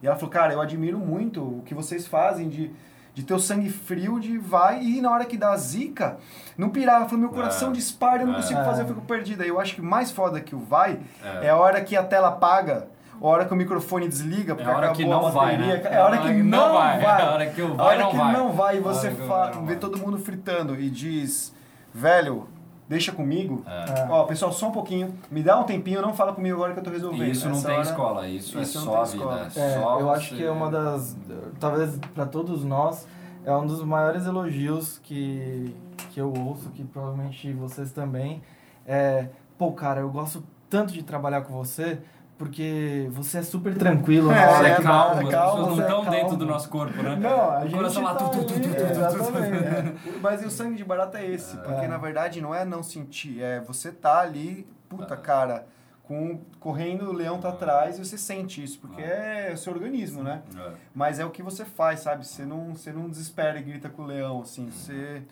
E 0.03 0.07
ela 0.07 0.17
falou, 0.17 0.31
cara, 0.31 0.53
eu 0.53 0.61
admiro 0.61 0.99
muito 0.99 1.43
o 1.43 1.63
que 1.65 1.75
vocês 1.75 2.07
fazem 2.07 2.49
de, 2.49 2.71
de 3.15 3.23
ter 3.25 3.35
o 3.35 3.39
sangue 3.39 3.69
frio, 3.69 4.21
de 4.21 4.37
vai 4.39 4.83
e 4.83 5.01
na 5.01 5.11
hora 5.11 5.25
que 5.25 5.37
dá 5.37 5.51
a 5.53 5.57
zica, 5.57 6.19
não 6.57 6.69
pirar. 6.71 6.97
Ela 6.97 7.05
falou, 7.07 7.21
meu 7.21 7.31
coração 7.31 7.71
É. 7.71 7.73
dispara, 7.73 8.23
eu 8.23 8.27
não 8.27 8.35
É. 8.35 8.37
consigo 8.37 8.63
fazer, 8.65 8.83
eu 8.83 8.87
fico 8.89 9.01
perdida. 9.03 9.45
Eu 9.45 9.59
acho 9.61 9.75
que 9.75 9.83
mais 9.83 10.11
foda 10.11 10.41
que 10.41 10.55
o 10.55 10.59
vai 10.59 11.01
É. 11.43 11.47
é 11.47 11.51
a 11.51 11.57
hora 11.57 11.81
que 11.81 11.97
a 11.97 12.03
tela 12.05 12.29
apaga. 12.29 12.89
A 13.21 13.27
hora 13.27 13.45
que 13.45 13.53
o 13.53 13.57
microfone 13.57 14.07
desliga, 14.07 14.55
porque 14.55 14.71
É 14.71 14.73
a 14.73 14.77
hora 14.77 14.87
acabou 14.91 14.97
que 15.05 15.11
não 15.11 15.27
a 15.27 15.31
vai, 15.31 15.57
bateria. 15.57 15.77
né? 15.83 15.89
É 15.91 15.97
a 15.97 16.05
hora 16.05 16.19
que 16.19 16.33
não 16.35 16.73
vai. 16.73 17.01
É 17.03 17.07
a 17.07 17.31
hora 17.33 17.47
que 17.51 17.63
o 17.63 17.73
A 17.73 17.75
vai 17.75 17.87
hora 17.87 17.99
não 18.05 18.11
que 18.13 18.17
vai. 18.17 18.33
não 18.33 18.53
vai 18.53 18.77
e 18.77 18.79
A 18.79 18.83
você 18.83 19.07
hora 19.09 19.17
fala, 19.17 19.45
vai 19.47 19.55
não 19.57 19.61
vê 19.63 19.73
vai. 19.73 19.77
todo 19.81 19.99
mundo 19.99 20.19
fritando 20.19 20.79
e 20.81 20.89
diz, 20.89 21.53
velho, 21.93 22.47
deixa 22.89 23.13
comigo. 23.13 23.63
É. 23.67 24.07
Ó, 24.11 24.25
pessoal, 24.25 24.51
só 24.53 24.69
um 24.69 24.73
pouquinho, 24.73 25.15
me 25.31 25.43
dá 25.43 25.59
um 25.59 25.65
tempinho, 25.65 26.01
não 26.01 26.15
fala 26.15 26.33
comigo 26.33 26.57
agora 26.57 26.73
que 26.73 26.81
eu 26.81 26.85
tô 26.85 26.91
resolvendo. 26.91 27.31
Isso 27.31 27.49
não 27.49 27.57
Essa 27.57 27.67
tem 27.67 27.77
hora- 27.77 27.85
escola, 27.89 28.29
isso, 28.29 28.59
isso 28.61 28.79
é 28.79 28.81
só 28.81 29.05
vida. 29.05 29.51
É, 29.57 29.61
É, 29.61 29.81
só 29.81 30.01
eu 30.01 30.11
acho 30.11 30.35
que 30.35 30.45
é 30.45 30.51
uma 30.51 30.71
das. 30.71 31.17
Talvez 31.61 31.99
para 32.15 32.27
todos 32.27 32.65
nós, 32.65 33.07
é 33.45 33.55
um 33.55 33.67
dos 33.67 33.83
maiores 33.85 34.27
elogios 34.27 34.99
que, 35.03 35.75
que 36.11 36.21
eu 36.21 36.33
ouço, 36.33 36.71
que 36.71 36.83
provavelmente 36.85 37.53
vocês 37.53 37.93
também. 37.93 38.43
É, 38.87 39.29
pô, 39.59 39.73
cara, 39.73 40.01
eu 40.01 40.09
gosto 40.11 40.43
tanto 40.71 40.93
de 40.93 41.03
trabalhar 41.03 41.43
com 41.43 41.53
você, 41.55 41.99
porque 42.39 43.09
você 43.11 43.39
é 43.39 43.43
super 43.43 43.77
tranquilo 43.77 44.31
É, 44.31 44.47
Você 44.57 44.67
é 44.67 44.75
que 44.77 44.83
calmo, 44.83 45.29
calma, 45.29 45.29
as 45.29 45.51
pessoas 45.51 45.67
não 45.69 45.75
você 45.75 45.83
é 45.83 45.85
estão 45.85 46.05
dentro 46.11 46.37
do 46.37 46.47
nosso 46.47 46.69
corpo, 46.71 47.03
né? 47.03 47.17
Não, 47.17 47.51
a 47.51 47.59
O 47.59 47.63
gente 47.63 47.75
coração 47.75 48.03
lá, 48.05 48.15
tá 48.15 48.29
tu, 48.29 48.39
tu, 48.39 48.45
tu, 48.47 48.55
ali, 48.55 48.63
tu, 48.63 48.69
tu, 48.71 48.77
tu, 48.77 48.77
tu, 48.79 48.85
tu. 48.87 48.91
exatamente, 48.91 49.65
é. 49.65 49.95
Mas 50.23 50.45
o 50.47 50.51
sangue 50.51 50.77
de 50.77 50.85
barata 50.85 51.19
é 51.19 51.27
esse, 51.31 51.57
porque 51.59 51.85
É. 51.85 51.89
na 51.89 51.99
verdade 51.99 52.41
não 52.41 52.55
é 52.55 52.65
não 52.65 52.83
sentir, 52.83 53.43
é 53.43 53.61
você 53.61 53.91
tá 53.91 54.21
ali, 54.21 54.67
puta 54.89 55.15
É. 55.15 55.17
cara, 55.17 55.67
com 56.05 56.41
correndo, 56.59 57.11
o 57.11 57.13
leão 57.13 57.39
tá 57.39 57.51
atrás 57.51 57.99
e 57.99 58.05
você 58.05 58.17
sente 58.17 58.63
isso, 58.65 58.79
porque 58.79 59.03
é 59.03 59.51
o 59.53 59.59
seu 59.59 59.73
organismo, 59.75 60.23
né? 60.23 60.41
É. 60.57 60.71
Mas 60.95 61.19
é 61.19 61.25
o 61.25 61.31
que 61.31 61.43
você 61.43 61.65
faz, 61.67 62.01
sabe? 62.01 62.27
Você 62.27 62.47
não, 62.47 62.75
você 62.75 62.93
não 62.93 63.11
desespera 63.11 63.59
e 63.59 63.63
grita 63.63 63.89
com 63.91 64.03
o 64.03 64.07
leão, 64.07 64.41
assim, 64.41 64.71
você, 64.71 65.23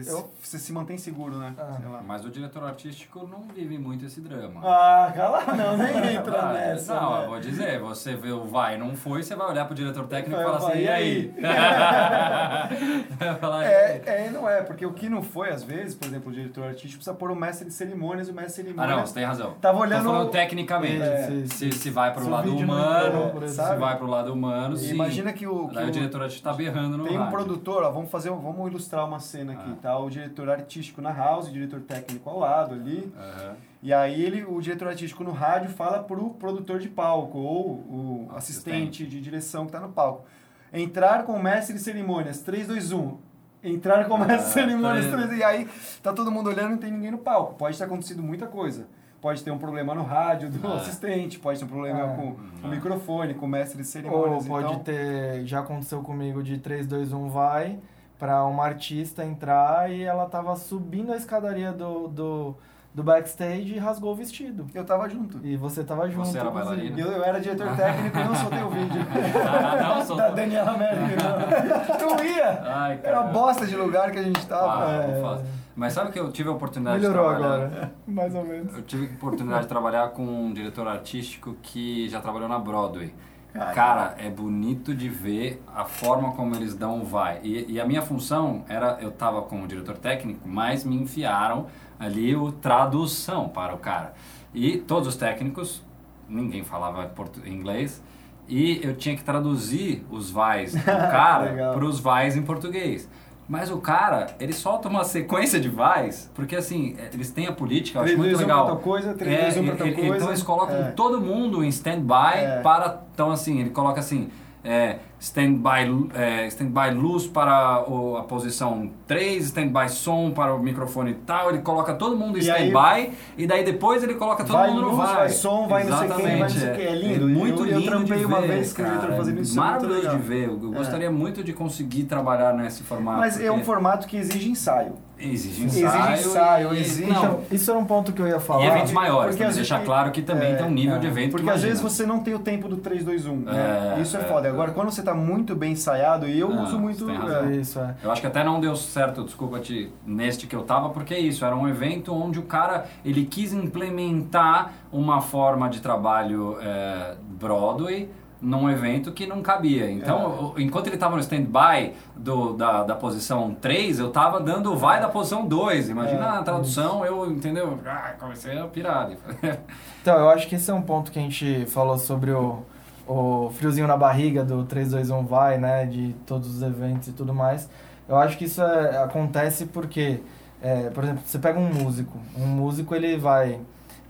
você, 0.00 0.10
Eu- 0.10 0.30
se 0.42 0.72
mantém 0.72 0.96
seguro, 0.96 1.36
né? 1.38 1.54
Ah. 1.58 1.76
Sei 1.80 1.88
lá. 1.90 2.02
Mas 2.06 2.24
o 2.24 2.30
diretor 2.30 2.62
artístico 2.64 3.26
não 3.26 3.42
vive 3.54 3.76
muito 3.78 4.04
esse 4.06 4.20
drama. 4.20 4.60
Ah, 4.64 5.12
cala, 5.14 5.44
não, 5.54 5.76
nem 5.76 6.14
entra 6.16 6.40
Ah, 6.40 6.52
nessa. 6.52 6.94
Não, 6.94 7.16
né? 7.18 7.24
eu 7.24 7.28
vou 7.30 7.40
dizer, 7.40 7.78
você 7.80 8.14
vê 8.14 8.30
o 8.32 8.44
vai, 8.44 8.76
não 8.78 8.94
foi, 8.96 9.22
você 9.22 9.34
vai 9.34 9.48
olhar 9.50 9.64
pro 9.66 9.74
diretor 9.74 10.06
técnico 10.06 10.40
e 10.40 10.44
falar 10.44 10.58
assim, 10.58 10.78
e 10.78 10.82
e 10.84 10.88
aí? 10.88 11.34
"E 11.36 11.44
aí?" 11.46 11.52
É, 13.64 14.02
é, 14.26 14.30
não 14.30 14.48
é, 14.48 14.62
porque 14.62 14.84
o 14.84 14.92
que 14.92 15.08
não 15.08 15.22
foi, 15.22 15.50
às 15.50 15.62
vezes, 15.62 15.94
por 15.94 16.06
exemplo, 16.06 16.30
o 16.30 16.34
diretor 16.34 16.64
artístico 16.64 16.96
precisa 16.96 17.14
pôr 17.14 17.30
o 17.30 17.36
mestre 17.36 17.66
de 17.66 17.72
cerimônias, 17.74 18.28
o 18.28 18.32
mestre 18.32 18.62
de 18.64 18.70
Ah, 18.70 18.74
cerimônias 18.74 18.96
não, 18.98 19.06
você 19.06 19.14
tem 19.14 19.24
razão. 19.24 19.54
Tava 19.60 19.78
olhando- 19.78 20.04
Tô 20.04 20.10
falando 20.10 20.30
tecnicamente. 20.30 21.02
É, 21.02 21.44
se, 21.46 21.72
se 21.72 21.90
vai 21.90 22.12
pro 22.12 22.24
Se 22.24 22.30
lado 22.30 22.54
humano, 22.56 23.06
entrou, 23.06 23.30
por 23.30 23.48
se 23.48 23.56
vai 23.76 23.96
pro 23.96 24.06
lado 24.06 24.32
humano, 24.32 24.74
E 24.74 24.78
sim. 24.78 24.94
imagina 24.94 25.32
que 25.32 25.46
o, 25.46 25.68
que 25.68 25.74
Daí 25.74 25.84
o 25.86 25.88
o- 25.88 25.90
diretor 25.90 26.22
artístico 26.22 26.48
tá 26.48 26.54
berrando 26.54 26.98
no 26.98 27.04
Tem 27.04 27.16
um 27.16 27.20
rádio. 27.24 27.32
produtor, 27.36 27.84
ó, 27.84 27.90
vamos 27.90 28.10
fazer, 28.10 28.30
vamos 28.30 28.68
ilustrar 28.70 29.04
uma 29.06 29.18
cena 29.20 29.52
aqui, 29.52 29.70
Ah. 29.72 29.76
Tá? 29.82 29.98
O 29.98 30.08
diretor 30.08 30.48
artístico 30.48 31.02
na 31.02 31.12
house, 31.12 31.48
o 31.48 31.52
diretor 31.52 31.80
técnico 31.80 32.30
ao 32.30 32.38
lado 32.38 32.74
ali. 32.74 33.12
Aham. 33.18 33.56
E 33.82 33.92
aí 33.92 34.22
ele, 34.22 34.44
o 34.44 34.60
diretor 34.60 34.88
artístico 34.88 35.24
no 35.24 35.32
rádio 35.32 35.68
fala 35.70 35.98
pro 35.98 36.30
produtor 36.30 36.78
de 36.78 36.88
palco 36.88 37.36
ou 37.38 37.66
o 37.68 38.28
assistente, 38.36 39.04
de 39.06 39.20
direção 39.20 39.66
que 39.66 39.72
tá 39.72 39.80
no 39.80 39.88
palco. 39.88 40.24
Entrar 40.72 41.24
com 41.24 41.32
o 41.32 41.42
mestre 41.42 41.74
de 41.74 41.80
cerimônias, 41.82 42.40
3, 42.40 42.68
2, 42.68 42.92
1. 42.92 43.16
Entrar 43.64 44.06
com 44.06 44.14
o 44.14 44.18
mestre 44.18 44.36
de 44.38 44.42
Ah, 44.44 44.52
cerimônias, 44.66 45.06
tá 45.06 45.16
3, 45.16 45.38
e 45.38 45.44
aí 45.44 45.68
tá 46.02 46.12
todo 46.12 46.30
mundo 46.32 46.48
olhando 46.48 46.68
e 46.68 46.70
não 46.72 46.78
tem 46.78 46.90
ninguém 46.90 47.10
no 47.10 47.18
palco. 47.18 47.54
Pode 47.54 47.76
ter 47.76 47.84
acontecido 47.84 48.22
muita 48.22 48.46
coisa. 48.46 48.86
Pode 49.20 49.44
ter 49.44 49.52
um 49.52 49.58
problema 49.58 49.94
no 49.94 50.02
rádio 50.02 50.50
do 50.50 50.66
Ah. 50.66 50.76
assistente, 50.76 51.38
pode 51.38 51.58
ter 51.58 51.64
um 51.64 51.68
problema 51.68 52.04
Ah. 52.04 52.08
com 52.16 52.36
Ah. 52.62 52.66
o 52.66 52.68
microfone, 52.68 53.34
com 53.34 53.46
o 53.46 53.48
mestre 53.48 53.76
de 53.76 53.82
Ou 53.82 53.92
cerimônias. 53.92 54.46
pode 54.48 54.66
então, 54.72 54.80
ter, 54.80 55.44
já 55.46 55.60
aconteceu 55.60 56.00
comigo 56.02 56.42
de 56.42 56.58
3, 56.58 56.86
2, 56.88 57.12
1, 57.12 57.28
vai, 57.28 57.78
pra 58.22 58.44
uma 58.44 58.64
artista 58.64 59.24
entrar 59.24 59.90
e 59.90 60.04
ela 60.04 60.26
tava 60.26 60.54
subindo 60.54 61.12
a 61.12 61.16
escadaria 61.16 61.72
do, 61.72 62.06
do, 62.06 62.54
do 62.94 63.02
backstage 63.02 63.74
e 63.74 63.78
rasgou 63.80 64.12
o 64.12 64.14
vestido. 64.14 64.64
Eu 64.72 64.84
tava 64.84 65.08
junto. 65.08 65.40
E 65.44 65.56
você 65.56 65.82
tava 65.82 66.08
junto. 66.08 66.28
Você 66.28 66.38
era 66.38 66.48
bailarina? 66.48 67.00
Eu, 67.00 67.08
eu 67.10 67.24
era 67.24 67.40
diretor 67.40 67.74
técnico 67.74 68.16
e 68.16 68.22
não 68.22 68.34
soltei 68.36 68.62
o 68.62 68.70
vídeo. 68.70 69.02
Ah, 69.44 69.76
não, 69.82 69.96
soltou. 70.06 70.16
da 70.18 70.30
Daniela 70.30 70.78
Mercury, 70.78 71.16
não. 71.16 72.12
Não 72.16 72.24
ia. 72.24 72.62
Ai, 72.64 73.00
Era 73.02 73.22
uma 73.22 73.32
bosta 73.32 73.66
de 73.66 73.74
lugar 73.74 74.12
que 74.12 74.18
a 74.20 74.22
gente 74.22 74.46
tava. 74.46 74.86
Ah, 74.86 75.02
É. 75.02 75.20
não. 75.20 75.42
Mas 75.74 75.92
sabe 75.92 76.12
que 76.12 76.20
eu 76.20 76.30
tive 76.30 76.48
a 76.48 76.52
oportunidade 76.52 77.00
Melhorou 77.00 77.28
de 77.34 77.38
trabalhar... 77.40 77.66
agora. 77.66 77.92
Mais 78.06 78.34
ou 78.36 78.44
menos. 78.44 78.72
Eu 78.76 78.82
tive 78.82 79.06
a 79.06 79.14
oportunidade 79.16 79.62
de 79.62 79.68
trabalhar 79.68 80.08
com 80.10 80.22
um 80.22 80.52
diretor 80.52 80.86
artístico 80.86 81.56
que 81.60 82.08
já 82.08 82.20
trabalhou 82.20 82.48
na 82.48 82.58
Broadway. 82.60 83.12
Ai. 83.54 83.74
Cara, 83.74 84.14
é 84.18 84.30
bonito 84.30 84.94
de 84.94 85.08
ver 85.08 85.62
a 85.74 85.84
forma 85.84 86.32
como 86.32 86.54
eles 86.54 86.74
dão 86.74 87.02
o 87.02 87.04
vai. 87.04 87.40
E, 87.42 87.72
e 87.72 87.80
a 87.80 87.86
minha 87.86 88.02
função 88.02 88.64
era, 88.68 88.98
eu 89.00 89.10
tava 89.10 89.42
como 89.42 89.66
diretor 89.66 89.98
técnico, 89.98 90.48
mas 90.48 90.84
me 90.84 90.96
enfiaram 90.96 91.66
ali 91.98 92.34
o 92.34 92.50
tradução 92.50 93.48
para 93.48 93.74
o 93.74 93.78
cara. 93.78 94.14
E 94.54 94.78
todos 94.78 95.08
os 95.08 95.16
técnicos, 95.16 95.82
ninguém 96.28 96.64
falava 96.64 97.10
inglês, 97.44 98.02
e 98.48 98.80
eu 98.82 98.96
tinha 98.96 99.16
que 99.16 99.22
traduzir 99.22 100.04
os 100.10 100.30
vais 100.30 100.74
do 100.74 100.82
cara 100.84 101.72
para 101.72 101.84
os 101.84 102.00
vais 102.00 102.36
em 102.36 102.42
português. 102.42 103.08
Mas 103.52 103.70
o 103.70 103.76
cara, 103.76 104.28
ele 104.40 104.54
solta 104.54 104.88
uma 104.88 105.04
sequência 105.04 105.60
de 105.60 105.68
vais, 105.68 106.30
porque 106.34 106.56
assim, 106.56 106.96
é, 106.98 107.10
eles 107.12 107.30
têm 107.30 107.46
a 107.48 107.52
política, 107.52 107.98
eu 107.98 108.02
acho 108.02 108.14
3, 108.14 108.18
muito 108.18 108.30
2, 108.30 108.40
1 108.40 108.46
legal. 108.48 108.64
pra 108.64 108.74
tal 108.76 108.82
coisa, 108.82 109.12
3, 109.12 109.38
É, 109.38 109.42
2, 109.42 109.56
1 109.58 109.66
pra 109.66 109.76
tal 109.76 109.86
ele- 109.88 109.96
ele- 109.96 110.06
coisa. 110.08 110.16
Então 110.16 110.28
eles 110.30 110.42
colocam 110.42 110.74
É. 110.76 110.90
todo 110.92 111.20
mundo 111.20 111.62
em 111.62 111.68
stand-by 111.68 112.38
É. 112.38 112.60
para. 112.62 113.02
Então, 113.12 113.30
assim, 113.30 113.60
ele 113.60 113.68
coloca 113.68 114.00
assim. 114.00 114.30
É, 114.64 114.98
stand-by 115.18 116.10
é, 116.14 116.46
stand 116.48 116.70
luz 116.94 117.26
para 117.26 117.84
o- 117.88 118.16
a 118.16 118.22
posição 118.24 118.90
3, 119.06 119.44
stand-by 119.46 119.88
som 119.88 120.30
para 120.30 120.54
o 120.54 120.58
microfone 120.62 121.14
tal, 121.26 121.50
ele 121.50 121.58
coloca 121.60 121.94
todo 121.94 122.16
mundo 122.16 122.36
em 122.38 122.40
E 122.40 122.44
stand-by 122.44 123.12
e 123.36 123.46
daí 123.46 123.64
depois 123.64 124.02
ele 124.02 124.14
coloca 124.14 124.44
todo 124.44 124.56
Vai 124.56 124.70
mundo 124.70 124.82
no 124.82 124.88
luz, 124.88 124.98
vai. 124.98 125.14
vai 125.16 125.28
som, 125.30 125.66
vai 125.68 125.84
não 125.84 125.98
sei 125.98 126.08
quem, 126.08 126.16
vai 126.16 126.38
não 126.38 126.48
sei 126.48 126.58
Exatamente, 126.62 126.78
quem. 126.78 126.86
É 126.86 126.94
lindo. 126.94 127.28
muito 127.28 127.60
Eu- 127.64 127.66
eu 127.66 127.78
lindo 127.78 127.90
trampei 127.90 128.18
de 128.18 128.24
uma 128.24 128.40
ver, 128.40 128.48
vez 128.48 128.72
o 128.72 128.76
diretor 128.76 129.00
cara. 129.00 129.16
fazendo 129.16 129.40
isso, 129.40 129.52
é 129.58 129.60
Maravilhoso 129.62 130.10
de 130.10 130.16
ver. 130.18 130.48
Eu 130.48 130.72
É. 130.72 130.76
gostaria 130.76 131.10
muito 131.10 131.44
de 131.44 131.52
conseguir 131.52 132.04
trabalhar 132.04 132.52
nesse 132.54 132.82
formato. 132.82 133.18
Mas 133.18 133.40
é 133.40 133.50
um 133.50 133.54
porque 133.54 133.66
formato 133.66 134.06
que 134.06 134.16
exige 134.16 134.48
ensaio. 134.50 134.92
Exige 135.22 135.64
exige 135.64 135.84
ensaio. 135.84 136.14
ensaio, 136.14 136.74
e- 136.74 136.80
exige- 136.80 137.10
Não, 137.10 137.40
isso 137.50 137.70
era 137.70 137.78
um 137.78 137.84
ponto 137.84 138.12
que 138.12 138.20
eu 138.20 138.26
ia 138.26 138.40
falar. 138.40 138.64
e 138.64 138.68
eventos 138.68 138.92
maiores, 138.92 139.36
porque 139.36 139.52
deixar 139.52 139.84
claro 139.84 140.10
que 140.10 140.22
também 140.22 140.52
é, 140.52 140.56
tem 140.56 140.66
um 140.66 140.70
nível 140.70 140.96
é. 140.96 140.98
de 140.98 141.06
evento 141.06 141.30
Porque 141.32 141.44
que 141.44 141.50
às 141.50 141.62
vezes 141.62 141.80
você 141.80 142.04
não 142.04 142.20
tem 142.20 142.34
o 142.34 142.38
tempo 142.38 142.68
do 142.68 142.76
3, 142.76 143.04
2, 143.04 143.26
1. 143.26 143.36
né? 143.36 143.94
É, 143.96 144.00
Isso 144.00 144.16
é, 144.16 144.20
é. 144.20 144.24
foda. 144.24 144.48
Agora, 144.48 144.72
quando 144.72 144.90
você 144.90 145.02
tá 145.02 145.14
muito 145.14 145.54
bem 145.54 145.72
ensaiado, 145.72 146.26
e 146.26 146.38
eu 146.38 146.48
Não, 146.48 146.64
uso 146.64 146.78
muito. 146.78 147.08
é, 147.10 147.56
Isso, 147.56 147.78
é. 147.78 147.94
Eu 148.02 148.10
acho 148.10 148.20
que 148.20 148.26
até 148.26 148.42
não 148.42 148.60
deu 148.60 148.74
certo, 148.76 149.22
desculpa 149.24 149.60
te, 149.60 149.92
neste 150.06 150.46
que 150.46 150.56
eu 150.56 150.62
tava, 150.62 150.90
porque 150.90 151.14
é 151.14 151.20
isso, 151.20 151.44
era 151.44 151.54
um 151.54 151.68
evento 151.68 152.12
onde 152.14 152.38
o 152.38 152.42
cara, 152.42 152.86
ele 153.04 153.24
quis 153.24 153.52
implementar 153.52 154.72
uma 154.92 155.20
forma 155.20 155.68
de 155.68 155.80
trabalho 155.80 156.56
é, 156.60 157.14
Broadway 157.38 158.08
num 158.42 158.68
evento 158.68 159.12
que 159.12 159.24
não 159.26 159.40
cabia. 159.40 159.88
Então, 159.90 160.52
o- 160.56 160.60
enquanto 160.60 160.88
ele 160.88 160.96
tava 160.96 161.14
no 161.14 161.20
stand-by 161.20 161.92
da, 162.16 162.82
da 162.82 162.94
posição 162.96 163.54
3, 163.54 164.00
eu 164.00 164.10
tava 164.10 164.40
dando 164.40 164.76
vai 164.76 165.00
da 165.00 165.08
posição 165.08 165.46
2. 165.46 165.88
Imagina 165.88 166.24
É, 166.26 166.38
a 166.38 166.42
tradução, 166.42 167.04
eu, 167.06 167.30
entendeu? 167.30 167.78
Ah, 167.86 168.14
comecei 168.18 168.58
a 168.58 168.64
pirar. 168.66 169.10
Então, 170.02 170.18
eu 170.18 170.28
acho 170.30 170.48
que 170.48 170.56
esse 170.56 170.68
é 170.68 170.74
um 170.74 170.82
ponto 170.82 171.12
que 171.12 171.18
a 171.20 171.22
gente 171.22 171.64
falou 171.66 171.96
sobre 171.96 172.32
o, 172.32 172.62
o 173.06 173.50
friozinho 173.54 173.86
na 173.86 173.96
barriga 173.96 174.44
do 174.44 174.64
321 174.64 175.24
vai, 175.24 175.58
né? 175.58 175.86
De 175.86 176.12
todos 176.26 176.48
os 176.56 176.60
eventos 176.62 177.06
e 177.06 177.12
tudo 177.12 177.32
mais. 177.32 177.70
Eu 178.08 178.16
acho 178.16 178.36
que 178.36 178.46
isso 178.46 178.60
é- 178.60 179.00
acontece 179.04 179.66
porque, 179.66 180.20
é, 180.60 180.90
por 180.90 181.04
exemplo, 181.04 181.22
você 181.24 181.38
pega 181.38 181.56
um 181.60 181.72
músico. 181.72 182.18
Um 182.36 182.46
músico, 182.46 182.92
ele 182.96 183.16
vai 183.16 183.60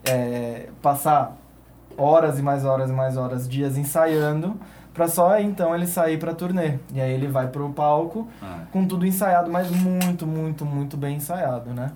é, 0.04 0.70
passar 0.80 1.36
horas 1.96 2.38
e 2.38 2.42
mais 2.42 2.64
horas 2.64 2.90
e 2.90 2.92
mais 2.92 3.16
horas, 3.16 3.48
dias 3.48 3.76
ensaiando, 3.76 4.56
pra 4.92 5.08
só 5.08 5.38
então 5.38 5.74
ele 5.74 5.86
sair 5.86 6.18
pra 6.18 6.34
turnê. 6.34 6.78
E 6.92 7.00
aí 7.00 7.12
ele 7.12 7.26
vai 7.28 7.48
pro 7.48 7.70
palco 7.70 8.28
Ah, 8.42 8.60
com 8.70 8.86
tudo 8.86 9.06
ensaiado, 9.06 9.50
mas 9.50 9.70
muito, 9.70 10.26
muito, 10.26 10.64
muito 10.64 10.96
bem 10.96 11.16
ensaiado, 11.16 11.70
né? 11.72 11.92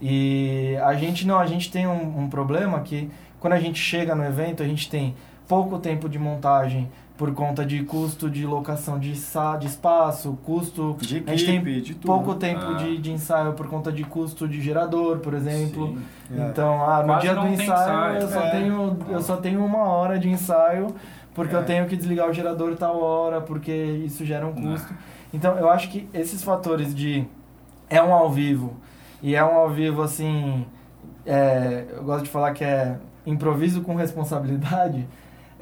E 0.00 0.76
a 0.82 0.94
gente 0.94 1.26
não, 1.26 1.38
a 1.38 1.46
gente 1.46 1.70
tem 1.70 1.86
um, 1.86 2.22
um 2.22 2.28
problema 2.28 2.80
que 2.80 3.10
quando 3.38 3.52
a 3.52 3.60
gente 3.60 3.78
chega 3.78 4.14
no 4.14 4.24
evento, 4.24 4.62
a 4.62 4.66
gente 4.66 4.90
tem 4.90 5.14
pouco 5.46 5.78
tempo 5.78 6.08
de 6.08 6.18
montagem 6.18 6.90
por 7.16 7.32
conta 7.34 7.64
de 7.64 7.84
custo 7.84 8.28
de 8.28 8.44
locação 8.46 8.98
de, 8.98 9.14
sa 9.14 9.56
de 9.56 9.66
espaço, 9.66 10.36
custo 10.44 10.96
De 11.00 11.22
a 11.26 11.30
gente 11.30 11.44
tem 11.46 11.56
equipe, 11.56 11.80
de 11.80 11.94
tudo. 11.94 12.06
pouco 12.06 12.34
tempo 12.34 12.64
Ah. 12.64 12.74
de, 12.74 12.98
de 12.98 13.12
ensaio 13.12 13.52
por 13.52 13.68
conta 13.68 13.92
de 13.92 14.02
custo 14.02 14.48
de 14.48 14.60
gerador, 14.60 15.18
por 15.18 15.34
exemplo. 15.34 15.96
sim. 16.28 16.40
É. 16.40 16.48
Então, 16.48 16.82
ah, 16.82 17.00
no 17.02 17.06
Quase 17.08 17.20
dia 17.22 17.34
não 17.34 17.42
do 17.46 17.52
ensaio, 17.52 17.68
ensaio. 17.68 18.16
eu, 18.22 18.28
só 18.28 18.40
É. 18.40 18.50
tenho, 18.50 18.98
eu 19.10 19.20
só 19.22 19.36
tenho 19.36 19.64
uma 19.64 19.78
hora 19.88 20.18
de 20.18 20.28
ensaio, 20.28 20.94
porque 21.34 21.54
É. 21.54 21.58
eu 21.58 21.64
tenho 21.64 21.86
que 21.86 21.96
desligar 21.96 22.28
o 22.28 22.32
gerador 22.32 22.74
tal 22.76 23.00
hora, 23.02 23.40
porque 23.40 23.72
isso 23.72 24.24
gera 24.24 24.46
um 24.46 24.52
custo. 24.54 24.92
Então, 25.32 25.56
eu 25.58 25.68
acho 25.70 25.90
que 25.90 26.08
esses 26.12 26.42
fatores 26.42 26.94
de 26.94 27.24
é 27.88 28.02
um 28.02 28.12
ao 28.12 28.30
vivo 28.30 28.74
e 29.22 29.34
é 29.34 29.44
um 29.44 29.54
ao 29.54 29.70
vivo 29.70 30.02
assim, 30.02 30.66
é, 31.24 31.84
eu 31.94 32.02
gosto 32.04 32.24
de 32.24 32.30
falar 32.30 32.52
que 32.52 32.64
é 32.64 32.96
improviso 33.26 33.82
com 33.82 33.94
responsabilidade. 33.94 35.06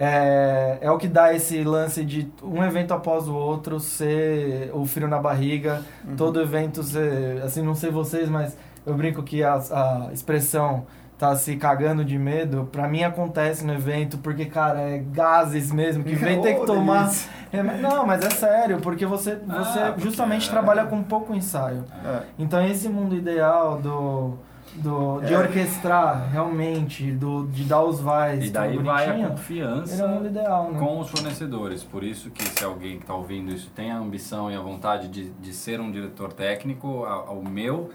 É, 0.03 0.79
é 0.81 0.91
o 0.91 0.97
que 0.97 1.07
dá 1.07 1.35
esse 1.35 1.63
lance 1.63 2.03
de 2.03 2.27
um 2.43 2.65
evento 2.65 2.95
após 2.95 3.29
o 3.29 3.35
outro 3.35 3.79
ser 3.79 4.71
o 4.73 4.87
frio 4.87 5.07
na 5.07 5.19
barriga, 5.19 5.83
Uhum. 6.09 6.17
todo 6.17 6.41
evento 6.41 6.83
ser, 6.83 7.43
assim, 7.45 7.61
não 7.63 7.75
sei 7.75 7.91
vocês, 7.91 8.27
mas 8.31 8.57
eu 8.87 8.95
brinco 8.95 9.23
que 9.23 9.45
a, 9.45 9.57
a 9.57 10.09
expressão 10.11 10.87
tá 11.19 11.37
se 11.37 11.55
cagando 11.57 12.03
de 12.03 12.19
medo, 12.19 12.67
pra 12.73 12.89
mim 12.89 13.05
acontece 13.05 13.63
no 13.63 13.75
evento, 13.75 14.17
porque, 14.17 14.47
cara, 14.47 14.81
é 14.81 14.97
gases 15.13 15.71
mesmo, 15.71 16.03
que 16.03 16.15
vem 16.17 16.41
ter 16.41 16.55
que 16.61 16.65
tomar. 16.65 17.13
É, 17.53 17.63
não, 17.63 18.07
mas 18.07 18.25
é 18.25 18.31
sério, 18.31 18.79
porque 18.81 19.05
você, 19.05 19.35
você 19.37 19.79
Ah, 19.81 19.95
justamente 19.99 20.49
é- 20.49 20.51
trabalha 20.51 20.87
com 20.87 21.03
pouco 21.03 21.35
ensaio. 21.35 21.85
É. 22.07 22.21
Então 22.39 22.65
esse 22.67 22.89
mundo 22.89 23.15
ideal 23.15 23.77
do, 23.79 24.39
do 24.77 25.21
de 25.21 25.35
É. 25.35 25.39
orquestrar 25.39 26.31
realmente, 26.31 27.11
do, 27.13 27.47
de 27.49 27.65
dar 27.65 27.83
os 27.83 28.01
vais, 28.01 28.45
E 28.47 28.51
daí 28.51 28.73
tudo 28.77 28.85
vai 28.85 29.23
a 29.23 29.29
confiança. 29.29 30.03
é 30.03 30.19
o 30.21 30.27
ideal, 30.27 30.71
né? 30.73 30.79
com 30.79 31.01
os 31.01 31.09
fornecedores. 31.11 31.83
Por 31.85 32.03
isso 32.05 32.31
que 32.31 32.43
se 32.45 32.65
alguém 32.65 32.97
que 32.99 33.03
está 33.05 33.15
ouvindo 33.15 33.51
isso 33.53 33.71
tem 33.75 33.91
a 33.91 33.99
ambição 33.99 34.51
e 34.51 34.55
a 34.55 34.61
vontade 34.61 35.09
de, 35.09 35.31
de 35.31 35.53
ser 35.53 35.81
um 35.81 35.91
diretor 35.91 36.33
técnico, 36.33 37.05
a- 37.05 37.31
o 37.33 37.47
meu, 37.49 37.91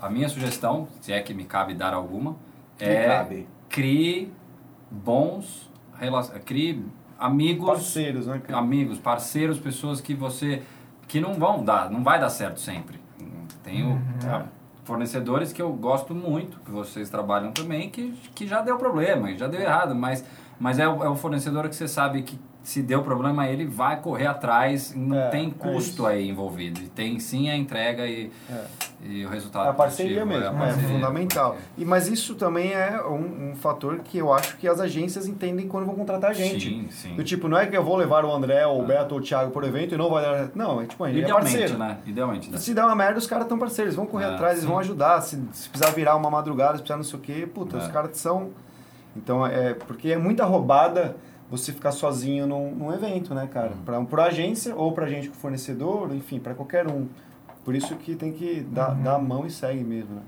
a 0.00 0.08
minha 0.10 0.28
sugestão, 0.28 0.88
se 1.00 1.12
é 1.12 1.20
que 1.20 1.32
me 1.34 1.44
cabe 1.44 1.74
dar 1.74 1.92
alguma, 1.94 2.36
é 2.78 3.06
cabe. 3.06 3.46
crie 3.68 4.32
bons 4.90 5.70
rela- 5.98 6.22
crie 6.44 6.84
amigos, 7.18 7.66
Parceiros, 7.66 8.26
né? 8.26 8.40
cara? 8.44 8.58
amigos, 8.58 8.98
parceiros, 8.98 9.58
pessoas 9.58 10.00
que 10.00 10.14
você 10.14 10.62
que 11.06 11.20
não 11.20 11.34
vão 11.34 11.62
dar, 11.64 11.90
não 11.90 12.02
vai 12.02 12.18
dar 12.18 12.30
certo 12.30 12.58
sempre. 12.60 12.98
Tenho 13.62 13.88
Uhum. 13.90 14.02
ah, 14.26 14.44
fornecedores 14.84 15.52
que 15.52 15.60
eu 15.60 15.72
gosto 15.72 16.14
muito, 16.14 16.58
que 16.60 16.70
vocês 16.70 17.08
trabalham 17.08 17.52
também, 17.52 17.90
que, 17.90 18.12
que 18.34 18.46
já 18.46 18.60
deu 18.60 18.76
problema, 18.76 19.34
já 19.36 19.48
deu 19.48 19.60
errado, 19.60 19.94
mas, 19.94 20.24
mas 20.58 20.78
é, 20.78 20.82
é 20.82 20.88
o 20.88 21.16
fornecedor 21.16 21.68
que 21.68 21.74
você 21.74 21.88
sabe 21.88 22.22
que 22.22 22.38
se 22.64 22.80
deu 22.82 23.02
problema, 23.02 23.46
ele 23.46 23.66
vai 23.66 24.00
correr 24.00 24.26
atrás, 24.26 24.94
não 24.96 25.16
É, 25.18 25.28
tem 25.28 25.48
é 25.48 25.50
custo 25.50 25.90
isso. 25.92 26.06
aí 26.06 26.28
envolvido. 26.30 26.80
E 26.80 26.88
tem 26.88 27.20
sim 27.20 27.50
a 27.50 27.56
entrega 27.56 28.06
e, 28.06 28.32
É. 28.50 28.64
e 29.04 29.26
o 29.26 29.28
resultado. 29.28 29.68
A 29.68 29.72
parceria 29.74 30.22
positivo, 30.24 30.40
mesmo, 30.40 30.56
a 30.56 30.64
é, 30.64 30.68
parceria. 30.70 30.88
fundamental. 30.88 31.56
E, 31.76 31.84
mas 31.84 32.08
isso 32.08 32.34
também 32.34 32.72
é 32.72 33.00
um, 33.06 33.50
um 33.50 33.54
fator 33.54 33.98
que 33.98 34.16
eu 34.16 34.32
acho 34.32 34.56
que 34.56 34.66
as 34.66 34.80
agências 34.80 35.28
entendem 35.28 35.68
quando 35.68 35.84
vão 35.84 35.94
contratar 35.94 36.30
a 36.30 36.32
gente. 36.32 36.70
Sim, 36.70 36.88
sim. 36.90 37.14
Do 37.14 37.22
tipo, 37.22 37.48
não 37.48 37.58
é 37.58 37.66
que 37.66 37.76
eu 37.76 37.84
vou 37.84 37.96
levar 37.96 38.24
o 38.24 38.32
André, 38.34 38.66
ou 38.66 38.82
o 38.82 38.86
Beto, 38.86 39.14
ou 39.14 39.20
o 39.20 39.22
Thiago 39.22 39.50
por 39.50 39.62
evento 39.62 39.94
e 39.94 39.98
não 39.98 40.08
vai 40.08 40.22
dar. 40.24 40.48
Não, 40.54 40.80
é 40.80 40.86
tipo, 40.86 41.04
a 41.04 41.08
gente 41.08 41.18
é 41.20 41.22
Idealmente, 41.24 41.50
parceiro. 41.58 41.78
né? 41.78 41.98
Idealmente. 42.06 42.50
Né? 42.50 42.56
Se 42.56 42.72
der 42.72 42.82
uma 42.84 42.94
merda, 42.96 43.18
os 43.18 43.26
caras 43.26 43.44
estão 43.44 43.58
parceiros, 43.58 43.94
vão 43.94 44.06
correr 44.06 44.24
É, 44.24 44.34
atrás, 44.34 44.54
eles 44.54 44.64
vão 44.64 44.78
ajudar. 44.78 45.20
Se, 45.20 45.36
se 45.52 45.68
precisar 45.68 45.92
virar 45.94 46.16
uma 46.16 46.30
madrugada, 46.30 46.78
se 46.78 46.82
precisar 46.82 46.96
não 46.96 47.04
sei 47.04 47.18
o 47.18 47.22
quê, 47.22 47.46
puta, 47.52 47.76
É. 47.76 47.80
os 47.80 47.88
caras 47.88 48.16
são. 48.16 48.48
Então, 49.14 49.46
é. 49.46 49.74
Porque 49.74 50.08
é 50.12 50.16
muita 50.16 50.46
roubada 50.46 51.14
você 51.50 51.72
ficar 51.72 51.92
sozinho 51.92 52.46
num, 52.46 52.74
num 52.74 52.92
evento, 52.92 53.34
né, 53.34 53.46
cara? 53.46 53.70
Uhum. 53.72 53.82
Pra, 53.84 54.00
pra 54.04 54.24
agência, 54.24 54.74
ou 54.74 54.92
pra 54.92 55.06
gente 55.08 55.28
com 55.28 55.34
fornecedor, 55.34 56.14
enfim, 56.14 56.38
pra 56.40 56.54
qualquer 56.54 56.86
um. 56.90 57.06
Por 57.64 57.74
isso 57.74 57.94
que 57.96 58.14
tem 58.14 58.32
que 58.32 58.60
dar, 58.60 58.90
Uhum. 58.96 59.02
dar 59.02 59.14
a 59.14 59.18
mão 59.18 59.46
e 59.46 59.50
segue 59.50 59.82
mesmo, 59.84 60.16
né? 60.16 60.22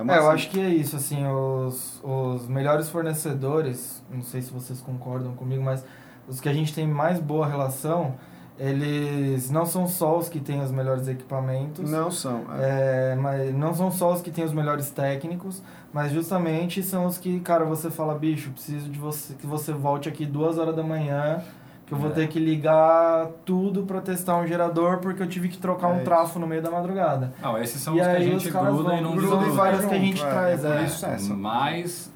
uma 0.00 0.12
É, 0.14 0.18
eu 0.18 0.22
assim- 0.22 0.34
acho 0.34 0.50
que 0.50 0.60
é 0.60 0.68
isso, 0.68 0.94
assim, 0.96 1.26
os, 1.26 2.00
os 2.04 2.46
melhores 2.46 2.88
fornecedores, 2.88 4.02
não 4.12 4.22
sei 4.22 4.42
se 4.42 4.52
vocês 4.52 4.80
concordam 4.80 5.34
comigo, 5.34 5.62
mas 5.62 5.84
os 6.28 6.40
que 6.40 6.48
a 6.48 6.52
gente 6.52 6.72
tem 6.74 6.86
mais 6.86 7.18
boa 7.18 7.46
relação, 7.46 8.14
eles 8.58 9.50
não 9.50 9.64
são 9.64 9.86
só 9.86 10.18
os 10.18 10.28
que 10.28 10.40
têm 10.40 10.60
os 10.60 10.70
melhores 10.70 11.06
equipamentos, 11.08 11.90
Não 11.90 12.10
são. 12.10 12.42
é. 12.58 13.12
é, 13.12 13.14
mas 13.16 13.54
não 13.54 13.72
são 13.74 13.90
só 13.90 14.12
os 14.12 14.20
que 14.20 14.30
têm 14.30 14.44
os 14.44 14.52
melhores 14.52 14.90
técnicos, 14.90 15.62
mas 15.92 16.12
justamente 16.12 16.82
são 16.82 17.06
os 17.06 17.18
que, 17.18 17.38
cara, 17.40 17.64
você 17.64 17.90
fala, 17.90 18.14
bicho, 18.14 18.50
preciso 18.50 18.88
de 18.88 18.98
você 18.98 19.34
que 19.34 19.46
você 19.46 19.72
volte 19.72 20.08
aqui 20.08 20.26
duas 20.26 20.58
horas 20.58 20.74
da 20.74 20.82
manhã, 20.82 21.40
que 21.86 21.94
eu 21.94 21.98
vou 21.98 22.10
É. 22.10 22.12
ter 22.12 22.28
que 22.28 22.38
ligar 22.38 23.28
tudo 23.46 23.84
pra 23.84 24.00
testar 24.00 24.36
um 24.36 24.46
gerador 24.46 24.98
porque 24.98 25.22
eu 25.22 25.26
tive 25.26 25.48
que 25.48 25.56
trocar 25.56 25.88
É 25.88 25.92
um 25.92 25.96
isso. 25.96 26.04
trafo 26.04 26.38
no 26.38 26.46
meio 26.46 26.60
da 26.60 26.70
madrugada. 26.70 27.32
Não, 27.40 27.56
esses 27.56 27.80
são 27.80 27.96
E 27.96 28.00
os 28.00 28.06
que 28.06 28.12
a 28.12 28.20
gente 28.20 28.50
gruda 28.50 28.94
e 28.94 29.00
não 29.00 29.12
gruda 29.16 29.36
e 29.36 29.38
desgruda. 29.38 29.50
vai 29.56 29.74
Os 29.74 29.84
que 29.86 29.94
a 29.94 29.98
gente 29.98 30.20
traz, 30.20 30.64
é, 30.64 30.68
por 30.68 30.76
é. 30.80 30.84
isso 30.84 31.06
é 31.06 31.14
essa. 31.14 31.34
Mas, 31.34 32.12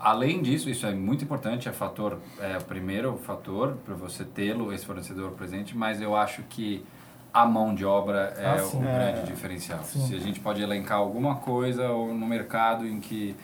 além 0.00 0.42
disso, 0.42 0.68
isso 0.70 0.86
é 0.86 0.92
muito 0.94 1.24
importante, 1.24 1.68
é 1.68 1.72
fator, 1.72 2.18
é 2.40 2.56
o 2.58 2.64
primeiro 2.64 3.16
fator 3.18 3.76
para 3.84 3.94
você 3.94 4.24
tê-lo, 4.24 4.72
esse 4.72 4.84
fornecedor 4.86 5.32
presente, 5.32 5.76
mas 5.76 6.00
eu 6.00 6.16
acho 6.16 6.42
que 6.44 6.84
a 7.32 7.44
mão 7.44 7.74
de 7.74 7.84
obra 7.84 8.34
é 8.38 8.46
Ah, 8.58 8.62
o 8.64 8.66
sim. 8.66 8.80
grande 8.80 9.20
É. 9.20 9.22
diferencial. 9.22 9.80
Sim. 9.84 10.06
Se 10.06 10.14
a 10.14 10.18
gente 10.18 10.40
pode 10.40 10.62
elencar 10.62 10.98
alguma 10.98 11.36
coisa 11.36 11.88
ou 11.90 12.12
no 12.14 12.26
mercado 12.26 12.86
em 12.86 13.00
que 13.00 13.34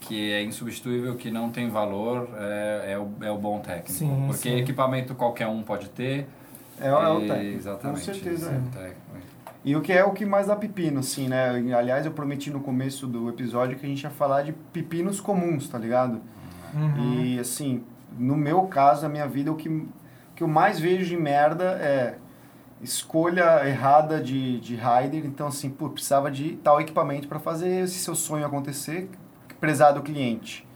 que 0.00 0.30
é 0.32 0.42
insubstituível, 0.42 1.14
que 1.16 1.30
não 1.30 1.48
tem 1.50 1.70
valor, 1.70 2.28
é, 2.36 2.92
é, 2.92 2.98
o, 2.98 3.08
é 3.22 3.30
o 3.30 3.38
bom 3.38 3.58
técnico. 3.58 3.90
Sim, 3.90 4.24
Porque 4.26 4.50
sim. 4.50 4.56
equipamento 4.58 5.14
qualquer 5.14 5.46
um 5.46 5.62
pode 5.62 5.88
ter. 5.88 6.26
É, 6.78 6.88
é 6.88 6.92
o 7.08 7.22
e- 7.24 7.26
técnico. 7.26 7.56
Exatamente. 7.56 7.98
Com 8.06 8.12
certeza. 8.14 8.50
é 8.50 8.54
é. 8.54 8.58
o 8.58 8.62
técnico. 8.70 9.00
E 9.68 9.76
o 9.76 9.82
que 9.82 9.92
é 9.92 10.02
o 10.02 10.12
que 10.12 10.24
mais 10.24 10.46
dá 10.46 10.56
pepino, 10.56 11.00
assim, 11.00 11.28
né? 11.28 11.50
Aliás, 11.76 12.06
eu 12.06 12.12
prometi 12.12 12.50
no 12.50 12.58
começo 12.58 13.06
do 13.06 13.28
episódio 13.28 13.76
que 13.76 13.84
a 13.84 13.88
gente 13.88 14.02
ia 14.02 14.08
falar 14.08 14.40
de 14.40 14.54
pepinos 14.72 15.20
comuns, 15.20 15.68
tá 15.68 15.76
ligado? 15.76 16.22
Uhum. 16.72 17.34
E, 17.34 17.38
assim, 17.38 17.84
no 18.18 18.34
meu 18.34 18.62
caso, 18.62 19.02
na 19.02 19.10
minha 19.10 19.26
vida, 19.26 19.52
o 19.52 19.56
que, 19.56 19.68
o 19.68 19.86
que 20.34 20.42
eu 20.42 20.48
mais 20.48 20.80
vejo 20.80 21.04
de 21.04 21.18
merda 21.18 21.64
é 21.82 22.16
escolha 22.80 23.68
errada 23.68 24.22
de, 24.22 24.58
de 24.58 24.74
rider. 24.74 25.26
Então, 25.26 25.48
assim, 25.48 25.68
pô, 25.68 25.90
precisava 25.90 26.30
de 26.30 26.52
tal 26.64 26.80
equipamento 26.80 27.28
para 27.28 27.38
fazer 27.38 27.68
esse 27.84 27.98
seu 27.98 28.14
sonho 28.14 28.46
acontecer, 28.46 29.10
prezado 29.60 30.00
cliente. 30.00 30.66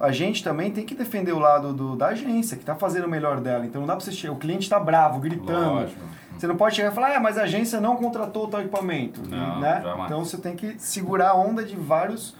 a 0.00 0.10
gente 0.10 0.42
também 0.42 0.72
tem 0.72 0.84
que 0.84 0.96
defender 0.96 1.30
o 1.30 1.38
lado 1.38 1.72
do, 1.72 1.94
da 1.94 2.08
agência, 2.08 2.56
que 2.56 2.64
está 2.64 2.74
fazendo 2.74 3.04
o 3.04 3.08
melhor 3.08 3.40
dela. 3.40 3.64
Então 3.64 3.80
não 3.80 3.86
dá 3.86 3.94
para 3.94 4.04
você 4.04 4.28
o 4.28 4.34
cliente 4.34 4.64
está 4.64 4.80
bravo, 4.80 5.20
gritando. 5.20 5.74
Lógico. 5.74 6.00
Você 6.38 6.46
não 6.46 6.56
pode 6.56 6.76
chegar 6.76 6.92
e 6.92 6.94
falar, 6.94 7.16
ah, 7.16 7.20
mas 7.20 7.36
a 7.36 7.42
agência 7.42 7.80
não 7.80 7.96
contratou 7.96 8.46
tal 8.48 8.60
equipamento. 8.60 9.20
Não, 9.28 9.60
né? 9.60 9.80
Então 10.06 10.24
você 10.24 10.36
tem 10.38 10.54
que 10.54 10.76
segurar 10.78 11.30
a 11.30 11.34
onda 11.34 11.64
de 11.64 11.74
vários 11.76 12.34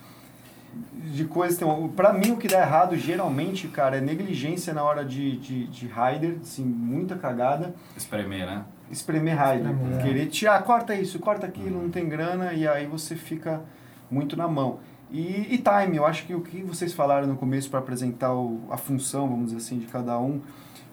de 1.12 1.24
coisas. 1.24 1.58
Pra 1.96 2.12
mim, 2.12 2.30
o 2.32 2.36
que 2.36 2.46
dá 2.46 2.60
errado, 2.60 2.96
geralmente, 2.96 3.66
cara, 3.68 3.96
é 3.96 4.00
negligência 4.00 4.72
na 4.72 4.82
hora 4.84 5.04
de, 5.04 5.36
de, 5.38 5.66
de 5.66 5.86
rider, 5.86 6.36
assim, 6.40 6.64
muita 6.64 7.16
cagada. 7.16 7.74
Espremer, 7.96 8.46
né? 8.46 8.64
Espremer 8.90 9.34
rider. 9.36 9.70
Espremer, 9.72 9.98
é. 9.98 10.02
Querer 10.02 10.26
tirar, 10.26 10.62
corta 10.62 10.94
isso, 10.94 11.18
corta 11.18 11.46
aquilo, 11.46 11.82
não 11.82 11.90
tem 11.90 12.08
grana, 12.08 12.52
e 12.52 12.66
aí 12.68 12.86
você 12.86 13.16
fica 13.16 13.62
muito 14.10 14.36
na 14.36 14.46
mão. 14.46 14.78
E, 15.10 15.54
e 15.54 15.58
time, 15.58 15.96
eu 15.96 16.06
acho 16.06 16.24
que 16.26 16.34
o 16.34 16.40
que 16.42 16.62
vocês 16.62 16.92
falaram 16.92 17.26
no 17.26 17.36
começo 17.36 17.68
para 17.70 17.78
apresentar 17.80 18.32
o- 18.34 18.60
a 18.70 18.76
função, 18.76 19.26
vamos 19.28 19.46
dizer 19.46 19.56
assim, 19.58 19.78
de 19.78 19.86
cada 19.86 20.18
um, 20.18 20.40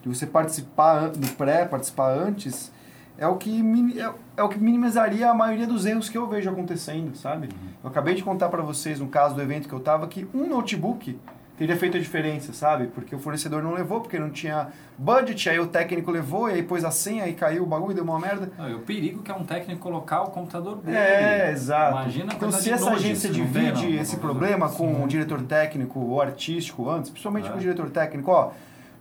de 0.02 0.08
você 0.10 0.26
participar 0.26 1.10
do 1.10 1.28
pré, 1.36 1.66
participar 1.66 2.12
antes, 2.12 2.72
é 3.18 3.28
o 3.28 3.36
que 3.36 3.64
é, 3.98 4.14
é 4.38 4.44
o 4.44 4.50
que 4.50 4.60
minimizaria 4.60 5.30
a 5.30 5.34
maioria 5.34 5.68
dos 5.68 5.86
erros 5.86 6.10
que 6.10 6.18
eu 6.18 6.28
vejo 6.28 6.50
acontecendo, 6.50 7.16
sabe? 7.16 7.50
Eu 7.84 7.90
acabei 7.90 8.16
de 8.16 8.24
contar 8.24 8.50
para 8.50 8.62
vocês 8.62 9.00
no 9.00 9.08
caso 9.08 9.36
do 9.36 9.42
evento 9.42 9.68
que 9.68 9.74
eu 9.74 9.80
tava 9.80 10.08
que 10.08 10.28
um 10.34 10.48
notebook 10.48 11.18
teria 11.58 11.78
feito 11.78 11.96
a 11.96 12.00
diferença, 12.02 12.52
sabe? 12.52 12.88
Porque 12.88 13.16
o 13.16 13.20
fornecedor 13.20 13.64
não 13.64 13.74
levou, 13.74 14.02
porque 14.02 14.20
não 14.20 14.30
tinha 14.30 14.68
budget, 14.98 15.50
aí 15.50 15.58
o 15.58 15.68
técnico 15.68 16.12
levou, 16.12 16.50
e 16.50 16.54
aí 16.56 16.64
pôs 16.64 16.84
a 16.84 16.92
senha, 16.92 17.28
e 17.30 17.34
caiu 17.34 17.64
o 17.64 17.66
bagulho, 17.66 17.94
deu 17.96 18.04
uma 18.04 18.20
merda. 18.20 18.52
Não, 18.58 18.70
e 18.70 18.74
o 18.74 18.80
perigo 18.80 19.22
que 19.24 19.32
é 19.32 19.34
um 19.34 19.46
técnico 19.46 19.80
colocar 19.82 20.24
o 20.24 20.32
computador 20.32 20.76
dele. 20.78 20.98
É, 20.98 21.52
exato. 21.52 21.94
Imagina 21.94 22.34
então, 22.36 22.52
se 22.52 22.70
essa 22.70 22.92
agência 22.92 23.30
não 23.30 23.36
divide 23.38 23.96
esse 23.96 24.18
problema 24.18 24.70
com 24.70 25.02
o 25.02 25.08
diretor 25.08 25.42
técnico 25.44 25.98
ou 26.00 26.22
artístico 26.22 26.90
antes, 26.90 27.10
principalmente 27.10 27.48
É. 27.48 27.52
com 27.52 27.58
o 27.58 27.62
diretor 27.62 27.90
técnico, 27.90 28.32
ó, 28.32 28.52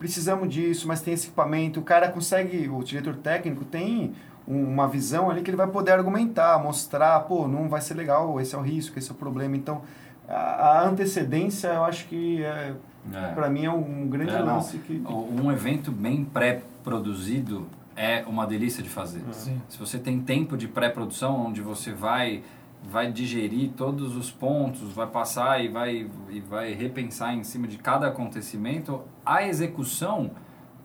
precisamos 0.09 0.51
disso, 0.53 0.87
mas 0.87 1.01
tem 1.01 1.15
esse 1.15 1.29
equipamento, 1.29 1.81
o 1.81 1.83
cara 1.83 2.11
consegue, 2.11 2.69
o 2.69 2.83
diretor 2.85 3.17
técnico 3.17 3.65
tem 3.65 4.13
um- 4.47 4.65
uma 4.75 4.87
visão 4.87 5.31
ali 5.31 5.41
que 5.41 5.49
ele 5.49 5.57
vai 5.57 5.67
poder 5.67 5.93
argumentar, 5.93 6.63
mostrar, 6.63 7.19
pô, 7.21 7.49
não 7.49 7.71
vai 7.71 7.81
ser 7.81 7.95
legal, 7.95 8.39
esse 8.39 8.55
é 8.55 8.59
o 8.59 8.61
risco, 8.61 8.99
esse 8.99 9.11
é 9.11 9.15
o 9.15 9.17
problema. 9.17 9.57
Então, 9.57 9.81
a, 10.29 10.35
a 10.81 10.87
antecedência, 10.87 11.69
eu 11.69 11.85
acho 11.87 12.07
que, 12.09 12.45
é, 12.45 12.75
É. 13.15 13.29
pra 13.35 13.49
mim, 13.49 13.65
é 13.65 13.71
um 13.71 14.07
grande 14.07 14.35
É, 14.35 14.41
lance 14.41 14.77
que... 14.77 15.03
Um 15.09 15.51
evento 15.51 15.91
bem 15.91 16.23
pré-produzido 16.23 17.67
é 17.97 18.25
uma 18.27 18.47
delícia 18.47 18.83
de 18.83 18.91
fazer. 18.91 19.23
Sim. 19.33 19.59
Se 19.71 19.79
você 19.79 19.99
tem 19.99 20.21
tempo 20.21 20.55
de 20.55 20.69
pré-produção, 20.69 21.47
onde 21.47 21.63
você 21.63 21.93
vai 21.93 22.43
vai 22.91 23.11
digerir 23.11 23.71
todos 23.77 24.17
os 24.17 24.31
pontos, 24.31 24.93
vai 24.93 25.07
passar 25.07 25.65
e 25.65 25.69
vai, 25.69 26.11
e 26.29 26.41
vai 26.41 26.73
repensar 26.75 27.35
em 27.35 27.43
cima 27.43 27.67
de 27.67 27.79
cada 27.79 28.09
acontecimento, 28.09 29.01
a 29.25 29.43
execução, 29.47 30.31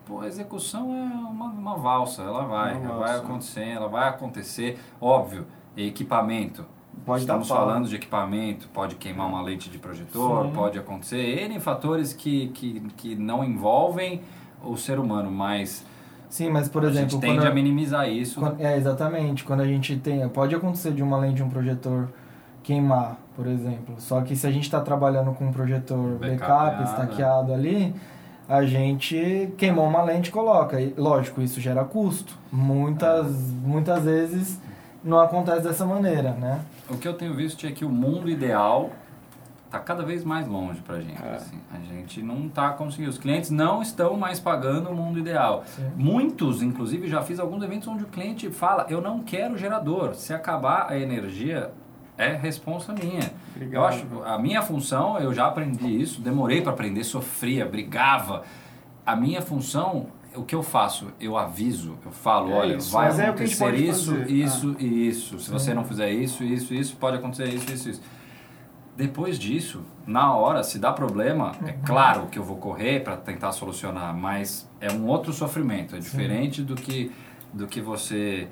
pô, 0.06 0.20
a 0.20 0.26
execução 0.26 0.90
é 0.92 1.30
uma, 1.30 1.46
uma 1.46 1.76
valsa, 1.76 2.22
ela 2.22 2.44
vai, 2.44 2.74
Uma 2.74 2.84
ela 2.84 2.98
valsa. 2.98 3.12
vai 3.12 3.16
acontecer, 3.18 3.68
ela 3.68 3.88
vai 3.88 4.08
acontecer, 4.08 4.78
óbvio, 5.00 5.46
equipamento. 5.76 6.64
Pode 7.04 7.20
Estamos 7.22 7.48
falando 7.48 7.88
de 7.88 7.96
equipamento, 7.96 8.68
pode 8.70 8.96
queimar 8.96 9.28
uma 9.28 9.40
lente 9.40 9.70
de 9.70 9.78
projetor, 9.78 10.46
Sim. 10.46 10.52
pode 10.52 10.78
acontecer 10.78 11.44
N 11.44 11.60
fatores 11.60 12.12
que, 12.12 12.48
que, 12.48 12.80
que 12.96 13.14
não 13.14 13.44
envolvem 13.44 14.22
o 14.62 14.76
ser 14.76 14.98
humano, 14.98 15.30
mas 15.30 15.86
Sim, 16.30 16.48
mas 16.48 16.68
por 16.68 16.82
a 16.84 16.88
exemplo, 16.88 17.10
gente 17.10 17.20
tende 17.20 17.38
quando- 17.40 17.46
a 17.48 17.54
minimizar 17.54 18.08
isso. 18.08 18.40
Quando- 18.40 18.58
É, 18.60 18.76
exatamente. 18.76 19.44
Quando 19.44 19.60
a 19.60 19.66
gente 19.66 19.96
tem. 19.96 20.26
Pode 20.30 20.54
acontecer 20.54 20.92
de 20.92 21.02
uma 21.02 21.18
lente 21.18 21.34
de 21.34 21.42
um 21.42 21.50
projetor 21.50 22.08
queimar, 22.62 23.18
por 23.36 23.46
exemplo. 23.46 23.96
Só 23.98 24.20
que 24.22 24.36
se 24.36 24.46
a 24.46 24.50
gente 24.50 24.62
está 24.64 24.80
trabalhando 24.80 25.32
com 25.32 25.46
um 25.46 25.52
projetor 25.52 26.18
backup, 26.18 26.84
estaqueado 26.84 27.52
ali, 27.52 27.92
a 28.48 28.64
gente 28.64 29.52
queimou 29.58 29.86
uma 29.86 30.02
lente 30.02 30.28
e 30.28 30.32
coloca. 30.32 30.80
E, 30.80 30.94
lógico, 30.96 31.40
isso 31.42 31.60
gera 31.60 31.84
custo. 31.84 32.38
Muitas, 32.52 33.26
muitas 33.64 34.04
vezes 34.04 34.60
não 35.02 35.18
acontece 35.18 35.62
dessa 35.62 35.84
maneira, 35.84 36.32
né? 36.32 36.60
O 36.88 36.96
que 36.96 37.08
eu 37.08 37.14
tenho 37.14 37.34
visto 37.34 37.66
é 37.66 37.72
que 37.72 37.84
o 37.84 37.88
mundo 37.88 38.28
ideal 38.30 38.90
está 39.70 39.78
cada 39.78 40.02
vez 40.02 40.24
mais 40.24 40.48
longe 40.48 40.80
para 40.80 40.96
a 40.96 41.00
gente. 41.00 41.22
É. 41.22 41.34
assim. 41.36 41.58
A 41.72 41.78
gente 41.78 42.20
não 42.22 42.48
está 42.48 42.70
conseguindo. 42.70 43.08
Os 43.08 43.18
clientes 43.18 43.50
não 43.50 43.80
estão 43.80 44.16
mais 44.16 44.40
pagando 44.40 44.90
o 44.90 44.94
mundo 44.94 45.18
ideal. 45.18 45.62
Sim. 45.64 45.88
Muitos, 45.96 46.60
inclusive, 46.60 47.06
já 47.08 47.22
fiz 47.22 47.38
alguns 47.38 47.62
eventos 47.62 47.86
onde 47.86 48.02
o 48.02 48.08
cliente 48.08 48.50
fala: 48.50 48.86
eu 48.90 49.00
não 49.00 49.22
quero 49.22 49.56
gerador. 49.56 50.14
Se 50.16 50.34
acabar 50.34 50.90
a 50.90 50.98
energia, 50.98 51.70
é 52.18 52.34
responsa 52.34 52.92
minha. 52.92 53.32
Obrigado. 53.54 53.74
Eu 53.80 53.84
acho, 53.86 54.06
a 54.24 54.38
minha 54.38 54.60
função, 54.60 55.18
eu 55.18 55.32
já 55.32 55.46
aprendi 55.46 56.00
isso, 56.02 56.20
demorei 56.20 56.60
para 56.60 56.72
aprender, 56.72 57.04
sofria, 57.04 57.64
brigava. 57.64 58.42
A 59.06 59.14
minha 59.16 59.40
função, 59.40 60.08
o 60.34 60.42
que 60.42 60.54
eu 60.54 60.62
faço? 60.62 61.12
Eu 61.20 61.36
aviso, 61.36 61.96
eu 62.04 62.12
falo, 62.12 62.50
É 62.50 62.54
olha, 62.54 62.76
isso, 62.76 62.92
vai 62.92 63.08
é 63.08 63.26
acontecer 63.28 63.64
pode 63.64 63.88
isso, 63.88 64.12
fazer. 64.12 64.30
isso 64.30 64.76
e 64.78 65.08
isso. 65.08 65.38
Se 65.38 65.50
você 65.50 65.72
não 65.72 65.84
fizer 65.84 66.10
isso, 66.10 66.44
isso, 66.44 66.74
isso, 66.74 66.96
pode 66.96 67.16
acontecer 67.16 67.48
isso, 67.48 67.72
isso, 67.72 67.88
isso. 67.88 68.02
Depois 69.00 69.38
disso, 69.38 69.80
na 70.06 70.34
hora, 70.34 70.62
se 70.62 70.78
dá 70.78 70.92
problema, 70.92 71.52
é 71.66 71.72
claro 71.86 72.26
que 72.26 72.38
eu 72.38 72.44
vou 72.44 72.58
correr 72.58 73.02
para 73.02 73.16
tentar 73.16 73.50
solucionar, 73.50 74.14
mas 74.14 74.68
é 74.78 74.92
um 74.92 75.06
outro 75.06 75.32
sofrimento, 75.32 75.96
é 75.96 75.98
diferente 75.98 76.60
do 76.62 76.74
que 76.74 77.10
do 77.52 77.66
que 77.66 77.80
você 77.80 78.46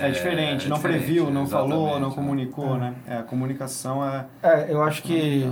É, 0.00 0.08
diferente, 0.10 0.66
é 0.66 0.68
não 0.68 0.76
diferente, 0.76 1.00
previu, 1.04 1.30
não 1.32 1.46
falou, 1.48 1.98
não 1.98 2.10
né? 2.10 2.14
comunicou, 2.14 2.76
né? 2.78 2.94
É, 3.08 3.16
a 3.18 3.22
comunicação 3.24 4.04
é... 4.06 4.24
É, 4.40 4.72
eu 4.72 4.82
acho 4.84 5.02
que 5.02 5.44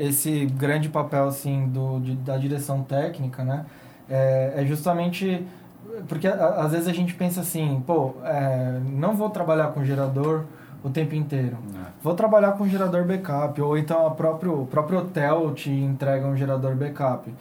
esse 0.00 0.46
grande 0.46 0.88
papel 0.88 1.28
assim 1.28 1.68
do, 1.68 2.00
de- 2.00 2.16
da 2.16 2.36
direção 2.36 2.82
técnica, 2.82 3.44
né, 3.44 3.64
é, 4.10 4.54
é 4.56 4.66
justamente 4.66 5.46
porque 6.08 6.26
a- 6.26 6.56
às 6.64 6.72
vezes 6.72 6.88
a 6.88 6.92
gente 6.92 7.14
pensa 7.14 7.40
assim, 7.40 7.82
pô, 7.86 8.14
é, 8.24 8.80
não 8.84 9.14
vou 9.14 9.30
trabalhar 9.30 9.68
com 9.68 9.84
gerador 9.84 10.44
o 10.82 10.90
tempo 10.90 11.14
inteiro. 11.14 11.56
É. 11.76 11.90
Vou 12.02 12.14
trabalhar 12.14 12.52
com 12.52 12.68
gerador 12.68 13.04
backup, 13.04 13.60
ou 13.60 13.76
então 13.78 14.06
a 14.06 14.10
próprio, 14.10 14.62
o 14.62 14.66
próprio 14.66 14.98
hotel 14.98 15.52
te 15.54 15.70
entrega 15.70 16.26
um 16.26 16.36
gerador 16.36 16.74
backup. 16.74 17.32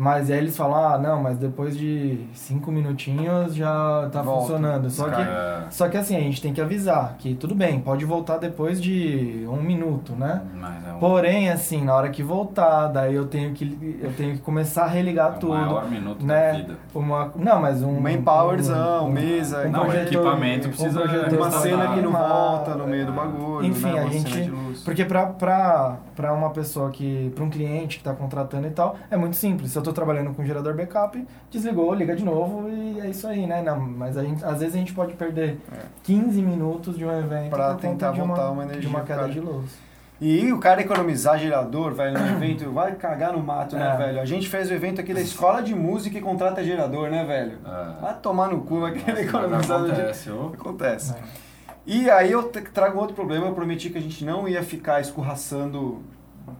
Mas 0.00 0.30
aí 0.30 0.38
eles 0.38 0.56
falam, 0.56 0.76
ah, 0.94 0.96
não, 0.96 1.20
mas 1.20 1.36
depois 1.38 1.76
de 1.76 2.20
cinco 2.32 2.70
minutinhos 2.70 3.52
já 3.52 4.08
tá 4.12 4.22
Volta. 4.22 4.40
funcionando. 4.42 4.88
Só 4.90 5.08
que, 5.08 5.20
É, 5.20 5.62
só 5.70 5.88
que 5.88 5.96
assim, 5.96 6.16
a 6.16 6.20
gente 6.20 6.40
tem 6.40 6.52
que 6.54 6.60
avisar 6.60 7.16
que 7.18 7.34
tudo 7.34 7.52
bem, 7.52 7.80
pode 7.80 8.04
voltar 8.04 8.38
depois 8.38 8.80
de 8.80 9.44
um 9.50 9.60
minuto, 9.60 10.12
né? 10.14 10.42
mas 10.54 10.86
é 10.86 10.92
um, 10.94 10.98
Porém, 11.00 11.50
assim, 11.50 11.84
na 11.84 11.94
hora 11.96 12.10
que 12.10 12.22
voltar, 12.22 12.86
daí 12.86 13.12
eu 13.12 13.26
tenho 13.26 13.52
que, 13.52 13.98
eu 14.00 14.12
tenho 14.12 14.34
que 14.34 14.40
começar 14.40 14.84
a 14.84 14.88
religar 14.88 15.32
é 15.32 15.36
o 15.36 15.38
tudo. 15.40 15.54
maior 15.54 15.90
minuto 15.90 16.24
né? 16.24 16.52
da 16.52 16.58
vida. 16.58 16.74
Uma, 16.94 17.32
não, 17.34 17.60
mas 17.60 17.82
um... 17.82 17.98
Manpowerzão, 18.00 19.10
mesa, 19.10 19.66
um 19.66 19.70
Não, 19.70 19.80
projetor- 19.80 20.06
equipamento 20.06 20.68
precisa- 20.68 21.00
projetor 21.00 21.28
Tem 21.28 21.38
uma 21.38 21.50
cena 21.50 21.88
que 21.88 22.00
não 22.00 22.12
volta 22.12 22.74
no 22.76 22.86
meio 22.86 23.06
do 23.06 23.12
bagulho, 23.12 23.66
Enfim, 23.66 23.90
né? 23.92 23.98
a 23.98 24.02
Uma 24.04 24.12
cena 24.12 24.28
gente... 24.28 24.52
luz. 24.78 24.84
Porque 24.84 25.04
pra, 25.04 25.26
pra, 25.26 25.96
pra 26.16 26.32
uma 26.32 26.50
pessoa 26.50 26.90
que... 26.90 27.30
Pra 27.34 27.44
um 27.44 27.50
cliente 27.50 27.98
que 27.98 28.04
tá 28.04 28.14
contratando 28.14 28.66
e 28.66 28.70
tal, 28.70 28.96
é 29.10 29.16
muito 29.16 29.36
simples. 29.36 29.70
Se 29.72 29.78
eu 29.78 29.82
tô 29.82 29.92
trabalhando 29.92 30.34
com 30.34 30.44
gerador 30.44 30.74
backup, 30.74 31.26
desligou, 31.50 31.92
liga 31.94 32.14
de 32.16 32.24
novo 32.24 32.68
e 32.68 33.00
é 33.00 33.08
isso 33.10 33.26
aí, 33.26 33.46
né? 33.46 33.62
Não, 33.62 33.78
mas 33.78 34.16
a 34.16 34.22
gente, 34.24 34.44
às 34.44 34.60
vezes 34.60 34.74
a 34.74 34.78
gente 34.78 34.92
pode 34.92 35.14
perder 35.14 35.58
15 36.04 36.40
minutos 36.42 36.96
de 36.96 37.04
um 37.04 37.18
evento 37.18 37.50
Pra 37.50 37.74
por 37.74 37.80
tentar 37.80 38.12
de 38.12 38.20
uma, 38.20 38.34
voltar 38.34 38.50
uma 38.50 38.62
energia 38.64 38.82
de 38.82 38.86
uma 38.88 39.00
queda 39.02 39.20
cara. 39.20 39.32
de 39.32 39.40
luz. 39.40 39.88
E 40.20 40.52
o 40.52 40.58
cara 40.58 40.80
economizar 40.80 41.38
gerador, 41.38 41.94
velho, 41.94 42.18
no 42.18 42.26
evento, 42.26 42.68
vai 42.74 42.92
cagar 42.96 43.32
no 43.32 43.40
mato, 43.40 43.76
né, 43.76 43.94
É. 43.94 43.96
velho? 43.96 44.20
A 44.20 44.24
gente 44.24 44.48
fez 44.48 44.68
o 44.68 44.74
evento 44.74 45.00
aqui 45.00 45.14
da 45.14 45.20
escola 45.20 45.62
de 45.62 45.74
música 45.76 46.18
e 46.18 46.20
contrata 46.20 46.62
gerador, 46.64 47.08
né, 47.08 47.24
velho? 47.24 47.58
É. 47.64 48.00
Vai 48.02 48.14
tomar 48.20 48.48
no 48.48 48.62
cu, 48.62 48.80
vai 48.80 48.92
querer 48.92 49.12
Nossa, 49.12 49.22
economizar 49.38 49.80
acontece, 49.84 50.30
ô. 50.30 50.46
Acontece. 50.58 51.14
É. 51.14 51.47
E 51.90 52.10
aí 52.10 52.30
eu 52.30 52.50
trago 52.50 52.98
outro 52.98 53.14
problema, 53.14 53.46
eu 53.46 53.54
prometi 53.54 53.88
que 53.88 53.96
a 53.96 54.00
gente 54.02 54.22
não 54.22 54.46
ia 54.46 54.62
ficar 54.62 55.00
escorraçando 55.00 56.02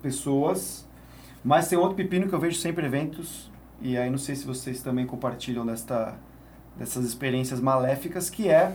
pessoas, 0.01 0.89
mas 1.45 1.69
tem 1.69 1.77
outro 1.77 1.95
pepino 1.97 2.27
que 2.27 2.35
eu 2.35 2.41
vejo 2.41 2.57
sempre 2.57 2.83
em 2.83 2.87
eventos, 2.87 3.53
e 3.79 3.99
aí 3.99 4.09
não 4.09 4.17
sei 4.17 4.35
se 4.35 4.47
vocês 4.47 4.81
também 4.81 5.05
compartilham 5.05 5.67
desta, 5.67 6.17
dessas 6.79 7.05
experiências 7.05 7.61
maléficas, 7.61 8.31
que 8.31 8.49
é, 8.49 8.73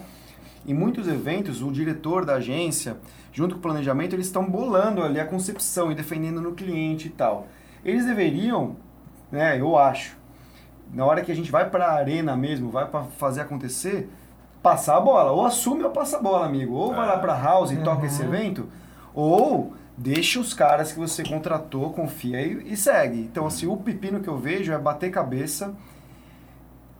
em 0.63 0.75
muitos 0.75 1.07
eventos, 1.07 1.63
o 1.63 1.71
diretor 1.71 2.23
da 2.23 2.35
agência, 2.35 2.97
junto 3.31 3.55
com 3.55 3.59
o 3.59 3.63
planejamento, 3.63 4.15
eles 4.15 4.27
estão 4.27 4.47
bolando 4.47 5.01
ali 5.01 5.19
a 5.19 5.25
concepção 5.25 5.91
e 5.91 5.95
defendendo 5.95 6.39
no 6.39 6.53
cliente 6.53 7.07
e 7.07 7.11
tal. 7.11 7.47
Eles 7.83 8.05
deveriam, 8.05 8.75
né, 9.31 9.59
eu 9.59 9.75
acho, 9.75 10.15
na 10.93 11.03
hora 11.03 11.23
que 11.23 11.31
a 11.31 11.35
gente 11.35 11.51
vai 11.51 11.67
para 11.67 11.87
a 11.87 11.93
arena 11.93 12.37
mesmo, 12.37 12.69
vai 12.69 12.87
para 12.87 13.05
fazer 13.05 13.41
acontecer, 13.41 14.07
passar 14.63 14.97
a 14.97 15.01
bola. 15.01 15.31
Ou 15.31 15.45
assume 15.45 15.83
ou 15.83 15.91
passa 15.91 16.17
a 16.17 16.21
bola, 16.21 16.45
amigo. 16.47 16.73
Ou 16.73 16.93
vai 16.95 17.05
É. 17.07 17.11
lá 17.11 17.17
pra 17.19 17.39
house 17.39 17.71
e 17.71 17.77
toca 17.77 17.99
Uhum. 17.99 18.05
esse 18.07 18.23
evento, 18.23 18.67
ou 19.13 19.73
deixa 19.95 20.39
os 20.39 20.53
caras 20.55 20.91
que 20.91 20.99
você 20.99 21.21
contratou, 21.23 21.91
confia 21.91 22.41
e, 22.41 22.73
e 22.73 22.75
segue. 22.77 23.19
Então, 23.19 23.45
assim, 23.45 23.67
o 23.67 23.77
pepino 23.77 24.21
que 24.21 24.27
eu 24.27 24.37
vejo 24.37 24.71
é 24.73 24.77
bater 24.79 25.11
cabeça, 25.11 25.73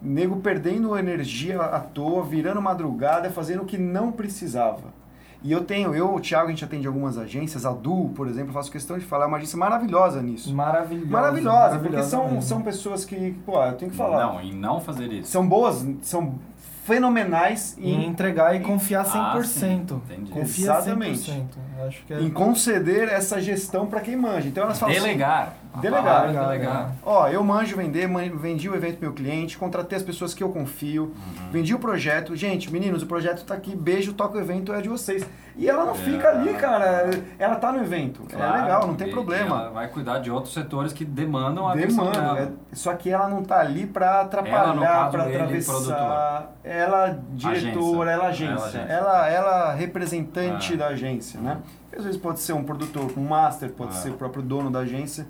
nego 0.02 0.36
perdendo 0.38 0.98
energia 0.98 1.62
à 1.62 1.80
toa, 1.80 2.24
virando 2.24 2.62
madrugada, 2.62 3.30
fazendo 3.32 3.64
o 3.64 3.66
que 3.66 3.78
não 3.78 4.12
precisava. 4.12 5.02
E 5.42 5.52
eu 5.52 5.64
tenho, 5.66 5.94
eu, 5.94 6.14
o 6.14 6.22
Thiago, 6.22 6.48
a 6.48 6.50
gente 6.52 6.64
atende 6.64 6.88
algumas 6.88 7.18
agências, 7.18 7.66
a 7.66 7.72
Du, 7.74 8.12
por 8.16 8.28
exemplo, 8.30 8.50
eu 8.50 8.54
faço 8.54 8.72
questão 8.72 8.98
de 8.98 9.04
falar, 9.04 9.26
é 9.26 9.28
uma 9.28 9.36
agência 9.38 9.58
maravilhosa 9.58 10.22
nisso. 10.22 10.54
Maravilhosa. 10.56 11.10
Maravilhosa, 11.12 11.60
porque 11.80 11.90
maravilhosa 11.96 12.10
são, 12.10 12.24
mesmo. 12.26 12.42
são 12.42 12.62
pessoas 12.62 13.04
que, 13.04 13.34
pô, 13.46 13.62
eu 13.62 13.74
tenho 13.74 13.92
que 13.92 13.98
falar. 13.98 14.26
Não, 14.26 14.42
e 14.42 14.54
não 14.54 14.80
fazer 14.80 15.12
isso. 15.12 15.30
São 15.32 15.46
boas, 15.46 15.86
são 16.02 16.36
fenomenais 16.86 17.78
Em 17.78 17.94
em, 17.94 18.08
entregar 18.08 18.56
e 18.56 18.60
confiar 18.60 19.06
100%. 19.06 19.10
Ah, 19.14 19.44
sim, 19.44 19.74
entendi. 19.74 20.32
Confia 20.32 20.66
Exatamente. 20.66 21.32
100%. 21.32 21.44
Acho 21.88 22.04
que 22.06 22.14
é... 22.14 22.22
em 22.22 22.30
conceder 22.30 23.08
essa 23.10 23.42
gestão 23.42 23.88
para 23.88 24.02
quem 24.02 24.16
manja. 24.16 24.48
Então 24.48 24.64
elas 24.64 24.80
falam 24.80 24.96
assim, 24.96 25.04
Delegar. 25.04 25.56
A 25.63 25.63
Delegar, 25.82 26.24
é 26.24 26.28
delegar, 26.28 26.46
delegar. 26.50 26.92
Ó, 27.04 27.28
eu 27.28 27.44
manjo 27.44 27.76
vender, 27.76 28.08
vendi 28.36 28.70
o 28.70 28.76
evento 28.76 28.98
pro 28.98 29.08
meu 29.08 29.14
cliente, 29.14 29.58
contratei 29.58 29.98
as 29.98 30.04
pessoas 30.04 30.34
que 30.34 30.44
eu 30.44 30.50
confio, 30.50 31.04
Uhum. 31.06 31.52
vendi 31.52 31.74
o 31.74 31.80
projeto. 31.80 32.36
Gente, 32.36 32.72
meninos, 32.72 33.02
o 33.04 33.08
projeto 33.08 33.44
tá 33.44 33.54
aqui, 33.56 33.76
beijo, 33.76 34.14
toca 34.14 34.38
o 34.38 34.42
evento, 34.42 34.72
é 34.74 34.82
de 34.82 34.90
vocês. 34.90 35.26
E 35.56 35.70
ela 35.70 35.86
não 35.86 35.94
É. 35.94 35.98
fica 35.98 36.30
ali, 36.30 36.54
cara. 36.56 37.10
Ela 37.38 37.56
tá 37.56 37.72
no 37.72 37.80
evento. 37.84 38.24
é 38.32 38.36
Claro, 38.36 38.62
legal, 38.62 38.88
não 38.88 38.96
tem 38.96 39.12
problema. 39.12 39.56
Ela 39.62 39.70
vai 39.70 39.88
cuidar 39.88 40.20
de 40.20 40.32
outros 40.32 40.54
setores 40.54 40.92
que 40.94 41.06
demandam 41.06 41.68
a 41.68 41.76
Demanda. 41.76 42.40
é- 42.40 42.76
só 42.76 42.94
que 42.96 43.10
ela 43.10 43.28
não 43.28 43.44
tá 43.44 43.60
ali 43.60 43.86
pra 43.86 44.22
atrapalhar, 44.22 44.74
ele, 44.74 44.86
atravessar. 44.86 46.54
Ela 46.64 47.20
diretora, 47.34 48.12
ela 48.12 48.28
agência. 48.28 48.54
Ela 48.54 48.66
agência. 48.66 48.80
Ela, 48.94 49.30
ela 49.30 49.74
representante 49.74 50.74
Ah. 50.74 50.78
da 50.78 50.88
agência, 50.88 51.40
né? 51.40 51.58
Às 51.96 52.04
vezes 52.04 52.20
pode 52.20 52.40
ser 52.40 52.54
um 52.54 52.64
produtor, 52.64 53.12
um 53.18 53.28
master, 53.28 53.70
pode 53.70 53.92
Ah. 53.92 53.96
ser 53.96 54.10
o 54.10 54.14
próprio 54.14 54.42
dono 54.42 54.72
da 54.72 54.80
agência. 54.80 55.28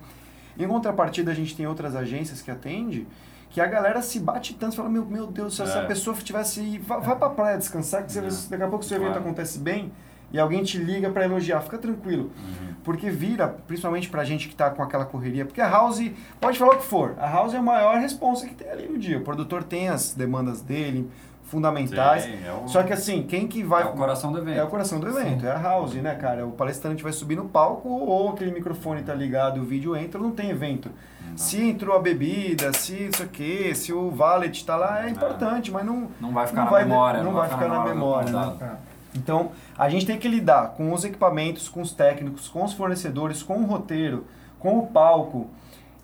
Em 0.57 0.67
contrapartida, 0.67 1.31
a 1.31 1.33
gente 1.33 1.55
tem 1.55 1.65
outras 1.67 1.95
agências 1.95 2.41
que 2.41 2.51
atende 2.51 3.07
que 3.49 3.61
a 3.61 3.67
galera 3.67 4.01
se 4.01 4.19
bate 4.19 4.55
tanto, 4.55 4.75
fala, 4.75 4.89
meu, 4.89 5.05
meu 5.05 5.27
Deus, 5.27 5.55
se 5.55 5.61
essa 5.61 5.79
É. 5.79 5.85
pessoa 5.85 6.15
tivesse... 6.17 6.79
Vai, 6.79 6.99
vai 7.01 7.15
pra 7.15 7.29
praia 7.29 7.57
descansar, 7.57 8.03
que 8.03 8.11
você, 8.11 8.19
É. 8.19 8.49
daqui 8.49 8.63
a 8.63 8.67
pouco 8.67 8.83
o 8.83 8.87
seu 8.87 8.97
evento 8.97 9.09
Claro. 9.11 9.25
acontece 9.25 9.59
bem 9.59 9.91
e 10.31 10.39
alguém 10.39 10.63
te 10.63 10.79
liga 10.79 11.11
pra 11.11 11.25
elogiar, 11.25 11.61
fica 11.61 11.77
tranquilo. 11.77 12.31
Uhum. 12.35 12.73
Porque 12.83 13.11
vira, 13.11 13.47
principalmente 13.47 14.09
pra 14.09 14.23
gente 14.23 14.49
que 14.49 14.55
tá 14.55 14.71
com 14.71 14.81
aquela 14.81 15.05
correria, 15.05 15.45
porque 15.45 15.61
a 15.61 15.69
house, 15.69 16.01
pode 16.41 16.57
falar 16.57 16.73
o 16.73 16.77
que 16.79 16.85
for, 16.85 17.13
a 17.19 17.29
house 17.29 17.53
é 17.53 17.57
a 17.57 17.61
maior 17.61 17.97
responsa 17.99 18.47
que 18.47 18.55
tem 18.55 18.67
ali 18.71 18.87
no 18.87 18.97
dia. 18.97 19.19
O 19.19 19.21
produtor 19.21 19.63
tem 19.63 19.87
as 19.87 20.13
demandas 20.15 20.61
dele, 20.63 21.07
fundamentais. 21.53 22.23
Sim, 22.23 22.39
é 22.45 22.51
o- 22.51 22.67
Só 22.67 22.81
que 22.83 22.91
assim, 22.91 23.23
quem 23.23 23.47
que 23.47 23.63
vai. 23.63 23.83
É 23.83 23.85
o 23.85 23.93
coração 23.93 24.31
do 24.31 24.39
evento. 24.39 24.57
É 24.59 24.63
o 24.63 24.67
coração 24.67 24.99
do 24.99 25.07
evento, 25.07 25.45
é 25.45 25.51
a 25.51 25.61
house, 25.61 25.93
né, 25.93 26.15
cara? 26.15 26.45
O 26.45 26.51
palestrante 26.51 27.03
vai 27.03 27.13
subir 27.13 27.35
no 27.35 27.45
palco 27.45 27.87
ou 27.87 28.29
aquele 28.29 28.51
microfone 28.51 29.03
tá 29.03 29.13
ligado 29.13 29.61
o 29.61 29.63
vídeo 29.63 29.95
entra, 29.95 30.19
não 30.19 30.31
tem 30.31 30.49
evento. 30.49 30.89
Se 31.35 31.61
entrou 31.61 31.95
a 31.95 31.99
bebida, 31.99 32.71
se 32.73 32.93
isso 33.07 33.23
aqui, 33.23 33.73
se 33.75 33.91
o 33.93 34.09
valet 34.11 34.63
tá 34.65 34.75
lá, 34.75 35.05
é 35.05 35.09
importante, 35.09 35.71
mas 35.71 35.85
não. 35.85 36.07
Não 36.19 36.31
vai 36.31 36.45
ficar 36.47 36.59
não 36.61 36.65
na 36.65 36.71
vai- 36.71 36.83
memória. 36.85 37.23
não 37.23 37.33
vai 37.33 37.49
ficar 37.49 37.67
na 37.67 37.79
do 37.83 37.89
memória, 37.89 38.31
né? 38.31 38.77
Então, 39.15 39.51
a 39.77 39.89
gente 39.89 40.05
tem 40.07 40.17
que 40.17 40.27
lidar 40.27 40.69
com 40.69 40.91
os 40.91 41.03
equipamentos, 41.05 41.69
com 41.69 41.81
os 41.81 41.91
técnicos, 41.93 42.47
com 42.47 42.63
os 42.63 42.73
fornecedores, 42.73 43.41
com 43.43 43.57
o 43.59 43.65
roteiro, 43.65 44.25
com 44.59 44.79
o 44.79 44.87
palco 44.87 45.47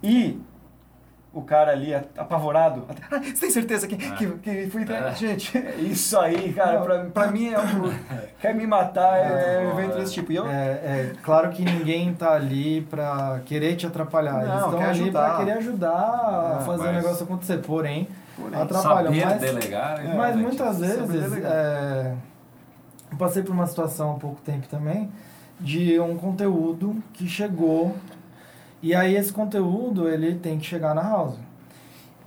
e 0.04 0.40
o 1.32 1.42
cara 1.44 1.72
ali 1.72 1.94
apavorado. 2.18 2.86
Ah, 3.12 3.20
você 3.20 3.34
tem 3.34 3.52
certeza 3.52 3.88
que, 3.88 3.96
que, 3.96 4.26
que 4.40 4.68
fui... 4.72 4.84
É. 4.92 5.14
Gente, 5.16 5.56
isso 5.80 6.18
aí, 6.20 6.52
cara, 6.54 6.80
pra, 6.82 7.06
pra 7.06 7.28
mim 7.32 7.50
é 7.54 7.60
um... 7.60 7.94
Quer 8.42 8.56
me 8.56 8.66
matar, 8.66 9.18
é, 9.18 9.60
um 9.66 9.78
evento 9.78 9.96
desse 9.98 10.14
tipo. 10.14 10.32
E 10.32 10.36
eu, 10.38 10.48
É, 10.48 10.52
é 10.52 11.14
claro 11.22 11.50
que 11.50 11.64
ninguém 11.64 12.14
tá 12.14 12.32
ali 12.34 12.82
pra 12.90 13.42
querer 13.46 13.76
te 13.76 13.86
atrapalhar. 13.86 14.38
Eles 14.38 14.48
Não, 14.48 14.56
estão 14.66 14.80
quer 14.80 14.90
ali 14.90 15.02
ajudar. 15.02 15.30
pra 15.30 15.38
querer 15.46 15.58
ajudar 15.58 15.92
a 16.58 16.64
fazer 16.66 16.82
o 16.82 16.86
mas- 16.94 16.96
negócio 17.04 17.24
acontecer. 17.26 17.58
Porém, 17.60 18.08
Porém, 18.36 18.62
atrapalham. 18.62 19.14
Saber 19.14 19.26
Mas, 19.26 19.42
delegar. 19.42 20.06
é 20.06 20.14
mas 20.16 20.36
muitas 20.36 20.80
vezes 20.80 21.44
é, 21.44 22.14
eu 23.12 23.18
passei 23.18 23.44
por 23.44 23.52
uma 23.52 23.68
situação 23.68 24.12
há 24.12 24.16
pouco 24.16 24.42
tempo 24.42 24.68
também 24.68 25.12
de 25.60 26.00
um 26.00 26.16
conteúdo 26.18 26.96
que 27.14 27.28
chegou 27.28 27.94
e 28.82 28.94
aí 28.96 29.16
esse 29.16 29.32
conteúdo 29.34 30.08
ele 30.08 30.36
tem 30.36 30.58
que 30.58 30.66
chegar 30.66 30.94
na 30.96 31.02
house. 31.02 31.36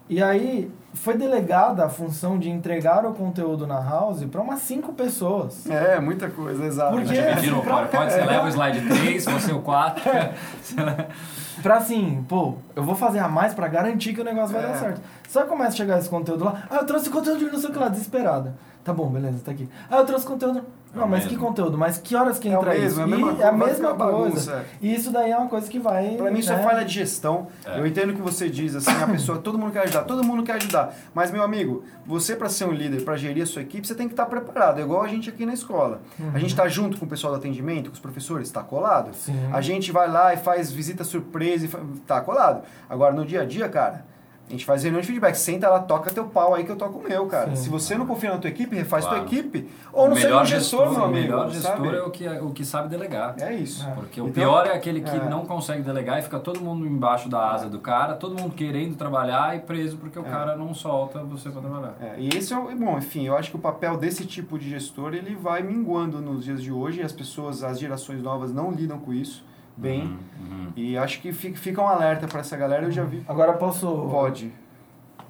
E 0.08 0.22
aí 0.22 0.70
foi 0.94 1.16
delegada 1.16 1.86
a 1.86 1.88
função 1.88 2.38
de 2.38 2.50
entregar 2.50 3.06
o 3.06 3.14
conteúdo 3.14 3.66
na 3.66 3.80
house 3.80 4.22
para 4.24 4.42
umas 4.42 4.60
cinco 4.60 4.92
pessoas. 4.92 5.66
É, 5.70 5.98
muita 5.98 6.28
coisa, 6.28 6.64
exato. 6.66 6.96
Porque- 6.96 7.14
Já 7.14 7.30
dividiram 7.30 7.60
o 7.60 7.62
PowerPoint, 7.62 8.12
você 8.12 8.20
é. 8.20 8.24
leva 8.26 8.44
o 8.44 8.48
slide 8.48 8.86
3, 8.88 9.24
você 9.24 9.52
o 9.52 9.60
4. 9.60 10.02
Pra 11.62 11.76
assim, 11.76 12.24
pô, 12.28 12.54
eu 12.74 12.82
vou 12.82 12.94
fazer 12.94 13.20
a 13.20 13.28
mais 13.28 13.54
pra 13.54 13.68
garantir 13.68 14.12
que 14.14 14.20
o 14.20 14.24
negócio 14.24 14.54
vai 14.54 14.64
É. 14.64 14.68
dar 14.68 14.74
certo. 14.78 15.00
Só 15.28 15.44
começa 15.44 15.70
a 15.70 15.76
chegar 15.76 15.98
esse 15.98 16.08
conteúdo 16.08 16.44
lá, 16.44 16.64
ah, 16.68 16.76
eu 16.76 16.86
trouxe 16.86 17.08
conteúdo 17.08 17.38
de 17.38 17.44
não 17.52 17.58
sei 17.58 17.70
o 17.70 17.72
que 17.72 17.78
lá, 17.78 17.88
desesperada. 17.88 18.54
Tá 18.82 18.92
bom, 18.92 19.08
beleza, 19.08 19.38
tá 19.44 19.52
aqui. 19.52 19.68
Ah, 19.90 19.98
eu 19.98 20.04
trouxe 20.06 20.26
conteúdo. 20.26 20.62
Não, 20.94 21.04
É 21.04 21.06
mas 21.06 21.24
mesmo. 21.24 21.30
que 21.30 21.36
conteúdo? 21.36 21.78
Mas 21.78 21.98
que 21.98 22.14
horas 22.14 22.38
que 22.38 22.48
É 22.48 22.52
entra 22.52 22.70
mesmo, 22.74 22.86
isso? 22.86 23.00
é 23.00 23.02
a 23.02 23.06
mesma 23.06 23.16
e 23.16 23.22
coisa, 23.30 23.42
é 23.42 23.46
a 23.48 23.52
mesma 23.52 23.94
coisa. 23.94 23.96
bagunça. 23.96 24.64
E 24.80 24.94
isso 24.94 25.10
daí 25.10 25.30
é 25.30 25.36
uma 25.38 25.48
coisa 25.48 25.70
que 25.70 25.78
vai. 25.78 26.16
Pra 26.16 26.30
mim 26.30 26.38
isso 26.40 26.52
é 26.52 26.56
né? 26.56 26.62
falha 26.62 26.84
de 26.84 26.92
gestão. 26.92 27.46
É. 27.64 27.78
Eu 27.78 27.86
entendo 27.86 28.10
o 28.10 28.14
que 28.14 28.20
você 28.20 28.48
diz, 28.50 28.74
assim, 28.76 28.90
a 29.02 29.06
pessoa, 29.06 29.38
todo 29.38 29.58
mundo 29.58 29.72
quer 29.72 29.84
ajudar, 29.84 30.02
todo 30.02 30.22
mundo 30.22 30.42
quer 30.42 30.56
ajudar. 30.56 30.94
Mas, 31.14 31.30
meu 31.30 31.42
amigo, 31.42 31.82
você 32.06 32.36
para 32.36 32.48
ser 32.48 32.66
um 32.66 32.72
líder, 32.72 33.04
para 33.04 33.16
gerir 33.16 33.42
a 33.42 33.46
sua 33.46 33.62
equipe, 33.62 33.86
você 33.86 33.94
tem 33.94 34.06
que 34.06 34.12
estar 34.12 34.26
preparado. 34.26 34.80
É 34.80 34.82
igual 34.82 35.02
a 35.02 35.08
gente 35.08 35.30
aqui 35.30 35.46
na 35.46 35.54
escola. 35.54 36.02
A 36.34 36.38
gente 36.38 36.54
tá 36.54 36.68
junto 36.68 36.98
com 36.98 37.06
o 37.06 37.08
pessoal 37.08 37.32
do 37.32 37.38
atendimento, 37.38 37.88
com 37.88 37.94
os 37.94 38.00
professores, 38.00 38.50
tá 38.50 38.62
colado. 38.62 39.14
Sim. 39.14 39.34
A 39.52 39.60
gente 39.60 39.90
vai 39.90 40.10
lá 40.10 40.34
e 40.34 40.36
faz 40.36 40.70
visita 40.70 41.04
surpresa 41.04 41.64
e 41.66 41.68
tá 42.06 42.20
colado. 42.20 42.62
Agora, 42.88 43.14
no 43.14 43.24
dia 43.24 43.42
a 43.42 43.44
dia, 43.44 43.68
cara, 43.68 44.04
a 44.48 44.52
gente 44.52 44.66
faz 44.66 44.82
reunião 44.82 45.00
de 45.00 45.06
feedback. 45.06 45.34
Senta 45.34 45.68
lá, 45.70 45.78
toca 45.80 46.10
teu 46.12 46.26
pau 46.26 46.54
aí 46.54 46.62
que 46.64 46.70
eu 46.70 46.76
toco 46.76 46.98
o 46.98 47.02
meu, 47.02 47.26
cara. 47.26 47.50
Sim. 47.56 47.62
Se 47.62 47.68
você 47.70 47.96
não 47.96 48.06
confia 48.06 48.30
na 48.32 48.38
tua 48.38 48.50
equipe, 48.50 48.76
refaz 48.76 49.04
Claro. 49.06 49.20
tua 49.24 49.26
equipe. 49.26 49.66
Ou 49.92 50.08
não 50.10 50.16
seja 50.16 50.40
um 50.40 50.44
gestor, 50.44 50.90
meu 50.90 51.00
o 51.00 51.04
amigo. 51.04 51.22
melhor 51.22 51.50
gestor 51.50 51.76
sabe? 51.76 51.88
é 51.96 52.02
o 52.02 52.10
que, 52.10 52.28
o 52.28 52.50
que 52.50 52.64
sabe 52.64 52.88
delegar. 52.88 53.34
É 53.40 53.54
isso. 53.54 53.88
Porque 53.94 54.20
o 54.20 54.24
Então, 54.28 54.34
pior 54.34 54.66
é 54.66 54.74
aquele 54.74 55.00
que 55.00 55.10
é. 55.16 55.28
não 55.28 55.46
consegue 55.46 55.80
delegar 55.82 56.18
e 56.18 56.22
fica 56.22 56.38
todo 56.38 56.60
mundo 56.60 56.86
embaixo 56.86 57.30
da 57.30 57.50
asa 57.50 57.68
do 57.70 57.78
cara, 57.78 58.14
todo 58.14 58.38
mundo 58.38 58.54
querendo 58.54 58.94
trabalhar 58.94 59.56
e 59.56 59.60
preso 59.60 59.96
porque 59.96 60.18
o 60.18 60.26
É. 60.26 60.28
cara 60.28 60.54
não 60.54 60.74
solta 60.74 61.20
você 61.20 61.48
pra 61.48 61.62
trabalhar. 61.62 61.94
É, 62.00 62.14
e 62.18 62.28
esse 62.36 62.52
é 62.52 62.58
o. 62.58 62.64
Bom, 62.76 62.98
enfim, 62.98 63.26
eu 63.26 63.36
acho 63.36 63.48
que 63.50 63.56
o 63.56 63.60
papel 63.60 63.96
desse 63.96 64.26
tipo 64.26 64.58
de 64.58 64.68
gestor 64.68 65.14
ele 65.14 65.34
vai 65.34 65.62
minguando 65.62 66.20
nos 66.20 66.44
dias 66.44 66.62
de 66.62 66.70
hoje 66.70 67.00
e 67.00 67.02
as 67.02 67.12
pessoas, 67.12 67.62
as 67.64 67.78
gerações 67.78 68.22
novas 68.22 68.52
não 68.52 68.70
lidam 68.70 68.98
com 68.98 69.12
isso 69.14 69.42
bem. 69.76 70.02
Uhum, 70.02 70.18
uhum. 70.50 70.72
E 70.76 70.96
acho 70.98 71.20
que 71.20 71.32
fica, 71.32 71.56
fica 71.58 71.80
um 71.82 71.86
alerta 71.86 72.26
para 72.26 72.40
essa 72.40 72.56
galera. 72.56 72.84
Eu 72.86 72.90
já 72.92 73.04
vi. 73.04 73.22
Agora 73.28 73.52
posso. 73.54 73.86
Pode. 74.10 74.52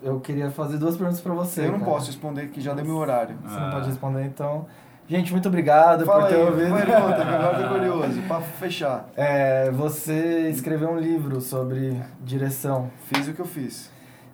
Eu 0.02 0.18
queria 0.20 0.50
fazer 0.50 0.78
duas 0.78 0.96
perguntas 0.96 1.20
pra 1.20 1.32
você. 1.32 1.60
eu 1.66 1.72
não 1.72 1.78
cara. 1.80 1.90
posso 1.92 2.06
responder 2.06 2.48
que 2.48 2.60
já 2.60 2.74
deu 2.74 2.84
meu 2.84 2.96
horário. 2.96 3.36
Você 3.44 3.58
não 3.58 3.68
Ah. 3.68 3.70
pode 3.70 3.86
responder, 3.88 4.24
então. 4.24 4.66
Gente, 5.08 5.32
muito 5.32 5.46
obrigado 5.48 6.06
Fala 6.06 6.22
por 6.22 6.28
ter 6.28 6.36
aí, 6.36 6.42
ouvido. 6.42 6.74
pergunta, 6.74 7.14
que 7.16 7.22
agora 7.22 7.58
eu 7.58 7.68
tô 7.68 7.74
curioso, 7.74 8.22
pra 8.22 8.40
fechar. 8.40 9.08
É, 9.16 9.70
você 9.70 10.48
escreveu 10.48 10.90
um 10.90 10.98
livro 10.98 11.40
sobre 11.40 12.00
direção. 12.24 12.90
Fiz 13.06 13.28
o 13.28 13.32
que 13.34 13.40
eu 13.40 13.44
fiz. 13.46 13.90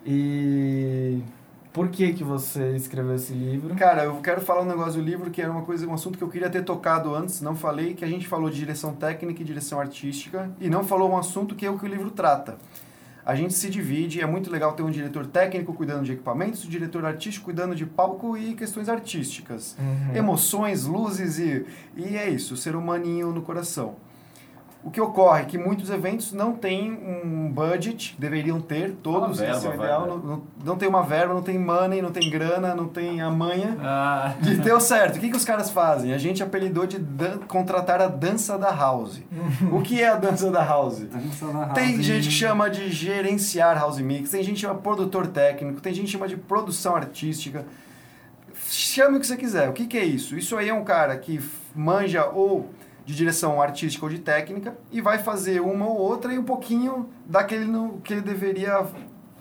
E 0.07 1.23
por 1.79 1.91
que 1.91 2.13
que 2.13 2.25
você 2.25 2.75
escreveu 2.75 3.15
esse 3.15 3.33
livro? 3.33 3.73
Cara, 3.77 4.03
eu 4.03 4.17
quero 4.17 4.41
falar 4.41 4.63
um 4.63 4.65
negócio 4.65 4.95
do 4.95 5.01
livro 5.01 5.31
que 5.31 5.41
era 5.41 5.49
uma 5.49 5.63
coisa, 5.63 5.87
um 5.87 5.95
assunto 5.95 6.19
que 6.19 6.25
eu 6.25 6.29
queria 6.29 6.51
ter 6.51 6.65
tocado 6.65 7.15
antes, 7.15 7.41
não 7.41 7.55
falei, 7.55 7.95
que 7.95 8.05
a 8.05 8.09
gente 8.09 8.27
falou 8.27 8.51
de 8.51 8.57
direção 8.57 8.93
técnica 8.97 9.43
e 9.43 9.45
direção 9.45 9.79
artística, 9.79 10.51
e 10.61 10.69
não 10.69 10.83
falou 10.83 11.09
um 11.09 11.17
assunto 11.17 11.55
que 11.55 11.65
é 11.65 11.71
o 11.71 11.79
que 11.79 11.85
o 11.85 11.89
livro 11.89 12.11
trata. 12.11 12.59
A 13.25 13.37
gente 13.37 13.55
se 13.55 13.71
divide, 13.71 14.21
é 14.21 14.27
muito 14.27 14.51
legal 14.51 14.73
ter 14.73 14.83
um 14.83 14.91
diretor 14.91 15.25
técnico 15.27 15.73
cuidando 15.73 16.03
de 16.03 16.15
equipamentos, 16.15 16.65
um 16.65 16.69
diretor 16.69 17.05
artístico 17.05 17.45
cuidando 17.45 17.77
de 17.77 17.87
palco 17.87 18.37
e 18.37 18.55
questões 18.55 18.89
artísticas. 18.89 19.77
Uhum. 19.79 20.17
Emoções, 20.17 20.85
luzes 20.85 21.39
e, 21.39 21.65
e 21.95 22.17
é 22.17 22.29
isso, 22.29 22.55
o 22.55 22.57
ser 22.57 22.75
humaninho 22.75 23.31
no 23.31 23.43
coração. 23.43 23.95
O 24.83 24.91
que 24.91 25.01
ocorre 25.01 25.43
é 25.43 25.45
que 25.45 25.59
muitos 25.59 25.91
eventos 25.91 26.33
não 26.33 26.53
têm 26.53 26.93
um 26.93 27.51
budget, 27.51 28.15
deveriam 28.17 28.61
ter, 28.61 28.93
todos, 29.03 29.39
Fala 29.39 29.51
esse 29.51 29.67
é 29.67 29.69
o 29.69 29.73
verba, 29.73 29.85
ideal, 29.85 30.01
vai, 30.01 30.09
não, 30.09 30.19
não, 30.19 30.43
não 30.65 30.77
tem 30.77 30.89
uma 30.89 31.03
verba, 31.03 31.35
não 31.35 31.43
tem 31.43 31.59
money, 31.59 32.01
não 32.01 32.13
tem 32.13 32.31
grana, 32.31 32.75
não 32.77 32.87
tem 32.87 33.21
a 33.21 33.29
manha 33.29 33.77
Ah, 33.83 34.35
de 34.41 34.57
ter 34.63 34.73
o 34.73 34.81
certo. 34.81 35.17
O 35.17 35.21
que, 35.21 35.31
que 35.31 35.37
os 35.37 35.45
caras 35.45 35.69
fazem? 35.71 36.15
A 36.15 36.19
gente 36.19 36.43
apelidou 36.45 36.87
de 36.87 36.99
contratar 37.49 38.01
a 38.01 38.07
dança 38.07 38.57
da 38.57 38.71
house. 38.71 39.21
o 39.73 39.83
que 39.83 40.01
é 40.01 40.09
a 40.09 40.15
dança 40.15 40.49
da 40.49 40.65
house? 40.65 41.05
Tem 41.75 42.01
gente 42.01 42.29
que 42.29 42.35
chama 42.35 42.71
de 42.71 42.89
gerenciar 42.91 43.77
house 43.77 43.99
mix, 43.99 44.31
tem 44.31 44.43
gente 44.45 44.55
que 44.55 44.61
chama 44.61 44.77
produtor 44.77 45.27
técnico, 45.27 45.81
tem 45.81 45.93
gente 45.93 46.07
que 46.07 46.13
chama 46.13 46.29
de 46.29 46.37
produção 46.37 46.95
artística. 46.95 47.65
Chame 48.71 49.17
o 49.17 49.21
que 49.21 49.27
você 49.27 49.37
quiser. 49.37 49.69
O 49.69 49.73
que, 49.73 49.87
que 49.87 49.99
é 49.99 50.05
isso? 50.05 50.37
Isso 50.37 50.57
aí 50.57 50.69
é 50.69 50.75
um 50.75 50.85
cara 50.85 51.17
que 51.17 51.41
manja 51.75 52.27
ou 52.27 52.71
de 53.09 53.15
direção 53.15 53.63
artística 53.63 54.05
ou 54.05 54.11
de 54.13 54.19
técnica 54.19 54.77
e 54.93 55.01
vai 55.01 55.17
fazer 55.19 55.61
uma 55.63 55.87
ou 55.87 55.97
outra 55.97 56.31
e 56.35 56.39
um 56.39 56.45
pouquinho 56.45 57.09
daquele 57.25 57.65
no, 57.65 58.03
que 58.05 58.13
ele 58.13 58.21
deveria. 58.21 58.85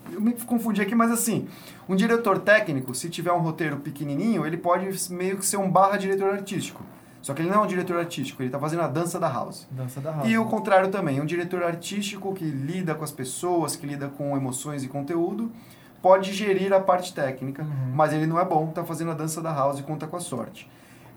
Eu 0.10 0.22
me 0.22 0.32
confundi 0.32 0.82
aqui, 0.82 0.96
mas 0.96 1.12
assim, 1.12 1.50
um 1.90 1.94
diretor 1.94 2.40
técnico, 2.40 2.96
se 2.96 3.10
tiver 3.10 3.34
um 3.34 3.40
roteiro 3.42 3.76
pequenininho, 3.76 4.48
ele 4.48 4.56
pode 4.56 4.88
meio 5.14 5.38
que 5.38 5.46
ser 5.46 5.58
um 5.58 5.70
barra 5.70 5.98
diretor 5.98 6.30
artístico. 6.34 6.82
Só 7.22 7.34
que 7.34 7.42
ele 7.42 7.50
não 7.50 7.58
é 7.58 7.64
um 7.66 7.68
diretor 7.68 7.98
artístico, 8.00 8.42
ele 8.42 8.48
está 8.48 8.58
fazendo 8.58 8.84
a 8.84 8.88
dança 8.88 9.20
da 9.20 9.28
house. 9.28 9.68
Dança 9.70 10.00
da 10.00 10.12
House. 10.14 10.30
E 10.30 10.38
o 10.38 10.46
contrário 10.46 10.90
também, 10.90 11.20
um 11.20 11.26
diretor 11.26 11.62
artístico 11.62 12.34
que 12.34 12.46
lida 12.46 12.96
com 12.96 13.04
as 13.04 13.12
pessoas, 13.12 13.76
que 13.76 13.86
lida 13.86 14.08
com 14.08 14.38
emoções 14.38 14.82
e 14.82 14.88
conteúdo, 14.88 15.52
pode 16.02 16.32
gerir 16.32 16.72
a 16.72 16.80
parte 16.80 17.14
técnica, 17.14 17.64
Uhum. 17.64 17.92
mas 17.94 18.14
ele 18.14 18.26
não 18.28 18.40
é 18.40 18.46
bom, 18.46 18.68
tá 18.68 18.86
fazendo 18.86 19.12
a 19.12 19.14
dança 19.14 19.42
da 19.42 19.52
house 19.54 19.78
e 19.80 19.84
conta 19.84 20.08
com 20.08 20.16
a 20.16 20.22
sorte. 20.22 20.70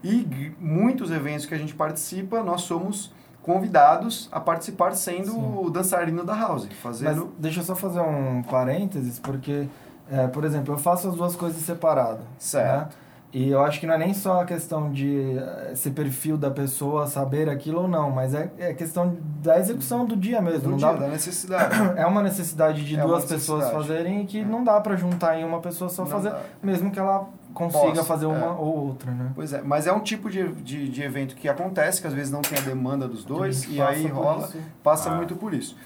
E 0.03 0.53
muitos 0.59 1.11
eventos 1.11 1.47
que 1.47 1.55
a 1.55 1.59
gente 1.59 1.75
participa, 1.75 2.43
nós 2.43 2.63
somos 2.63 3.13
convidados 3.43 4.29
a 4.31 4.39
participar 4.41 4.93
sendo 4.95 5.33
Sim. 5.33 5.55
o 5.63 5.71
dançarino 5.71 6.25
da 6.25 6.35
house, 6.35 6.67
Mas 6.67 6.77
fazendo... 6.79 7.33
deixa 7.39 7.61
eu 7.61 7.65
só 7.65 7.75
fazer 7.75 8.01
um 8.01 8.43
parênteses, 8.43 9.19
porque, 9.19 9.67
é, 10.11 10.27
por 10.27 10.45
exemplo, 10.45 10.75
eu 10.75 10.79
faço 10.79 11.09
as 11.09 11.15
duas 11.15 11.35
coisas 11.37 11.61
separadas. 11.63 12.21
Certo. 12.39 12.89
né? 12.95 13.01
E 13.33 13.49
eu 13.49 13.63
acho 13.65 13.79
que 13.79 13.87
não 13.87 13.95
é 13.95 13.99
nem 13.99 14.13
só 14.13 14.41
a 14.41 14.45
questão 14.45 14.91
de 14.91 15.39
eh, 15.39 15.71
esse 15.73 15.93
perfil 15.93 16.37
da 16.37 16.51
pessoa 16.51 17.07
saber 17.07 17.49
aquilo 17.49 17.83
ou 17.83 17.87
não, 17.89 18.11
mas 18.11 18.35
é, 18.35 18.51
é 18.59 18.75
questão 18.75 19.17
da 19.41 19.57
execução 19.57 20.05
do 20.05 20.17
dia 20.17 20.43
mesmo. 20.43 20.63
do 20.63 20.71
não 20.71 20.77
dia, 20.77 20.87
dá, 20.89 20.93
da 20.95 21.07
necessidade. 21.07 21.77
é 21.97 22.05
uma 22.07 22.25
necessidade 22.25 22.85
de 22.85 22.99
É 22.99 23.03
duas 23.03 23.25
pessoas 23.25 23.71
fazerem 23.71 24.23
e 24.23 24.27
que 24.27 24.41
É. 24.41 24.45
não 24.45 24.65
dá 24.65 24.81
pra 24.81 24.97
juntar 24.97 25.39
em 25.39 25.45
uma 25.45 25.61
pessoa 25.61 25.89
só 25.89 26.03
Não 26.03 26.11
fazer, 26.11 26.31
dá. 26.31 26.41
mesmo 26.61 26.91
que 26.91 26.99
ela 26.99 27.29
consiga 27.55 27.87
Possa, 27.87 28.05
fazer 28.05 28.27
uma 28.27 28.37
é. 28.47 28.49
ou 28.51 28.87
outra, 28.89 29.11
né? 29.11 29.33
Pois 29.35 29.53
é, 29.53 29.61
mas 29.63 29.87
é 29.87 29.93
um 29.93 30.01
tipo 30.01 30.31
de, 30.31 30.47
de, 30.55 30.89
de 30.89 31.03
evento 31.03 31.35
que 31.35 31.49
acontece, 31.49 32.01
que 32.01 32.07
às 32.07 32.13
vezes 32.13 32.31
não 32.33 32.43
tem 32.43 32.59
a 32.59 32.63
demanda 32.63 33.07
dos 33.09 33.25
dois, 33.25 33.65
e 33.69 33.81
aí 33.81 34.07
rola, 34.07 34.47
isso. 34.47 34.59
passa 34.83 35.11
Ah. 35.11 35.15
muito 35.17 35.37
por 35.37 35.53
isso. 35.55 35.77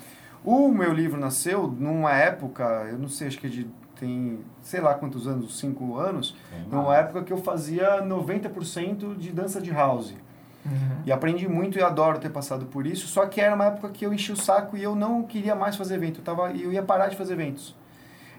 O 0.45 0.69
meu 0.69 0.93
livro 0.93 1.19
nasceu 1.19 1.67
numa 1.67 2.13
época, 2.13 2.65
eu 2.91 2.99
não 2.99 3.09
sei, 3.09 3.29
acho 3.29 3.39
que 3.39 3.47
é 3.47 3.51
de, 3.51 3.67
tem 3.99 4.41
sei 4.61 4.81
lá 4.81 4.95
quantos 4.95 5.27
anos, 5.27 5.59
cinco 5.59 5.97
anos, 5.97 6.37
numa 6.71 6.95
época 6.97 7.23
que 7.23 7.33
eu 7.33 7.39
fazia 7.39 8.03
90% 8.03 9.17
de 9.17 9.31
dança 9.33 9.61
de 9.61 9.71
house. 9.71 10.15
Uhum. 10.67 11.03
E 11.05 11.13
aprendi 11.13 11.47
muito 11.47 11.79
e 11.79 11.83
adoro 11.83 12.19
ter 12.19 12.31
passado 12.31 12.65
por 12.67 12.87
isso, 12.87 13.07
só 13.07 13.27
que 13.27 13.41
era 13.41 13.55
uma 13.55 13.67
época 13.67 13.91
que 13.91 14.05
eu 14.07 14.13
enchi 14.15 14.33
o 14.33 14.37
saco 14.37 14.77
e 14.77 14.83
eu 14.83 14.95
não 14.95 15.23
queria 15.23 15.55
mais 15.55 15.77
fazer 15.77 15.95
evento, 15.97 16.21
eu, 16.21 16.25
tava, 16.25 16.51
eu 16.53 16.73
ia 16.73 16.83
parar 16.83 17.09
de 17.09 17.17
fazer 17.17 17.35
eventos. 17.35 17.75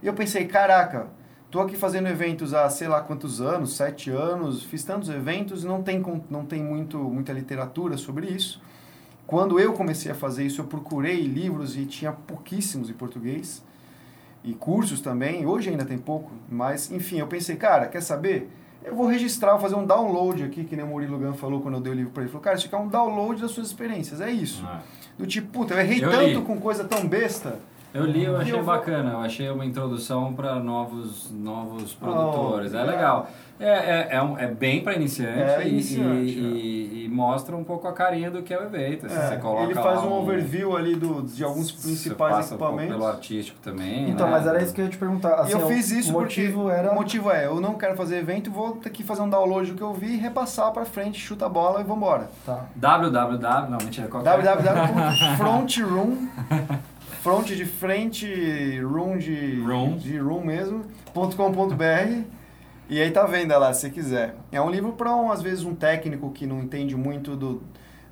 E 0.01 0.07
eu 0.07 0.13
pensei, 0.13 0.45
caraca, 0.45 1.07
tô 1.55 1.61
aqui 1.61 1.77
fazendo 1.77 2.09
eventos 2.09 2.53
há 2.53 2.69
sei 2.69 2.89
lá 2.89 2.99
quantos 2.99 3.39
anos, 3.39 3.77
sete 3.77 4.09
anos, 4.09 4.61
fiz 4.63 4.83
tantos 4.83 5.07
eventos 5.07 5.63
e 5.63 5.67
não 5.67 5.81
tem, 5.81 6.03
não 6.29 6.45
tem 6.45 6.61
muito, 6.61 6.97
muita 6.97 7.31
literatura 7.31 7.95
sobre 7.95 8.27
isso. 8.27 8.61
Quando 9.25 9.57
eu 9.57 9.71
comecei 9.71 10.11
a 10.11 10.15
fazer 10.15 10.45
isso, 10.45 10.59
eu 10.59 10.65
procurei 10.65 11.21
livros 11.21 11.77
e 11.77 11.85
tinha 11.85 12.11
pouquíssimos 12.11 12.89
em 12.89 12.93
português. 12.93 13.63
E 14.43 14.53
cursos 14.53 14.99
também, 14.99 15.45
hoje 15.45 15.69
ainda 15.69 15.85
tem 15.85 15.97
pouco, 15.97 16.29
mas 16.49 16.91
enfim, 16.91 17.19
eu 17.19 17.27
pensei, 17.27 17.55
cara, 17.55 17.87
quer 17.87 18.01
saber? 18.01 18.51
Eu 18.83 18.93
vou 18.93 19.07
registrar, 19.07 19.51
vou 19.53 19.61
fazer 19.61 19.75
um 19.75 19.85
download 19.85 20.43
aqui, 20.43 20.65
que 20.65 20.75
nem 20.75 20.83
o 20.83 20.89
Murilo 20.89 21.17
Gun 21.17 21.33
falou 21.35 21.61
quando 21.61 21.75
eu 21.75 21.81
dei 21.81 21.93
o 21.93 21.95
livro 21.95 22.11
pra 22.11 22.21
ele. 22.21 22.27
Ele 22.27 22.31
falou, 22.33 22.43
cara, 22.43 22.57
isso 22.57 22.65
aqui 22.65 22.75
é 22.75 22.77
um 22.77 22.89
download 22.89 23.41
das 23.41 23.51
suas 23.51 23.67
experiências, 23.67 24.19
é 24.19 24.29
isso. 24.29 24.61
Ah. 24.67 24.81
Do 25.17 25.25
tipo, 25.25 25.47
puta, 25.47 25.73
eu 25.73 25.79
errei 25.79 26.03
Eu 26.03 26.11
tanto 26.11 26.39
li. 26.39 26.41
com 26.41 26.59
coisa 26.59 26.83
tão 26.83 27.07
besta. 27.07 27.59
Eu 27.95 28.05
li, 28.05 28.25
eu 28.25 28.33
E 28.37 28.41
achei 28.41 28.53
eu 28.53 28.63
vou- 28.63 28.75
bacana. 28.75 29.11
Eu 29.13 29.19
achei 29.21 29.49
uma 29.49 29.65
introdução 29.65 30.33
para 30.33 30.55
novos, 30.55 31.31
novos 31.31 31.93
produtores. 31.93 32.73
é 32.73 32.81
é. 32.81 32.83
legal. 32.83 33.27
É, 33.57 33.69
é, 33.69 34.07
é, 34.17 34.21
um- 34.21 34.37
é 34.37 34.47
bem 34.47 34.83
para 34.83 34.95
iniciante, 34.95 35.39
É 35.39 35.63
e- 35.65 35.69
iniciante, 35.69 36.37
e, 36.37 37.03
e- 37.03 37.05
e 37.05 37.07
mostra 37.07 37.55
um 37.55 37.63
pouco 37.63 37.87
a 37.87 37.93
carinha 37.93 38.29
do 38.29 38.43
que 38.43 38.53
é 38.53 38.59
o 38.59 38.63
evento. 38.63 39.07
Se 39.07 39.15
É, 39.17 39.27
você 39.29 39.37
coloca 39.37 39.63
ele 39.63 39.73
faz 39.73 40.01
lá 40.01 40.07
um 40.07 40.11
overview 40.11 40.75
ali 40.75 40.93
do, 40.93 41.21
de 41.21 41.41
alguns 41.41 41.71
você 41.71 41.87
principais 41.87 42.35
passa 42.35 42.55
um 42.55 42.57
pouco 42.57 42.73
equipamentos. 42.73 42.97
pelo 43.01 43.09
artístico 43.09 43.57
também. 43.63 44.09
Então, 44.09 44.25
né? 44.27 44.33
mas 44.33 44.45
era 44.45 44.61
isso 44.61 44.73
que 44.73 44.81
eu 44.81 44.85
ia 44.85 44.91
te 44.91 44.97
perguntar. 44.97 45.37
E 45.37 45.41
Assim, 45.43 45.51
eu 45.53 45.67
fiz 45.69 45.89
isso 45.89 46.09
o 46.09 46.13
motivo 46.19 46.63
porque 46.63 46.75
era... 46.77 46.91
o 46.91 46.95
motivo 46.95 47.31
é, 47.31 47.45
eu 47.45 47.61
não 47.61 47.75
quero 47.75 47.95
fazer 47.95 48.17
evento, 48.17 48.51
vou 48.51 48.73
ter 48.73 48.89
que 48.89 49.05
fazer 49.05 49.21
um 49.21 49.29
download 49.29 49.71
do 49.71 49.77
que 49.77 49.83
eu 49.83 49.93
vi, 49.93 50.17
repassar 50.17 50.73
pra 50.73 50.83
frente, 50.83 51.17
chuta 51.17 51.45
a 51.45 51.49
bola 51.49 51.79
e 51.79 51.83
vambora. 51.85 52.27
Tá. 52.45 52.65
www, 52.75 53.69
não, 53.69 53.77
mentira, 53.77 54.09
qual 54.09 54.21
é? 54.21 54.25
www.frontroom 54.25 56.27
front 57.25 57.47
de 57.47 57.65
frente, 57.65 58.79
room 58.81 59.17
de 59.17 59.59
Room. 59.59 59.97
de 59.97 60.15
room 60.19 60.45
mesmo, 60.45 60.85
.com.br 61.11 62.21
e 62.87 63.01
aí 63.01 63.09
tá 63.09 63.25
vendo 63.25 63.49
lá, 63.57 63.73
se 63.73 63.81
você 63.81 63.89
quiser. 63.89 64.35
É 64.51 64.61
um 64.61 64.69
livro 64.69 64.93
para 64.93 65.15
um, 65.15 65.31
às 65.31 65.41
vezes 65.41 65.65
um 65.65 65.73
técnico 65.73 66.29
que 66.29 66.45
não 66.45 66.59
entende 66.59 66.95
muito 66.95 67.35
do, 67.35 67.63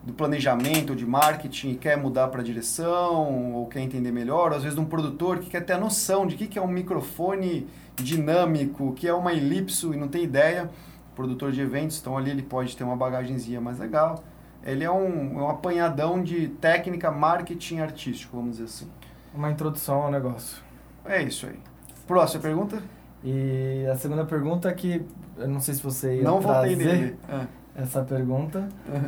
do 0.01 0.13
planejamento, 0.13 0.95
de 0.95 1.05
marketing 1.05 1.73
e 1.73 1.75
quer 1.75 1.95
mudar 1.95 2.29
para 2.29 2.41
direção 2.41 3.53
ou 3.53 3.67
quer 3.67 3.81
entender 3.81 4.11
melhor, 4.11 4.49
ou 4.49 4.57
às 4.57 4.63
vezes 4.63 4.79
um 4.79 4.85
produtor 4.85 5.37
que 5.37 5.51
quer 5.51 5.63
ter 5.63 5.73
a 5.73 5.77
noção 5.77 6.25
de 6.25 6.33
o 6.33 6.37
que 6.39 6.47
que 6.47 6.57
é 6.57 6.61
um 6.63 6.67
microfone 6.67 7.67
dinâmico, 7.95 8.87
o 8.87 8.93
que 8.93 9.07
é 9.07 9.13
uma 9.13 9.31
elipso 9.31 9.93
e 9.93 9.97
não 9.97 10.07
tem 10.07 10.23
ideia. 10.23 10.71
Produtor 11.15 11.51
de 11.51 11.61
eventos, 11.61 11.99
então 11.99 12.17
ali 12.17 12.31
ele 12.31 12.41
pode 12.41 12.75
ter 12.75 12.83
uma 12.83 12.95
bagagenzinha 12.95 13.61
mais 13.61 13.77
legal. 13.77 14.23
Ele 14.65 14.83
é 14.83 14.89
um, 14.89 15.39
é 15.39 15.43
um 15.43 15.49
apanhadão 15.49 16.23
de 16.23 16.47
técnica, 16.47 17.11
marketing 17.11 17.77
artístico, 17.77 18.37
vamos 18.37 18.53
dizer 18.53 18.63
assim. 18.63 19.02
Uma 19.33 19.51
introdução 19.51 20.03
ao 20.03 20.11
negócio. 20.11 20.61
É 21.05 21.21
isso 21.21 21.47
aí. 21.47 21.59
Próxima 22.07 22.41
pergunta? 22.41 22.81
E 23.23 23.85
a 23.91 23.95
segunda 23.95 24.25
pergunta 24.25 24.69
é 24.69 24.73
que 24.73 25.05
eu 25.37 25.47
não 25.47 25.59
sei 25.59 25.73
se 25.73 25.81
você 25.81 26.17
ia 26.17 26.23
Não 26.23 26.39
trazer 26.41 26.75
nele. 26.75 27.17
Ah. 27.29 27.45
essa 27.75 28.03
pergunta 28.03 28.67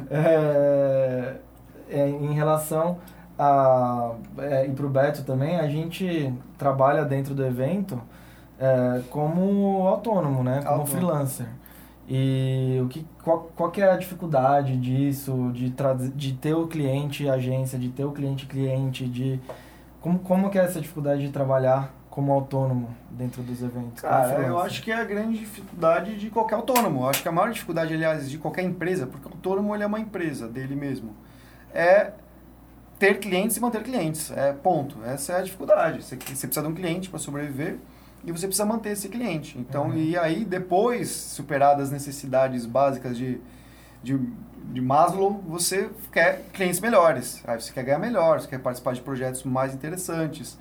é, 0.10 1.36
é 1.90 2.10
em 2.10 2.34
relação 2.34 2.98
a 3.38 4.14
é, 4.38 4.66
e 4.66 4.72
para 4.72 4.86
o 4.86 4.90
Beto 4.90 5.24
também 5.24 5.60
a 5.60 5.68
gente 5.68 6.34
trabalha 6.58 7.04
dentro 7.04 7.36
do 7.36 7.46
evento 7.46 8.02
é, 8.58 9.02
como 9.10 9.86
autônomo, 9.88 10.44
né? 10.44 10.62
Como 10.64 10.82
Autônomo. 10.82 10.88
freelancer. 10.88 11.48
E 12.08 12.80
o 12.84 12.88
que, 12.88 13.06
qual, 13.24 13.50
qual 13.56 13.72
que 13.72 13.82
é 13.82 13.92
a 13.92 13.98
dificuldade 13.98 14.78
disso, 14.78 15.52
de, 15.54 15.74
de 16.14 16.34
ter 16.34 16.54
o 16.54 16.68
cliente 16.68 17.28
agência, 17.28 17.80
de 17.80 17.90
ter 17.90 18.06
o 18.06 18.12
cliente 18.12 18.46
cliente, 18.46 19.08
de 19.08 19.40
como, 20.06 20.20
como 20.20 20.50
que 20.52 20.60
é 20.60 20.64
essa 20.64 20.80
dificuldade 20.80 21.26
de 21.26 21.32
trabalhar 21.32 21.92
como 22.12 22.32
autônomo 22.32 22.96
dentro 23.10 23.42
dos 23.42 23.64
eventos? 23.64 24.04
Cara, 24.04 24.40
eu 24.42 24.60
acho 24.60 24.84
que 24.84 24.92
é 24.92 24.96
a 24.96 25.04
grande 25.04 25.40
dificuldade 25.40 26.16
de 26.16 26.30
qualquer 26.30 26.54
autônomo. 26.54 27.02
Eu 27.02 27.10
acho 27.10 27.24
que 27.24 27.28
a 27.28 27.32
maior 27.32 27.52
dificuldade, 27.52 27.92
aliás, 27.92 28.30
de 28.30 28.38
qualquer 28.38 28.62
empresa, 28.62 29.08
porque 29.08 29.28
o 29.28 29.32
autônomo 29.32 29.74
ele 29.74 29.84
é 29.84 29.88
uma 29.88 30.00
empresa 30.00 30.48
dele 30.48 30.76
mesmo, 30.76 31.16
é 31.74 32.12
ter 33.00 33.18
clientes 33.20 33.58
e 33.58 33.60
manter 33.60 33.82
clientes. 33.82 34.30
É 34.30 34.54
ponto. 34.54 35.04
Essa 35.04 35.34
é 35.34 35.40
a 35.40 35.42
dificuldade. 35.42 36.04
Você, 36.04 36.16
você 36.16 36.46
precisa 36.46 36.62
de 36.62 36.68
um 36.68 36.76
cliente 36.76 37.10
para 37.10 37.18
sobreviver 37.18 37.78
e 38.24 38.32
você 38.32 38.46
precisa 38.46 38.64
manter 38.64 38.92
esse 38.92 39.10
cliente. 39.10 39.58
Então, 39.58 39.88
Uhum. 39.88 39.98
e 39.98 40.16
aí, 40.16 40.46
depois, 40.46 41.10
superadas 41.10 41.86
as 41.86 41.92
necessidades 41.92 42.68
básicas 42.68 43.18
de, 43.18 43.42
de, 44.06 44.20
de 44.72 44.80
Maslow, 44.80 45.44
você 45.48 45.90
quer 46.12 46.44
clientes 46.54 46.80
melhores. 46.80 47.44
Aí 47.46 47.60
você 47.60 47.74
quer 47.74 47.84
ganhar 47.84 48.00
melhor, 48.00 48.40
você 48.40 48.48
quer 48.48 48.60
participar 48.60 48.94
de 48.94 49.02
projetos 49.02 49.44
mais 49.44 49.74
interessantes. 49.74 50.58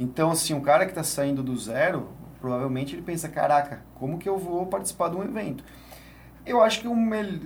Então, 0.00 0.30
assim, 0.30 0.54
um 0.54 0.60
cara 0.60 0.86
que 0.86 0.90
está 0.90 1.04
saindo 1.04 1.42
do 1.42 1.56
zero, 1.56 2.08
provavelmente 2.40 2.94
ele 2.94 3.02
pensa, 3.02 3.28
caraca, 3.28 3.82
como 3.94 4.18
que 4.18 4.28
eu 4.28 4.38
vou 4.38 4.66
participar 4.66 5.10
de 5.10 5.16
um 5.16 5.22
evento? 5.22 5.62
Eu 6.44 6.60
acho 6.60 6.80
que, 6.80 6.88
o 6.88 6.94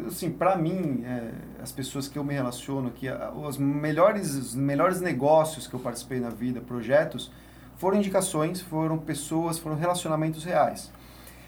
assim, 0.06 0.30
para 0.30 0.56
mim, 0.56 1.04
é, 1.04 1.32
as 1.60 1.70
pessoas 1.70 2.08
que 2.08 2.16
eu 2.16 2.24
me 2.24 2.32
relaciono 2.32 2.88
aqui, 2.88 3.08
os 3.34 3.58
melhores, 3.58 4.34
os 4.34 4.54
melhores 4.54 5.00
negócios 5.00 5.66
que 5.66 5.74
eu 5.74 5.80
participei 5.80 6.20
na 6.20 6.30
vida, 6.30 6.60
projetos, 6.60 7.30
foram 7.76 7.98
indicações, 7.98 8.60
foram 8.62 8.96
pessoas, 8.96 9.58
foram 9.58 9.76
relacionamentos 9.76 10.44
reais. 10.44 10.90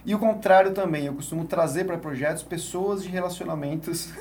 E 0.04 0.14
o 0.14 0.18
contrário 0.18 0.72
também, 0.72 1.06
eu 1.06 1.14
costumo 1.14 1.44
trazer 1.44 1.84
para 1.84 1.98
projetos 1.98 2.42
pessoas 2.42 3.02
de 3.02 3.08
relacionamentos 3.08 4.12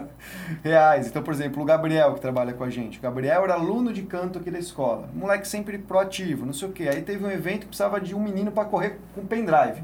reais. 0.64 1.06
Então, 1.06 1.22
por 1.22 1.32
exemplo, 1.32 1.62
o 1.62 1.64
Gabriel 1.64 2.14
que 2.14 2.20
trabalha 2.20 2.52
com 2.52 2.64
a 2.64 2.70
gente. 2.70 2.98
O 2.98 3.02
Gabriel 3.02 3.44
era 3.44 3.54
aluno 3.54 3.92
de 3.92 4.02
canto 4.02 4.38
aqui 4.38 4.50
da 4.50 4.58
escola. 4.58 5.08
Moleque 5.14 5.46
sempre 5.46 5.78
proativo, 5.78 6.46
não 6.46 6.52
sei 6.52 6.68
o 6.68 6.72
quê. 6.72 6.88
Aí 6.88 7.02
teve 7.02 7.24
um 7.24 7.30
evento 7.30 7.60
que 7.60 7.66
precisava 7.66 8.00
de 8.00 8.14
um 8.14 8.20
menino 8.20 8.50
para 8.50 8.64
correr 8.64 8.98
com 9.14 9.24
pendrive. 9.26 9.82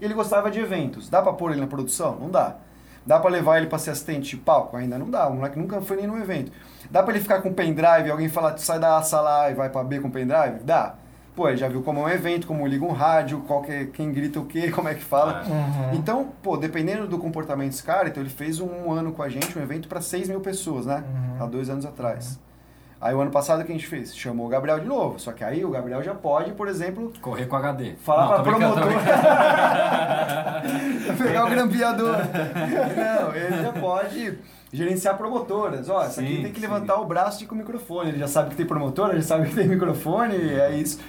Ele 0.00 0.14
gostava 0.14 0.50
de 0.50 0.58
eventos. 0.58 1.08
Dá 1.08 1.20
para 1.20 1.32
pôr 1.34 1.52
ele 1.52 1.60
na 1.60 1.66
produção? 1.66 2.16
Não 2.18 2.30
dá. 2.30 2.56
Dá 3.04 3.18
para 3.18 3.30
levar 3.30 3.58
ele 3.58 3.66
para 3.66 3.78
ser 3.78 3.90
assistente 3.90 4.30
de 4.30 4.36
palco? 4.38 4.76
Ainda 4.76 4.98
não 4.98 5.10
dá. 5.10 5.28
O 5.28 5.34
moleque 5.34 5.58
nunca 5.58 5.80
foi 5.82 5.98
nem 5.98 6.06
num 6.06 6.18
evento. 6.18 6.52
Dá 6.90 7.02
para 7.02 7.12
ele 7.12 7.22
ficar 7.22 7.42
com 7.42 7.52
pendrive 7.52 8.08
e 8.08 8.10
alguém 8.10 8.28
falar, 8.28 8.56
sai 8.58 8.78
da 8.78 9.00
sala 9.02 9.50
e 9.50 9.54
vai 9.54 9.68
para 9.68 9.84
B 9.84 10.00
com 10.00 10.10
pendrive? 10.10 10.60
Dá. 10.64 10.94
Pô, 11.40 11.48
ele 11.48 11.56
já 11.56 11.68
viu 11.68 11.80
como 11.80 12.00
é 12.00 12.02
um 12.04 12.08
evento, 12.10 12.46
como 12.46 12.66
liga 12.66 12.84
um 12.84 12.92
rádio, 12.92 13.40
qual 13.46 13.62
que 13.62 13.72
é- 13.72 13.86
quem 13.86 14.12
grita 14.12 14.38
o 14.38 14.44
quê, 14.44 14.68
como 14.70 14.90
é 14.90 14.94
que 14.94 15.02
fala. 15.02 15.42
Uhum. 15.48 15.94
Então, 15.94 16.28
pô, 16.42 16.54
dependendo 16.58 17.06
do 17.06 17.16
comportamento 17.16 17.70
desse 17.70 17.82
cara, 17.82 18.08
então 18.08 18.22
ele 18.22 18.28
fez 18.28 18.60
um 18.60 18.92
ano 18.92 19.10
com 19.10 19.22
a 19.22 19.28
gente, 19.30 19.58
um 19.58 19.62
evento 19.62 19.88
para 19.88 20.02
6 20.02 20.28
mil 20.28 20.40
pessoas, 20.40 20.84
né? 20.84 21.02
Uhum. 21.02 21.42
Há 21.42 21.46
dois 21.46 21.70
anos 21.70 21.86
atrás. 21.86 22.38
Aí 23.00 23.14
o 23.14 23.20
ano 23.22 23.30
passado 23.30 23.62
o 23.62 23.64
que 23.64 23.72
a 23.72 23.74
gente 23.74 23.86
fez? 23.86 24.14
Chamou 24.14 24.44
o 24.44 24.48
Gabriel 24.50 24.80
de 24.80 24.86
novo. 24.86 25.18
Só 25.18 25.32
que 25.32 25.42
aí 25.42 25.64
o 25.64 25.70
Gabriel 25.70 26.02
já 26.02 26.12
pode, 26.14 26.52
por 26.52 26.68
exemplo, 26.68 27.10
Correr 27.22 27.46
com 27.46 27.56
HD. 27.56 27.94
falar 28.04 28.36
Não, 28.36 28.38
tô 28.44 28.50
promotor. 28.50 28.84
pegar 31.16 31.46
o 31.46 31.48
grampeador. 31.48 32.16
Não, 32.96 33.34
ele 33.34 33.62
já 33.62 33.72
pode 33.72 34.38
gerenciar 34.70 35.16
promotoras. 35.16 35.88
Ó, 35.88 36.02
essa 36.02 36.20
aqui 36.20 36.36
Sim, 36.36 36.42
tem 36.42 36.52
que 36.52 36.60
sim. 36.60 36.66
levantar 36.66 36.96
o 37.00 37.06
braço 37.06 37.40
e 37.40 37.44
ir 37.44 37.46
com 37.46 37.54
o 37.54 37.58
microfone. 37.58 38.10
Ele 38.10 38.18
já 38.18 38.28
sabe 38.28 38.50
que 38.50 38.56
tem 38.56 38.66
promotora, 38.66 39.16
já 39.16 39.22
sabe 39.22 39.48
que 39.48 39.54
tem 39.54 39.66
microfone, 39.66 40.36
é 40.36 40.72
isso. 40.76 41.00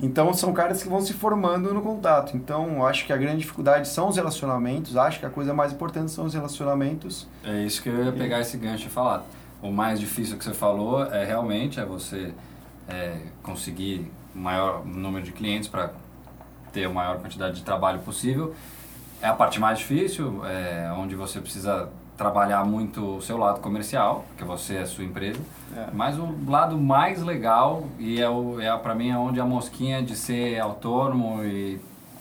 Então 0.00 0.32
são 0.34 0.52
caras 0.52 0.82
que 0.82 0.88
vão 0.88 1.00
se 1.00 1.12
formando 1.12 1.72
no 1.72 1.82
contato. 1.82 2.36
Então 2.36 2.84
acho 2.86 3.06
que 3.06 3.12
a 3.12 3.16
grande 3.16 3.38
dificuldade 3.38 3.88
são 3.88 4.08
os 4.08 4.16
relacionamentos. 4.16 4.96
Acho 4.96 5.20
que 5.20 5.26
a 5.26 5.30
coisa 5.30 5.52
mais 5.54 5.72
importante 5.72 6.10
são 6.10 6.24
os 6.24 6.34
relacionamentos. 6.34 7.28
É 7.44 7.62
isso 7.62 7.82
que 7.82 7.88
eu 7.88 8.04
ia 8.04 8.12
pegar 8.12 8.40
esse 8.40 8.56
gancho 8.56 8.86
e 8.86 8.90
falar. 8.90 9.24
O 9.62 9.70
mais 9.70 10.00
difícil 10.00 10.36
que 10.36 10.44
você 10.44 10.54
falou 10.54 11.04
é 11.04 11.24
realmente 11.24 11.78
é 11.78 11.84
você 11.84 12.32
é, 12.88 13.18
conseguir 13.42 14.10
o 14.34 14.38
maior 14.38 14.84
número 14.84 15.24
de 15.24 15.32
clientes 15.32 15.68
para 15.68 15.92
ter 16.72 16.84
a 16.84 16.88
maior 16.88 17.18
quantidade 17.18 17.56
de 17.56 17.62
trabalho 17.62 18.00
possível. 18.00 18.54
É 19.20 19.28
a 19.28 19.34
parte 19.34 19.60
mais 19.60 19.78
difícil, 19.78 20.44
é 20.44 20.92
onde 20.96 21.14
você 21.14 21.40
precisa 21.40 21.88
trabalhar 22.22 22.64
muito 22.64 23.16
o 23.16 23.20
seu 23.20 23.36
lado 23.36 23.58
comercial, 23.58 24.24
porque 24.28 24.44
você 24.44 24.76
é 24.76 24.82
a 24.82 24.86
sua 24.86 25.02
empresa. 25.02 25.40
É. 25.76 25.88
Mas 25.92 26.16
o 26.16 26.28
lado 26.46 26.78
mais 26.78 27.20
legal, 27.20 27.88
e 27.98 28.20
é, 28.20 28.30
o, 28.30 28.60
é 28.60 28.76
para 28.78 28.94
mim 28.94 29.10
é 29.10 29.18
onde 29.18 29.40
a 29.40 29.44
mosquinha 29.44 30.00
de 30.00 30.14
ser 30.14 30.60
autônomo 30.60 31.42
e 31.44 31.80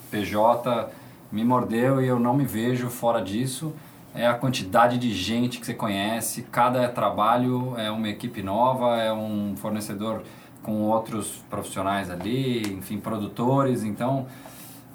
PJ 0.09 0.89
me 1.31 1.45
mordeu 1.45 2.01
e 2.01 2.07
eu 2.07 2.19
não 2.19 2.33
me 2.33 2.45
vejo 2.45 2.89
fora 2.89 3.21
disso, 3.21 3.75
é 4.15 4.25
a 4.25 4.33
quantidade 4.33 4.97
de 4.97 5.13
gente 5.13 5.59
que 5.59 5.65
você 5.67 5.75
conhece. 5.75 6.41
Cada 6.51 6.89
trabalho 6.89 7.75
é 7.77 7.91
uma 7.91 8.09
equipe 8.09 8.41
nova, 8.41 8.97
é 8.97 9.13
um 9.13 9.55
fornecedor 9.55 10.23
com 10.63 10.81
outros 10.81 11.43
profissionais 11.47 12.09
ali, 12.09 12.73
enfim, 12.73 12.99
produtores. 12.99 13.83
Então, 13.83 14.25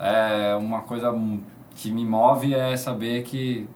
é 0.01 0.57
uma 0.57 0.81
coisa 0.81 1.15
que 1.77 1.93
me 1.93 2.05
move 2.05 2.55
é 2.55 2.77
saber 2.77 3.23
que, 3.23 3.69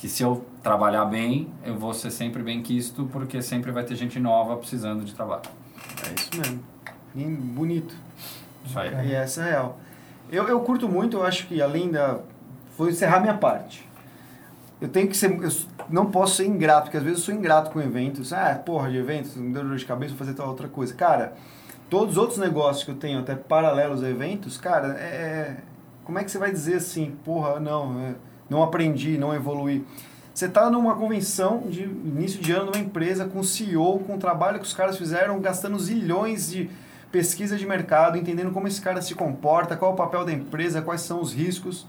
que 0.00 0.08
se 0.08 0.22
eu 0.22 0.44
trabalhar 0.62 1.04
bem, 1.06 1.48
eu 1.64 1.78
vou 1.78 1.94
ser 1.94 2.10
sempre 2.10 2.42
bem 2.42 2.62
quisto, 2.62 3.08
porque 3.12 3.40
sempre 3.40 3.72
vai 3.72 3.84
ter 3.84 3.96
gente 3.96 4.20
nova 4.20 4.56
precisando 4.56 5.04
de 5.04 5.14
trabalho. 5.14 5.42
É 6.06 6.20
isso 6.20 6.30
mesmo. 6.38 6.64
E 7.14 7.24
bonito. 7.24 7.94
Isso 8.64 8.78
aí. 8.78 9.08
E 9.08 9.14
essa 9.14 9.42
é 9.42 9.50
real. 9.50 9.78
Eu, 10.30 10.46
eu 10.48 10.60
curto 10.60 10.88
muito, 10.88 11.18
eu 11.18 11.24
acho 11.24 11.46
que 11.46 11.62
além 11.62 11.90
da. 11.90 12.20
Vou 12.76 12.88
encerrar 12.88 13.20
minha 13.20 13.34
parte. 13.34 13.88
Eu 14.80 14.88
tenho 14.88 15.08
que 15.08 15.16
ser. 15.16 15.30
Eu 15.30 15.50
não 15.88 16.10
posso 16.10 16.36
ser 16.36 16.46
ingrato, 16.46 16.84
porque 16.84 16.96
às 16.98 17.02
vezes 17.02 17.20
eu 17.20 17.24
sou 17.24 17.34
ingrato 17.34 17.70
com 17.70 17.80
eventos. 17.80 18.32
Ah, 18.32 18.54
porra, 18.54 18.90
de 18.90 18.98
eventos, 18.98 19.34
me 19.36 19.52
deu 19.52 19.64
dor 19.64 19.76
de 19.76 19.86
cabeça, 19.86 20.10
vou 20.10 20.18
fazer 20.18 20.34
tal 20.34 20.48
outra 20.48 20.68
coisa. 20.68 20.92
Cara, 20.94 21.34
todos 21.88 22.12
os 22.12 22.18
outros 22.18 22.38
negócios 22.38 22.84
que 22.84 22.90
eu 22.90 22.96
tenho, 22.96 23.20
até 23.20 23.34
paralelos 23.34 24.02
a 24.02 24.10
eventos, 24.10 24.58
cara, 24.58 24.88
é. 24.94 25.56
Como 26.04 26.18
é 26.18 26.24
que 26.24 26.30
você 26.30 26.38
vai 26.38 26.52
dizer 26.52 26.74
assim, 26.74 27.16
porra, 27.24 27.58
não, 27.58 27.98
é, 28.00 28.14
não 28.48 28.62
aprendi, 28.62 29.18
não 29.18 29.34
evoluí? 29.34 29.84
Você 30.32 30.46
está 30.46 30.68
numa 30.70 30.94
convenção 30.94 31.62
de 31.66 31.84
início 31.84 32.40
de 32.40 32.52
ano 32.52 32.66
numa 32.66 32.78
empresa 32.78 33.24
com 33.24 33.42
CEO, 33.42 34.00
com 34.00 34.16
o 34.16 34.18
trabalho 34.18 34.58
que 34.58 34.66
os 34.66 34.74
caras 34.74 34.98
fizeram, 34.98 35.40
gastando 35.40 35.78
zilhões 35.78 36.50
de 36.50 36.68
pesquisa 37.10 37.56
de 37.56 37.66
mercado, 37.66 38.18
entendendo 38.18 38.50
como 38.50 38.68
esse 38.68 38.80
cara 38.80 39.00
se 39.00 39.14
comporta, 39.14 39.76
qual 39.76 39.92
é 39.92 39.94
o 39.94 39.96
papel 39.96 40.24
da 40.24 40.32
empresa, 40.32 40.82
quais 40.82 41.00
são 41.00 41.22
os 41.22 41.32
riscos. 41.32 41.86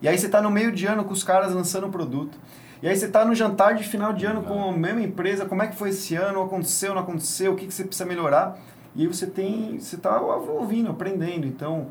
E 0.00 0.06
aí 0.06 0.16
você 0.16 0.26
está 0.26 0.40
no 0.40 0.50
meio 0.50 0.70
de 0.70 0.86
ano 0.86 1.04
com 1.04 1.12
os 1.12 1.24
caras 1.24 1.52
lançando 1.52 1.88
o 1.88 1.90
produto. 1.90 2.38
E 2.80 2.86
aí 2.86 2.96
você 2.96 3.06
está 3.06 3.24
no 3.24 3.34
jantar 3.34 3.74
de 3.74 3.82
final 3.82 4.12
de 4.12 4.24
ano 4.24 4.44
com 4.44 4.70
a 4.70 4.72
mesma 4.72 5.02
empresa, 5.02 5.44
como 5.44 5.62
é 5.62 5.66
que 5.66 5.74
foi 5.74 5.88
esse 5.88 6.14
ano, 6.14 6.40
aconteceu, 6.40 6.94
não 6.94 7.02
aconteceu, 7.02 7.52
o 7.52 7.56
que, 7.56 7.66
que 7.66 7.74
você 7.74 7.82
precisa 7.82 8.06
melhorar. 8.06 8.56
E 8.94 9.02
aí 9.02 9.08
você 9.08 9.26
tem, 9.26 9.80
você 9.80 9.96
está 9.96 10.20
ouvindo, 10.20 10.88
aprendendo. 10.88 11.46
Então, 11.46 11.88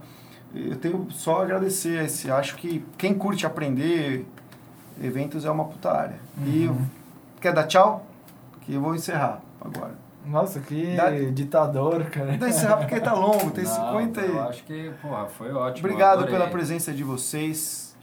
eu 0.56 0.76
tenho 0.78 1.08
só 1.12 1.40
a 1.40 1.44
agradecer 1.44 2.04
esse. 2.06 2.30
Acho 2.32 2.56
que 2.56 2.84
quem 2.98 3.14
curte 3.14 3.46
aprender 3.46 4.26
eventos 5.02 5.46
é 5.46 5.52
uma 5.52 5.66
puta 5.66 5.92
área. 5.92 6.20
E 6.46 6.68
Uhum. 6.68 6.86
quer 7.42 7.54
dar 7.54 7.66
tchau? 7.66 8.06
Que 8.62 8.74
eu 8.74 8.82
vou 8.82 8.96
encerrar 8.96 9.42
agora. 9.62 9.94
Nossa, 10.26 10.60
que 10.60 10.96
Dá- 10.96 11.10
ditador, 11.12 12.04
cara. 12.06 12.36
Vou 12.38 12.48
encerrar 12.50 12.78
porque 12.78 13.00
tá 13.00 13.14
longo, 13.14 13.50
tem 13.52 13.64
Não, 13.64 13.74
50 13.76 14.22
Eu 14.22 14.36
e... 14.36 14.40
acho 14.40 14.64
que, 14.66 14.92
porra, 15.02 15.26
foi 15.28 15.54
ótimo. 15.54 15.88
Obrigado 15.88 16.18
adorei. 16.20 16.34
pela 16.34 16.48
presença 16.50 16.92
de 16.92 17.04
vocês. 17.04 17.96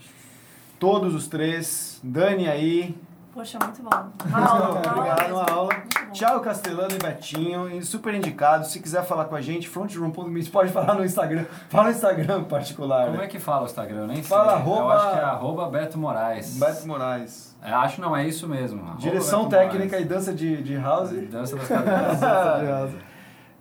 Todos 0.79 1.13
os 1.13 1.27
três. 1.27 1.99
Dani 2.03 2.47
aí. 2.47 2.97
Poxa, 3.35 3.59
muito 3.61 3.83
bom. 3.83 3.89
Uma 4.27 4.39
aula, 4.49 4.69
uma 4.79 4.91
Obrigado, 4.93 5.31
uma 5.33 5.51
aula. 5.51 5.69
Thiago 6.13 6.39
Castelano 6.39 6.95
e 6.95 6.97
Betinho, 6.97 7.69
e 7.69 7.83
super 7.83 8.13
indicado. 8.13 8.65
Se 8.65 8.79
quiser 8.79 9.03
falar 9.03 9.25
com 9.25 9.35
a 9.35 9.41
gente, 9.41 9.67
frontroom.me, 9.67 10.41
você 10.41 10.49
pode 10.49 10.71
falar 10.71 10.93
no 10.93 11.03
Instagram. 11.03 11.43
Fala 11.67 11.83
no 11.83 11.89
Instagram 11.91 12.43
particular. 12.45 13.07
Como 13.07 13.17
né? 13.17 13.25
é 13.25 13.27
que 13.27 13.37
fala 13.37 13.63
o 13.63 13.65
Instagram? 13.65 13.97
Eu 14.03 14.07
nem 14.07 14.23
Fala 14.23 14.51
sei. 14.53 14.55
arroba- 14.61 14.79
Eu 14.79 14.89
acho 14.89 15.11
que 15.11 15.19
é 15.19 15.23
arroba 15.23 15.67
Beto 15.69 15.97
Moraes. 15.97 16.57
Beto 16.57 16.87
Moraes. 16.87 17.53
É, 17.61 17.73
acho 17.73 17.99
não, 17.99 18.15
é 18.15 18.25
isso 18.25 18.47
mesmo. 18.47 18.95
Direção 18.95 19.49
técnica 19.49 19.97
Moraes. 19.97 20.05
e 20.05 20.07
dança 20.07 20.33
de, 20.33 20.63
de 20.63 20.77
house. 20.77 21.09
Dança 21.29 21.57
das 21.57 21.67
cabeças. 21.67 22.93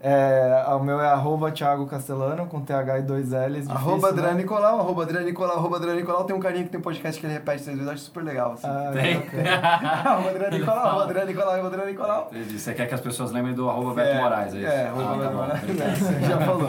É, 0.06 0.62
o 0.68 0.80
meu 0.80 1.00
é 1.00 1.06
arroba 1.08 1.50
Thiago 1.50 1.86
Castelano, 1.86 2.44
com 2.46 2.60
TH 2.60 2.98
e 2.98 3.02
dois 3.02 3.30
L's. 3.30 3.70
Arroba 3.70 3.94
difícil, 3.94 4.08
Adriano 4.10 4.34
né? 4.34 4.42
Nicolau, 4.42 4.78
arroba 4.80 5.02
Adriano 5.04 5.24
Nicolau, 5.24 5.56
arroba 5.56 5.76
Adriano 5.76 5.98
Nicolau. 5.98 6.24
Tem 6.24 6.36
um 6.36 6.40
carinha 6.40 6.64
que 6.64 6.68
tem 6.68 6.78
um 6.78 6.82
podcast 6.82 7.18
que 7.18 7.26
ele 7.26 7.32
repete 7.32 7.62
três 7.64 7.78
vezes, 7.78 7.86
eu 7.86 7.92
acho 7.94 8.02
super 8.02 8.22
legal. 8.22 8.52
Assim. 8.52 8.66
Ah, 8.66 8.90
Tem? 8.92 9.16
arroba 9.48 10.28
Adriano 10.28 10.58
Nicolau, 10.58 10.86
arroba 10.86 11.04
Adriano 11.04 11.26
Nicolau, 11.26 11.50
arroba 11.52 11.66
Adriano 11.68 11.90
Nicolau. 11.90 12.28
Entendi. 12.30 12.58
Você 12.60 12.74
quer 12.74 12.86
que 12.86 12.94
as 12.94 13.00
pessoas 13.00 13.32
lembrem 13.32 13.54
do 13.54 13.70
arroba 13.70 13.94
Beto 13.94 14.20
Moraes, 14.22 14.54
é 14.54 14.58
isso? 14.58 14.66
É, 14.66 14.86
arroba 14.88 15.02
Ah, 15.02 15.08
tá 15.08 15.16
Beto 15.16 15.30
bom, 15.30 15.38
Moraes. 15.38 16.20
já 16.28 16.38
falou. 16.40 16.68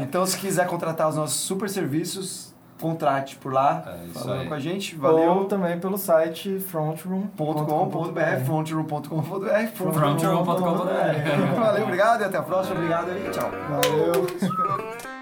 Então, 0.00 0.26
se 0.26 0.36
quiser 0.38 0.66
contratar 0.66 1.08
os 1.08 1.14
nossos 1.14 1.36
super 1.36 1.70
serviços, 1.70 2.51
contrate 2.82 3.36
por 3.36 3.52
lá, 3.52 3.82
É 3.86 4.08
falando 4.12 4.40
aí. 4.42 4.48
com 4.48 4.54
a 4.54 4.58
gente. 4.60 4.94
Ou 4.96 5.00
Valeu. 5.00 5.44
também 5.46 5.78
pelo 5.78 5.96
site 5.96 6.58
frontroom.com.br. 6.58 8.44
frontroom.com.br 8.44 9.66
Frontroom.com.br. 9.74 11.60
Valeu, 11.60 11.84
obrigado 11.84 12.20
e 12.20 12.24
até 12.24 12.36
a 12.38 12.42
próxima. 12.42 12.74
Obrigado 12.76 13.08
e 13.10 13.30
tchau. 13.30 13.50
Valeu. 13.50 14.26